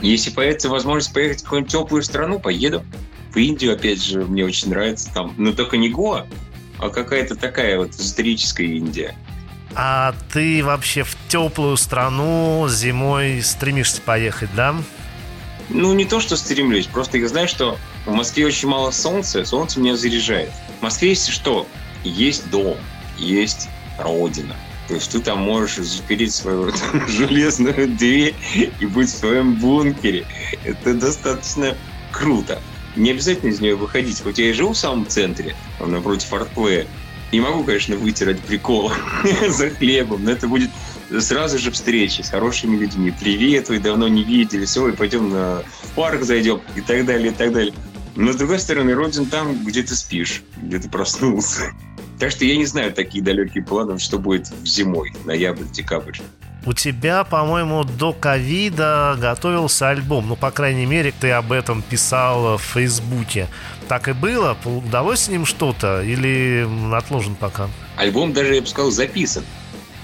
Если 0.00 0.30
появится 0.30 0.68
возможность 0.68 1.12
поехать 1.12 1.40
в 1.40 1.44
какую-нибудь 1.44 1.72
теплую 1.72 2.02
страну, 2.02 2.38
поеду. 2.38 2.82
В 3.32 3.36
Индию, 3.36 3.74
опять 3.74 4.02
же, 4.02 4.24
мне 4.24 4.44
очень 4.44 4.70
нравится 4.70 5.12
там. 5.12 5.34
Но 5.36 5.52
только 5.52 5.76
не 5.76 5.88
Гоа, 5.88 6.26
а 6.82 6.90
какая-то 6.90 7.36
такая 7.36 7.78
вот 7.78 7.90
историческая 7.94 8.66
Индия. 8.66 9.14
А 9.74 10.14
ты 10.32 10.64
вообще 10.64 11.04
в 11.04 11.16
теплую 11.28 11.76
страну 11.76 12.66
зимой 12.68 13.40
стремишься 13.40 14.02
поехать, 14.02 14.50
да? 14.56 14.74
Ну, 15.68 15.94
не 15.94 16.04
то, 16.04 16.20
что 16.20 16.36
стремлюсь, 16.36 16.86
просто 16.86 17.18
я 17.18 17.28
знаю, 17.28 17.46
что 17.46 17.78
в 18.04 18.10
Москве 18.10 18.44
очень 18.46 18.68
мало 18.68 18.90
солнца, 18.90 19.44
солнце 19.44 19.78
меня 19.78 19.96
заряжает. 19.96 20.50
В 20.80 20.82
Москве 20.82 21.10
есть 21.10 21.28
что? 21.28 21.68
Есть 22.02 22.50
дом, 22.50 22.76
есть 23.16 23.68
родина. 23.96 24.56
То 24.88 24.94
есть 24.94 25.12
ты 25.12 25.20
там 25.20 25.38
можешь 25.38 25.86
запереть 25.86 26.34
свою 26.34 26.72
железную 27.08 27.88
дверь 27.88 28.34
и 28.80 28.86
быть 28.86 29.08
в 29.08 29.16
своем 29.16 29.54
бункере. 29.54 30.26
Это 30.64 30.94
достаточно 30.94 31.76
круто 32.10 32.60
не 32.96 33.10
обязательно 33.10 33.50
из 33.50 33.60
нее 33.60 33.74
выходить. 33.74 34.20
Хоть 34.20 34.38
я 34.38 34.50
и 34.50 34.52
живу 34.52 34.72
в 34.72 34.78
самом 34.78 35.06
центре, 35.06 35.54
напротив 35.80 36.32
артплея, 36.32 36.86
не 37.32 37.40
могу, 37.40 37.64
конечно, 37.64 37.96
выйти 37.96 38.24
ради 38.24 38.40
прикола 38.40 38.92
за 39.48 39.70
хлебом, 39.70 40.24
но 40.24 40.32
это 40.32 40.48
будет 40.48 40.70
сразу 41.20 41.58
же 41.58 41.70
встречи 41.70 42.20
с 42.20 42.28
хорошими 42.28 42.76
людьми. 42.76 43.12
Привет, 43.18 43.68
вы 43.68 43.78
давно 43.78 44.08
не 44.08 44.22
виделись, 44.22 44.76
ой, 44.76 44.92
пойдем 44.92 45.30
на 45.30 45.62
парк 45.94 46.22
зайдем 46.22 46.60
и 46.76 46.80
так 46.80 47.06
далее, 47.06 47.32
и 47.32 47.34
так 47.34 47.52
далее. 47.52 47.74
Но, 48.14 48.32
с 48.32 48.36
другой 48.36 48.58
стороны, 48.58 48.94
родин 48.94 49.26
там, 49.26 49.64
где 49.64 49.82
ты 49.82 49.94
спишь, 49.94 50.42
где 50.56 50.78
ты 50.78 50.88
проснулся. 50.88 51.72
Так 52.18 52.30
что 52.30 52.44
я 52.44 52.56
не 52.56 52.66
знаю 52.66 52.92
такие 52.92 53.24
далекие 53.24 53.64
планы, 53.64 53.98
что 53.98 54.18
будет 54.18 54.48
зимой, 54.64 55.12
ноябрь, 55.24 55.64
декабрь. 55.72 56.18
У 56.64 56.74
тебя, 56.74 57.24
по-моему, 57.24 57.82
до 57.82 58.12
ковида 58.12 59.16
готовился 59.20 59.88
альбом. 59.88 60.28
Ну, 60.28 60.36
по 60.36 60.52
крайней 60.52 60.86
мере, 60.86 61.12
ты 61.18 61.32
об 61.32 61.50
этом 61.50 61.82
писал 61.82 62.56
в 62.56 62.62
Фейсбуке. 62.62 63.48
Так 63.88 64.06
и 64.06 64.12
было? 64.12 64.56
Удалось 64.64 65.22
с 65.22 65.28
ним 65.28 65.44
что-то 65.44 66.02
или 66.02 66.68
отложен 66.94 67.34
пока? 67.34 67.68
Альбом 67.96 68.32
даже, 68.32 68.54
я 68.54 68.60
бы 68.60 68.68
сказал, 68.68 68.92
записан. 68.92 69.44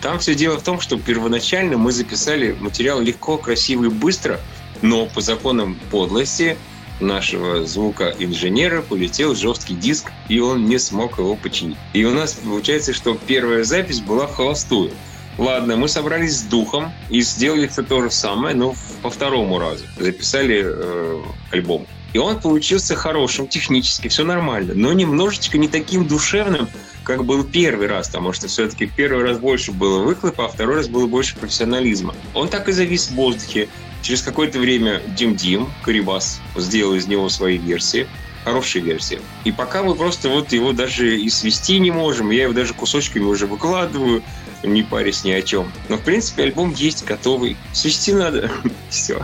Там 0.03 0.19
все 0.19 0.35
дело 0.35 0.59
в 0.59 0.63
том, 0.63 0.81
что 0.81 0.99
первоначально 0.99 1.77
мы 1.77 1.93
записали 1.93 2.57
материал 2.59 3.01
легко, 3.01 3.39
красиво 3.39 3.85
и 3.85 3.89
быстро, 3.89 4.41
но 4.83 5.07
по 5.07 5.21
законам 5.21 5.79
подлости 5.91 6.57
нашего 7.01 7.65
звука-инженера 7.65 8.83
полетел 8.83 9.35
жесткий 9.35 9.75
диск, 9.75 10.11
и 10.29 10.41
он 10.41 10.67
не 10.67 10.79
смог 10.79 11.19
его 11.19 11.37
починить. 11.37 11.77
И 11.93 12.05
у 12.05 12.13
нас 12.13 12.35
получается, 12.35 12.93
что 12.93 13.17
первая 13.27 13.63
запись 13.63 14.01
была 14.01 14.27
холостую. 14.27 14.91
Ладно, 15.39 15.77
мы 15.77 15.89
собрались 15.89 16.41
с 16.41 16.43
духом 16.43 16.93
и 17.11 17.21
сделали 17.21 17.69
все 17.69 17.85
то 17.85 18.03
же 18.03 18.11
самое, 18.11 18.57
но 18.57 18.75
по 19.03 19.11
второму 19.11 19.61
разу. 19.61 19.85
Записали 19.99 20.65
э, 20.65 21.23
альбом. 21.53 21.87
И 22.13 22.19
он 22.19 22.41
получился 22.41 22.97
хорошим 22.97 23.47
технически, 23.47 24.09
все 24.09 24.25
нормально, 24.25 24.73
но 24.75 24.93
немножечко 24.93 25.57
не 25.57 25.69
таким 25.69 26.09
душевным, 26.09 26.69
как 27.05 27.25
был 27.25 27.45
первый 27.45 27.87
раз, 27.87 28.09
потому 28.09 28.33
что 28.33 28.49
все-таки 28.49 28.87
первый 28.87 29.25
раз 29.25 29.39
больше 29.39 29.73
было 29.73 30.03
выхлопа, 30.03 30.47
а 30.47 30.49
второй 30.49 30.77
раз 30.77 30.89
было 30.89 31.07
больше 31.07 31.37
профессионализма. 31.37 32.15
Он 32.35 32.49
так 32.49 32.69
и 32.69 32.73
завис 32.73 33.09
в 33.09 33.15
воздухе. 33.15 33.69
Через 34.03 34.23
какое-то 34.23 34.59
время 34.59 35.03
Дим 35.17 35.37
Дим, 35.37 35.69
Карибас, 35.85 36.41
сделал 36.57 36.95
из 36.95 37.07
него 37.07 37.29
свои 37.29 37.59
версии 37.59 38.09
хорошие 38.45 38.83
версии. 38.83 39.21
И 39.45 39.53
пока 39.53 39.83
мы 39.83 39.95
просто 39.95 40.29
вот 40.31 40.53
его 40.53 40.73
даже 40.73 41.19
и 41.19 41.29
свести 41.29 41.79
не 41.81 41.91
можем, 41.91 42.31
я 42.31 42.45
его 42.45 42.55
даже 42.55 42.73
кусочками 42.73 43.25
уже 43.25 43.47
выкладываю, 43.47 44.23
не 44.63 44.83
парясь 44.83 45.25
ни 45.25 45.31
о 45.31 45.43
чем. 45.43 45.73
Но, 45.89 45.97
в 45.97 46.03
принципе, 46.03 46.45
альбом 46.45 46.73
есть 46.73 47.05
готовый. 47.05 47.57
Свести 47.73 48.13
надо. 48.13 48.51
Все. 48.91 49.23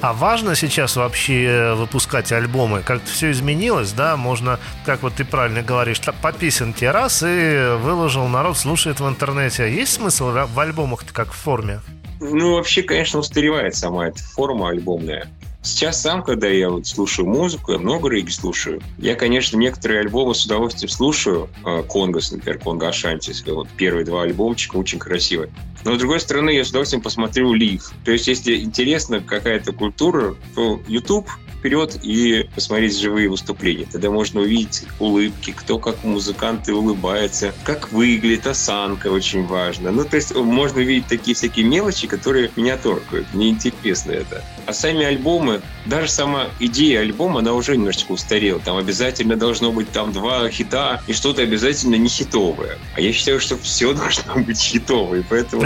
А 0.00 0.12
важно 0.12 0.56
сейчас 0.56 0.96
вообще 0.96 1.74
выпускать 1.76 2.32
альбомы? 2.32 2.82
Как-то 2.82 3.08
все 3.08 3.30
изменилось, 3.30 3.92
да? 3.92 4.16
Можно, 4.16 4.58
как 4.84 5.02
вот 5.04 5.14
ты 5.14 5.24
правильно 5.24 5.62
говоришь, 5.62 6.00
по 6.00 6.32
песенке 6.32 6.90
раз 6.90 7.22
и 7.24 7.76
выложил, 7.78 8.26
народ 8.26 8.58
слушает 8.58 8.98
в 8.98 9.08
интернете. 9.08 9.72
Есть 9.72 9.92
смысл 9.92 10.32
в 10.32 10.58
альбомах 10.58 11.04
как 11.12 11.30
в 11.30 11.36
форме? 11.36 11.80
Ну, 12.18 12.54
вообще, 12.54 12.82
конечно, 12.82 13.20
устаревает 13.20 13.76
сама 13.76 14.08
эта 14.08 14.18
форма 14.18 14.70
альбомная. 14.70 15.28
Сейчас 15.62 16.02
сам, 16.02 16.24
когда 16.24 16.48
я 16.48 16.70
вот 16.70 16.88
слушаю 16.88 17.28
музыку, 17.28 17.72
я 17.72 17.78
много 17.78 18.08
регги 18.08 18.30
слушаю. 18.30 18.82
Я, 18.98 19.14
конечно, 19.14 19.56
некоторые 19.56 20.00
альбомы 20.00 20.34
с 20.34 20.44
удовольствием 20.44 20.88
слушаю. 20.88 21.48
А, 21.64 21.84
Конгос, 21.84 22.32
например, 22.32 22.58
Конго 22.58 22.88
Ашантис. 22.88 23.44
Вот 23.46 23.68
первые 23.76 24.04
два 24.04 24.22
альбомчика 24.22 24.76
очень 24.76 24.98
красивые. 24.98 25.50
Но, 25.84 25.94
с 25.94 25.98
другой 25.98 26.18
стороны, 26.18 26.50
я 26.50 26.64
с 26.64 26.70
удовольствием 26.70 27.02
посмотрю 27.02 27.54
Лив. 27.54 27.92
То 28.04 28.10
есть, 28.10 28.26
если 28.26 28.56
интересна 28.56 29.20
какая-то 29.20 29.72
культура, 29.72 30.34
то 30.56 30.80
YouTube 30.88 31.28
вперед 31.62 31.96
и 32.02 32.48
посмотреть 32.56 32.98
живые 32.98 33.28
выступления. 33.30 33.86
Тогда 33.90 34.10
можно 34.10 34.40
увидеть 34.40 34.82
улыбки, 34.98 35.52
кто 35.52 35.78
как 35.78 36.02
музыканты 36.02 36.74
улыбается, 36.74 37.54
как 37.62 37.92
выглядит 37.92 38.48
осанка, 38.48 39.06
очень 39.06 39.46
важно. 39.46 39.92
Ну, 39.92 40.04
то 40.04 40.16
есть 40.16 40.34
можно 40.34 40.80
увидеть 40.80 41.06
такие 41.06 41.36
всякие 41.36 41.64
мелочи, 41.64 42.08
которые 42.08 42.50
меня 42.56 42.76
торкают. 42.76 43.28
Мне 43.32 43.50
интересно 43.50 44.10
это. 44.10 44.44
А 44.66 44.72
сами 44.72 45.04
альбомы, 45.04 45.60
даже 45.86 46.10
сама 46.10 46.48
идея 46.58 47.00
альбома, 47.00 47.38
она 47.38 47.52
уже 47.52 47.76
немножечко 47.76 48.12
устарела. 48.12 48.58
Там 48.58 48.76
обязательно 48.76 49.36
должно 49.36 49.70
быть 49.70 49.90
там 49.92 50.12
два 50.12 50.50
хита 50.50 51.00
и 51.06 51.12
что-то 51.12 51.42
обязательно 51.42 51.94
не 51.94 52.08
хитовое. 52.08 52.76
А 52.96 53.00
я 53.00 53.12
считаю, 53.12 53.38
что 53.38 53.56
все 53.56 53.92
должно 53.94 54.34
быть 54.34 54.60
хитовое. 54.60 55.24
Поэтому 55.28 55.64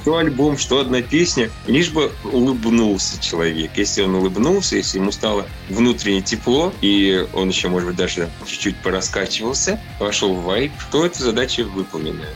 что 0.00 0.16
альбом, 0.16 0.58
что 0.58 0.78
одна 0.78 1.02
песня, 1.02 1.50
лишь 1.66 1.90
бы 1.90 2.12
улыбнулся 2.32 3.20
человек. 3.20 3.72
Если 3.74 4.02
он 4.02 4.14
улыбнулся, 4.14 4.76
если 4.76 5.07
ему 5.08 5.12
стало 5.12 5.46
внутренне 5.70 6.20
тепло, 6.20 6.72
и 6.82 7.26
он 7.32 7.48
еще, 7.48 7.68
может 7.68 7.88
быть, 7.88 7.96
даже 7.96 8.28
чуть-чуть 8.46 8.76
пораскачивался, 8.82 9.80
вошел 9.98 10.34
в 10.34 10.44
вайп, 10.44 10.72
то 10.90 11.06
эта 11.06 11.22
задача 11.22 11.64
выполнена. 11.64 12.26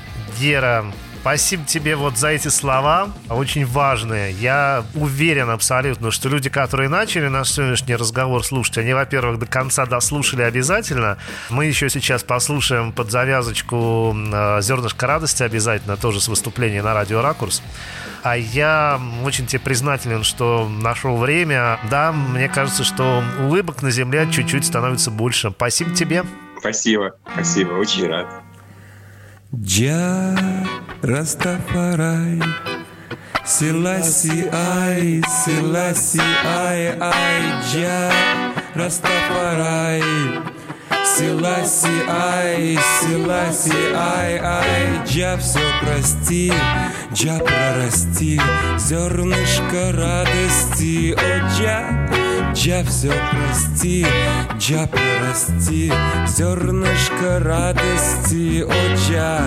Гера, 0.40 0.90
Спасибо 1.22 1.64
тебе 1.64 1.94
вот 1.94 2.18
за 2.18 2.30
эти 2.30 2.48
слова, 2.48 3.08
очень 3.30 3.64
важные. 3.64 4.32
Я 4.32 4.84
уверен 4.92 5.50
абсолютно, 5.50 6.10
что 6.10 6.28
люди, 6.28 6.50
которые 6.50 6.88
начали 6.88 7.28
наш 7.28 7.52
сегодняшний 7.52 7.94
разговор 7.94 8.44
слушать, 8.44 8.78
они, 8.78 8.92
во-первых, 8.92 9.38
до 9.38 9.46
конца 9.46 9.86
дослушали 9.86 10.42
обязательно. 10.42 11.18
Мы 11.48 11.66
еще 11.66 11.88
сейчас 11.90 12.24
послушаем 12.24 12.90
под 12.90 13.12
завязочку 13.12 14.16
э, 14.16 14.58
«Зернышко 14.62 15.06
радости» 15.06 15.44
обязательно, 15.44 15.96
тоже 15.96 16.20
с 16.20 16.26
выступления 16.26 16.82
на 16.82 16.92
радио 16.92 17.22
«Ракурс». 17.22 17.62
А 18.24 18.36
я 18.36 19.00
очень 19.24 19.46
тебе 19.46 19.60
признателен, 19.60 20.24
что 20.24 20.68
нашел 20.68 21.16
время. 21.16 21.78
Да, 21.88 22.10
мне 22.10 22.48
кажется, 22.48 22.82
что 22.82 23.22
улыбок 23.38 23.82
на 23.82 23.92
земле 23.92 24.28
чуть-чуть 24.28 24.64
становится 24.64 25.12
больше. 25.12 25.52
Спасибо 25.52 25.94
тебе. 25.94 26.24
Спасибо, 26.58 27.14
спасибо, 27.32 27.74
очень 27.74 28.08
рад. 28.08 28.26
Джа 29.54 30.34
Растафарай. 31.02 32.40
Селаси 33.44 34.48
Ай, 34.50 35.22
Селаси 35.44 36.20
Ай, 36.42 36.96
Ай, 36.98 37.42
Джа 37.60 38.10
Растафарай. 38.74 40.02
Селаси 41.04 42.02
Ай, 42.08 42.78
Селаси 43.00 43.92
Ай, 43.94 44.38
Ай, 44.38 45.04
Джа 45.06 45.36
все 45.36 45.60
прости, 45.82 46.50
Джа 47.12 47.38
прорасти 47.38 48.40
зернышко 48.78 49.92
радости, 49.92 51.12
о 51.12 51.48
Джа, 51.50 52.21
Джа 52.54 52.84
все 52.84 53.12
прости, 53.30 54.06
Джа 54.58 54.86
прорасти 54.86 55.90
зернышко 56.26 57.40
радости, 57.40 58.62
о 58.62 58.96
Джа, 58.96 59.40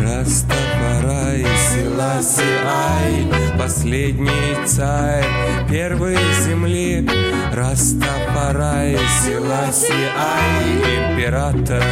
Растафарай, 0.00 1.46
Силаси, 1.70 2.42
ай, 2.66 3.26
последний 3.58 4.66
царь 4.66 5.24
первой 5.70 6.18
земли, 6.44 7.08
Растафарай, 7.52 8.98
Силаси, 9.22 9.92
ай, 10.18 11.12
император 11.12 11.82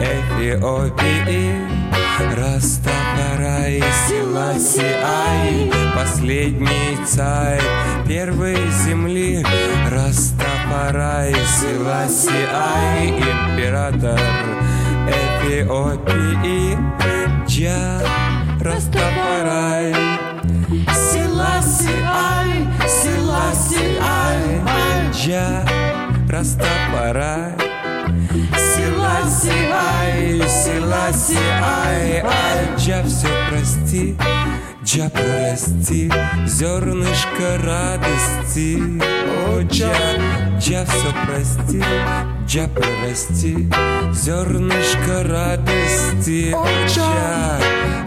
Эфиопии. 0.00 1.83
Rastafari, 2.18 3.82
Selassie 4.06 4.94
I, 5.02 5.72
последний 5.96 6.96
царь 7.06 7.60
первой 8.06 8.56
земли. 8.84 9.44
Rastafari, 9.90 11.34
Selassie 11.58 12.46
I, 12.52 13.08
император 13.08 14.20
Эфиопии. 15.08 16.78
Jah 17.46 18.00
Rastafari, 18.60 19.94
Selassie 21.12 21.94
I, 22.06 22.66
Selassie 22.88 23.98
I, 24.00 24.60
Джа, 25.12 25.64
Растафарай. 26.28 27.52
Силаси, 28.56 28.92
ай, 29.02 29.23
Силаси, 31.12 31.36
ай, 31.62 32.20
ай, 32.20 32.76
Джа, 32.78 33.02
все 33.04 33.28
прости, 33.50 34.16
Джа, 34.82 35.10
прорасти, 35.10 36.10
зернышко 36.46 37.58
радости, 37.62 38.80
о, 39.46 39.60
Джа, 39.64 39.92
Джа, 40.58 40.86
все 40.86 41.12
прости, 41.26 41.84
Джа, 42.46 42.68
прорасти, 42.68 43.68
зернышко 44.14 45.24
радости, 45.24 46.54
о, 46.54 46.66
Джа, 46.86 47.60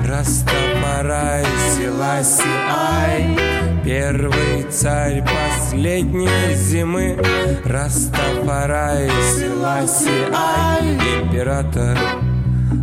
Растафарай, 0.08 1.46
Силаси, 1.76 2.50
ай, 2.68 3.38
Первый 3.86 4.64
царь 4.72 5.24
последней 5.24 6.56
зимы. 6.56 7.16
Rastafari, 7.64 9.10
Selassie 9.38 10.26
I, 10.34 10.98
Император 11.22 11.98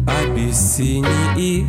Абиссинии 0.07 1.66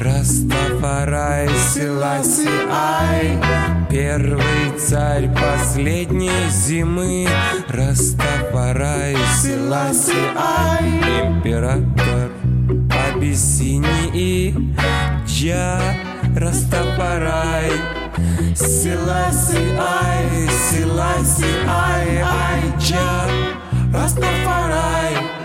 Rastafari, 0.00 1.48
Selassie 1.48 2.48
I, 2.70 3.38
Первый 3.90 4.78
царь 4.78 5.28
последней 5.34 6.48
зимы. 6.50 7.28
Rastafari, 7.68 9.16
Selassie, 9.42 10.16
I, 10.36 11.26
Император 11.26 12.30
Абиссинии 13.14 14.54
Джа 15.26 15.80
Растафарай 16.36 17.72
Силаси, 18.54 19.58
ай, 19.78 20.48
Силаси, 20.70 21.44
ай, 21.68 22.18
ай, 22.22 22.62
Джа 22.78 23.28
Растафарай 23.92 25.39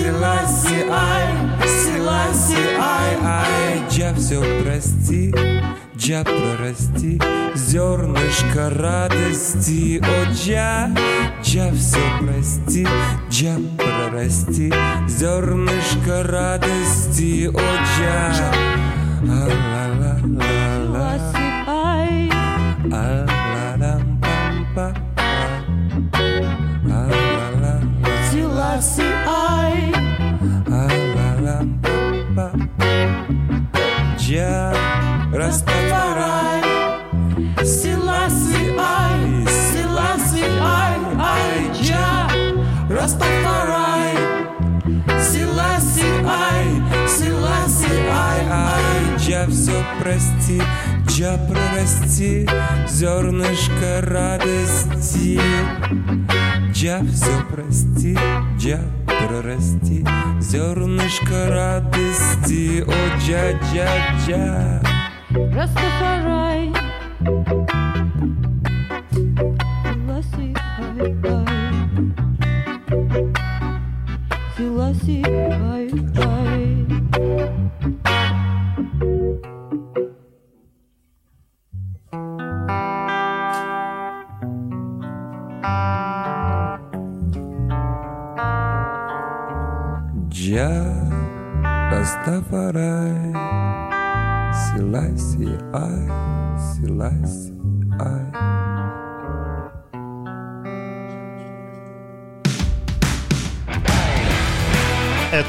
Силаси, 0.00 0.78
ай, 0.90 1.28
Силаси, 1.68 2.62
ай, 2.78 3.12
ай, 3.22 3.84
Джа, 3.90 4.14
все 4.14 4.40
прости, 4.62 5.30
Джа, 5.94 6.24
прорасти, 6.24 7.20
зернышко 7.54 8.70
радости, 8.70 10.00
о, 10.02 10.24
Джа, 10.32 10.88
Джа, 11.42 11.70
все 11.74 12.00
прости, 12.20 12.86
Джа, 13.30 13.56
прорасти, 13.76 14.72
зернышко 15.06 16.22
радости, 16.22 17.48
о, 17.48 17.60
Джа, 17.84 18.52
а-ла-ла-ла-ла, 19.28 21.18
Силаси, 21.28 21.36
ай, 21.66 22.30
а-ла-лам-пам-па, 22.90 23.29
А-ла-ла-ла-ла. 32.40 32.52
Джа 34.18 34.72
Растафарай 35.32 36.62
Силаси, 37.64 38.74
ай, 38.78 39.46
Силаси, 39.46 40.44
ай, 40.60 40.96
ай, 41.18 41.70
Джа, 41.82 42.28
Растафарай. 42.88 44.14
Силаси, 45.22 46.06
ай, 46.26 46.66
Силаси, 47.06 47.92
ай, 48.10 48.40
Ай, 48.50 49.16
Джа, 49.18 49.46
все 49.50 49.84
прости, 50.00 50.62
Джа, 51.06 51.38
прорасти 51.48 52.48
Зернышко 52.88 54.00
радости. 54.00 55.38
Джа, 56.72 57.00
все 57.12 57.44
прости, 57.50 58.18
Джа, 58.58 58.80
прорасти 59.26 60.04
Зернышко 60.40 61.48
радости. 61.48 62.82
О, 62.86 63.18
Джа, 63.18 63.58
Джа, 63.72 63.88
Джа 64.26 64.80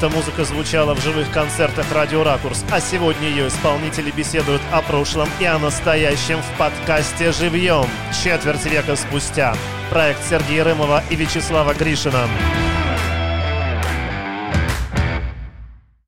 Эта 0.02 0.10
музыка 0.10 0.42
звучала 0.42 0.96
в 0.96 1.00
живых 1.00 1.30
концертах 1.30 1.86
«Радио 1.92 2.24
Ракурс», 2.24 2.64
а 2.72 2.80
сегодня 2.80 3.28
ее 3.28 3.46
исполнители 3.46 4.10
беседуют 4.10 4.60
о 4.72 4.82
прошлом 4.82 5.28
и 5.38 5.44
о 5.44 5.60
настоящем 5.60 6.42
в 6.42 6.58
подкасте 6.58 7.30
«Живьем» 7.30 7.86
четверть 8.24 8.64
века 8.64 8.96
спустя. 8.96 9.54
Проект 9.90 10.28
Сергея 10.28 10.64
Рымова 10.64 11.04
и 11.08 11.14
Вячеслава 11.14 11.72
Гришина. 11.74 12.26